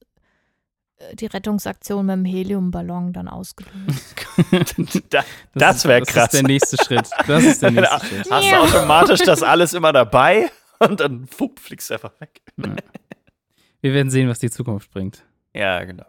die 1.14 1.26
Rettungsaktion 1.28 2.06
mit 2.06 2.14
dem 2.16 2.26
Heliumballon 2.26 3.14
dann 3.14 3.28
ausgelöst. 3.28 4.16
da, 5.10 5.24
das 5.54 5.78
ist- 5.78 5.86
wäre 5.88 6.00
Das 6.02 6.10
krass. 6.10 6.26
ist 6.26 6.34
der 6.34 6.44
nächste 6.44 6.78
Schritt. 6.84 7.10
Das 7.28 7.44
ist 7.44 7.62
der 7.62 7.72
nächste 7.72 8.06
Schritt. 8.06 8.32
Hast 8.32 8.52
du 8.52 8.56
automatisch 8.62 9.20
das 9.22 9.44
alles 9.44 9.74
immer 9.74 9.94
dabei 9.94 10.50
und 10.80 11.00
dann 11.00 11.26
fupp, 11.28 11.60
fliegst 11.60 11.90
du 11.90 11.96
einfach 11.96 12.12
weg. 12.20 12.42
Wir 13.82 13.94
werden 13.94 14.10
sehen, 14.10 14.30
was 14.30 14.40
die 14.40 14.50
Zukunft 14.50 14.92
bringt. 14.92 15.24
Ja, 15.54 15.84
genau. 15.84 16.06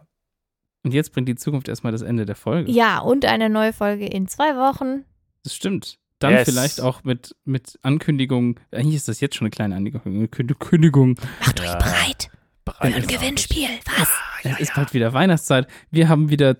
Und 0.83 0.93
jetzt 0.93 1.11
bringt 1.13 1.27
die 1.27 1.35
Zukunft 1.35 1.67
erstmal 1.67 1.91
das 1.91 2.01
Ende 2.01 2.25
der 2.25 2.35
Folge. 2.35 2.71
Ja, 2.71 2.99
und 2.99 3.25
eine 3.25 3.49
neue 3.49 3.73
Folge 3.73 4.05
in 4.05 4.27
zwei 4.27 4.55
Wochen. 4.55 5.03
Das 5.43 5.55
stimmt. 5.55 5.97
Dann 6.19 6.31
Yes. 6.31 6.45
vielleicht 6.49 6.79
auch 6.79 7.03
mit, 7.03 7.35
mit 7.43 7.77
Ankündigung. 7.81 8.59
Eigentlich 8.71 8.95
ist 8.95 9.07
das 9.07 9.19
jetzt 9.19 9.35
schon 9.35 9.45
eine 9.45 9.51
kleine 9.51 9.75
Ankündigung. 9.75 10.13
eine 10.15 10.27
Kün- 10.27 10.53
Kündigung. 10.57 11.15
Macht 11.45 11.59
Ja. 11.59 11.71
euch 11.73 11.77
bereit 11.77 12.29
Bereit 12.63 12.93
für 12.93 12.97
ein 13.01 13.07
Gewinnspiel. 13.07 13.67
Was? 13.97 14.09
Es 14.45 14.59
ist 14.59 14.73
bald 14.75 14.93
wieder 14.93 15.13
Weihnachtszeit. 15.13 15.67
Wir 15.91 16.07
haben 16.09 16.29
wieder, 16.29 16.57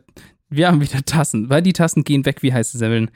wir 0.50 0.68
haben 0.68 0.82
wieder 0.82 1.04
Tassen, 1.06 1.50
weil 1.50 1.62
die 1.62 1.74
Tassen 1.74 2.04
gehen 2.04 2.26
weg 2.26 2.42
wie 2.42 2.54
heiße 2.54 2.78
Semmeln. 2.78 3.12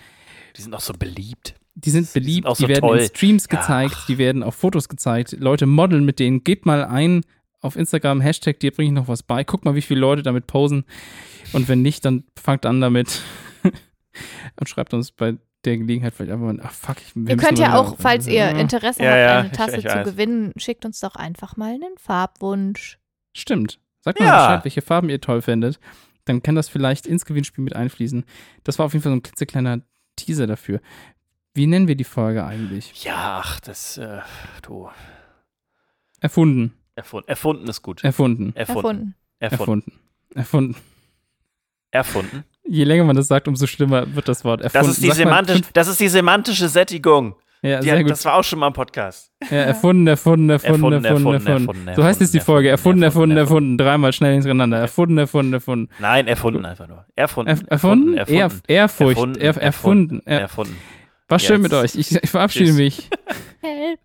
Die 0.56 0.62
sind 0.62 0.74
auch 0.74 0.80
so 0.82 0.94
beliebt. 0.94 1.56
Die 1.76 1.90
sind 1.92 2.08
Die 2.14 2.20
beliebt, 2.20 2.36
sind 2.44 2.46
auch 2.48 2.58
die 2.58 2.64
so 2.64 2.68
werden 2.70 2.82
toll. 2.82 3.00
in 3.00 3.06
Streams 3.08 3.48
Ja. 3.52 3.60
gezeigt, 3.60 3.98
die 4.08 4.18
werden 4.18 4.44
auf 4.44 4.56
Fotos 4.56 4.90
gezeigt. 4.90 5.36
Leute 5.40 5.66
modeln 5.66 6.06
mit 6.06 6.20
denen. 6.20 6.44
Geht 6.44 6.66
mal 6.66 6.84
ein 6.86 7.22
auf 7.62 7.76
Instagram, 7.76 8.22
Hashtag, 8.22 8.60
dir 8.60 8.72
bringe 8.72 8.88
ich 8.90 8.94
noch 8.96 9.08
was 9.08 9.22
bei. 9.24 9.44
Guck 9.44 9.66
mal, 9.66 9.76
wie 9.76 9.82
viele 9.82 10.00
Leute 10.00 10.24
damit 10.24 10.48
posen. 10.48 10.86
Und 11.54 11.68
wenn 11.68 11.82
nicht, 11.82 12.06
dann 12.06 12.24
fangt 12.38 12.66
an 12.66 12.80
damit 12.82 13.22
und 14.60 14.70
schreibt 14.70 14.94
uns 14.94 15.12
bei 15.12 15.36
der 15.66 15.78
Gelegenheit 15.78 16.14
vielleicht 16.14 16.32
einfach 16.32 16.46
mal, 16.46 16.60
ach 16.64 16.72
fuck, 16.72 16.98
ich, 17.02 17.14
Ihr 17.16 17.36
könnt 17.38 17.60
ja 17.60 17.78
auch, 17.78 17.98
falls 18.00 18.28
ihr 18.28 18.50
Interesse 18.52 19.04
Ja, 19.04 19.10
habt, 19.12 19.20
ja, 19.20 19.40
eine 19.40 19.48
ich- 19.48 19.54
Tasse 19.54 19.78
ich 19.78 19.84
zu 19.88 19.90
weiß. 19.96 20.06
gewinnen, 20.08 20.54
schickt 20.58 20.86
uns 20.86 21.00
doch 21.02 21.16
einfach 21.16 21.58
mal 21.58 21.74
einen 21.74 21.98
Farbwunsch. 21.98 22.98
Stimmt. 23.36 23.80
Sagt 24.02 24.20
mal 24.20 24.26
Ja. 24.26 24.48
Bescheid, 24.48 24.66
welche 24.66 24.82
Farben 24.82 25.10
ihr 25.10 25.22
toll 25.22 25.42
findet. 25.42 25.80
Dann 26.26 26.44
kann 26.44 26.56
das 26.56 26.70
vielleicht 26.70 27.08
ins 27.08 27.26
Gewinnspiel 27.26 27.64
mit 27.64 27.76
einfließen. 27.76 28.24
Das 28.64 28.78
war 28.80 28.86
auf 28.86 28.94
jeden 28.94 29.04
Fall 29.04 29.12
so 29.12 29.18
ein 29.18 29.24
klitzekleiner 29.24 29.82
Teaser 30.16 30.48
dafür. 30.48 30.80
Wie 31.54 31.68
nennen 31.68 31.88
wir 31.88 31.96
die 31.96 32.04
Folge 32.04 32.46
eigentlich? 32.46 33.04
Ja, 33.04 33.42
ach, 33.44 33.60
das, 33.60 33.98
äh, 33.98 34.20
du. 34.62 34.90
Erfunden. 36.20 36.74
Erfunden. 36.96 37.28
Erfunden 37.28 37.68
ist 37.68 37.82
gut. 37.82 38.04
Erfunden. 38.04 38.56
Erfunden. 38.56 39.16
Erfunden. 39.40 39.94
Erfunden. 40.36 40.76
Erfunden. 41.92 42.44
Je 42.68 42.84
länger 42.84 43.04
man 43.06 43.16
das 43.16 43.28
sagt, 43.28 43.48
umso 43.48 43.66
schlimmer 43.66 44.14
wird 44.14 44.28
das 44.28 44.44
Wort. 44.46 44.62
Erfunden. 44.62 44.88
Das 44.88 44.98
ist, 44.98 45.04
die 45.04 45.12
semantisch, 45.12 45.62
das 45.74 45.88
ist 45.88 46.00
die 46.00 46.10
semantische 46.10 46.70
Sättigung. 46.70 47.36
Ja, 47.62 47.82
sehr 47.82 47.94
hat, 47.98 48.04
gut. 48.04 48.12
das 48.12 48.24
war 48.24 48.36
auch 48.36 48.44
schon 48.44 48.60
mal 48.60 48.68
im 48.68 48.74
Podcast. 48.74 49.32
Ja, 49.50 49.58
erfunden, 49.58 50.08
erfunden, 50.08 50.50
erfunden, 50.50 50.94
Erfunden, 50.94 51.06
erfunden, 51.06 51.34
erfunden, 51.34 51.48
erfunden. 51.52 51.68
erfunden, 51.68 51.96
So 51.96 52.04
heißt 52.06 52.22
jetzt 52.22 52.34
die 52.34 52.40
Folge. 52.40 52.70
Erfunden, 52.70 53.04
erfunden, 53.04 53.36
erfunden. 53.36 53.78
Dreimal 53.78 54.14
schnell 54.14 54.34
hintereinander. 54.34 54.78
Erfunden, 54.78 55.18
erfunden, 55.18 55.54
erfunden. 55.54 55.90
Nein, 56.00 56.28
erfunden 56.28 56.66
einfach 56.66 56.88
nur. 56.88 57.06
Erfunden. 57.18 57.52
Erf- 57.52 57.68
Erfunden? 57.70 58.18
Erfunden. 58.18 58.40
Ehr- 58.40 58.52
Ehrfurcht. 58.68 59.18
Erfunden. 59.18 59.42
Erf- 59.42 59.60
Erfunden. 59.60 60.22
Er- 60.26 60.40
Erfunden. 60.42 60.78
War 61.28 61.38
schön 61.40 61.62
mit 61.62 61.74
euch. 61.74 61.96
Ich, 61.96 62.16
ich 62.16 62.30
verabschiede 62.30 62.72
mich. 62.74 63.10
Help. 63.62 64.00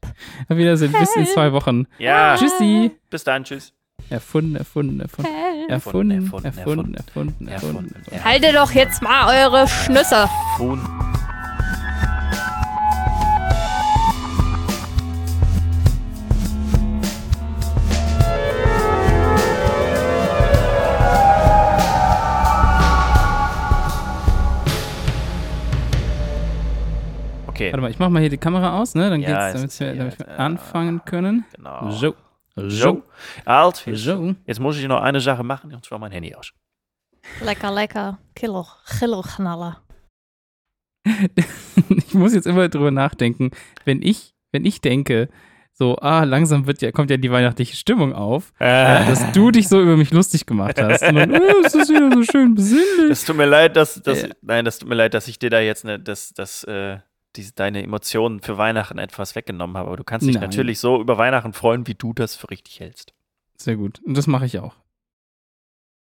Auf 0.49 0.57
Wiedersehen. 0.57 0.93
Bis 0.93 1.15
in 1.17 1.25
zwei 1.27 1.53
Wochen. 1.53 1.87
Ja. 1.99 2.37
Tschüssi. 2.37 2.91
Bis 3.09 3.23
dann. 3.25 3.45
Tschüss. 3.45 3.73
Erfunden, 4.11 4.57
erfunden, 4.57 5.01
erfunden. 5.01 5.31
Help. 5.33 5.71
Erfunden, 5.71 6.11
Erfunden, 6.11 6.45
erfunden, 6.47 6.95
erfunden, 6.95 6.95
erfunden, 6.97 7.49
erfunden. 7.49 7.95
Erfunden. 7.95 8.25
Haltet 8.25 8.55
doch 8.57 8.73
jetzt 8.73 9.01
mal 9.01 9.47
eure 9.47 9.67
Schnüsse. 9.69 10.29
Erfunden. 10.53 10.87
Warte 27.75 27.83
mal, 27.83 27.91
ich 27.91 27.99
mach 27.99 28.09
mal 28.09 28.21
hier 28.21 28.31
die 28.31 28.39
Kamera 28.39 28.81
aus, 28.81 28.95
ne? 28.95 29.11
Dann 29.11 29.21
Ja, 29.21 29.49
geht's, 29.51 29.55
damit 29.55 29.71
es 29.73 29.81
wir, 29.81 29.95
damit 29.97 30.17
wir 30.21 30.39
anfangen 30.39 31.05
können. 31.05 31.45
Genau. 31.57 31.91
So. 31.91 32.15
So. 32.55 33.03
Alt. 33.45 33.85
Jetzt, 33.85 34.05
So. 34.05 34.37
jetzt 34.47 34.61
muss 34.61 34.79
ich 34.79 34.87
noch 34.87 35.01
eine 35.03 35.19
Sache 35.21 35.43
machen, 35.43 35.75
und 35.75 35.85
zwar 35.85 35.99
mein 35.99 36.13
Handy 36.13 36.37
aus. 36.37 36.53
Lecker, 37.41 37.73
lecker. 37.75 38.19
Kilo, 38.37 38.65
Kilo 38.97 39.23
Knaller. 39.23 39.83
ich 41.89 42.15
muss 42.15 42.33
jetzt 42.33 42.47
immer 42.47 42.69
drüber 42.69 42.93
nachdenken, 42.93 43.51
wenn 43.85 44.03
ich, 44.03 44.37
wenn 44.53 44.65
ich 44.65 44.81
denke, 44.81 45.29
so, 45.73 45.97
ah, 45.97 46.23
langsam 46.23 46.69
wird 46.69 46.81
ja, 46.81 46.93
kommt 46.93 47.11
ja 47.11 47.17
die 47.17 47.33
weihnachtliche 47.33 47.75
Stimmung 47.75 48.13
auf, 48.13 48.53
Äh, 48.61 49.05
dass 49.07 49.33
du 49.33 49.51
dich 49.51 49.67
so 49.69 49.83
über 49.83 49.97
mich 49.97 50.13
lustig 50.13 50.47
gemacht 50.47 50.81
hast. 50.81 51.03
Und 51.03 51.17
dann, 51.17 51.33
oh, 51.33 51.63
es 51.67 51.75
ist 51.75 51.89
wieder 51.91 52.13
so 52.13 52.23
schön 52.23 52.55
besinnlich. 52.55 53.09
Das 53.09 53.25
tut 53.25 53.37
mir 53.37 53.47
leid, 53.47 53.75
dass, 53.75 54.01
dass 54.01 54.23
Ja. 54.23 54.29
nein, 54.43 54.65
das 54.65 54.79
tut 54.79 54.89
mir 54.89 54.95
leid, 54.95 55.13
dass 55.15 55.27
ich 55.27 55.41
dir 55.41 55.51
da 55.51 55.59
jetzt 55.59 55.85
ne, 55.85 55.99
das, 55.99 56.33
das, 56.35 56.63
äh, 56.63 56.99
diese, 57.37 57.53
deine 57.53 57.83
Emotionen 57.83 58.41
für 58.41 58.59
Weihnachten 58.59 58.99
etwas 58.99 59.35
weggenommen 59.35 59.77
habe. 59.77 59.89
Aber 59.89 59.97
du 59.97 60.05
kannst 60.05 60.27
dich 60.27 60.35
Nein. 60.35 60.45
natürlich 60.45 60.79
so 60.79 61.01
über 61.01 61.19
Weihnachten 61.19 61.53
freuen, 61.53 61.87
wie 61.87 61.95
du 61.95 62.13
das 62.13 62.37
für 62.37 62.51
richtig 62.51 62.81
hältst. 62.81 63.15
Sehr 63.57 63.77
gut. 63.77 64.01
Und 64.05 64.17
das 64.17 64.27
mache 64.27 64.47
ich 64.47 64.59
auch. 64.59 64.75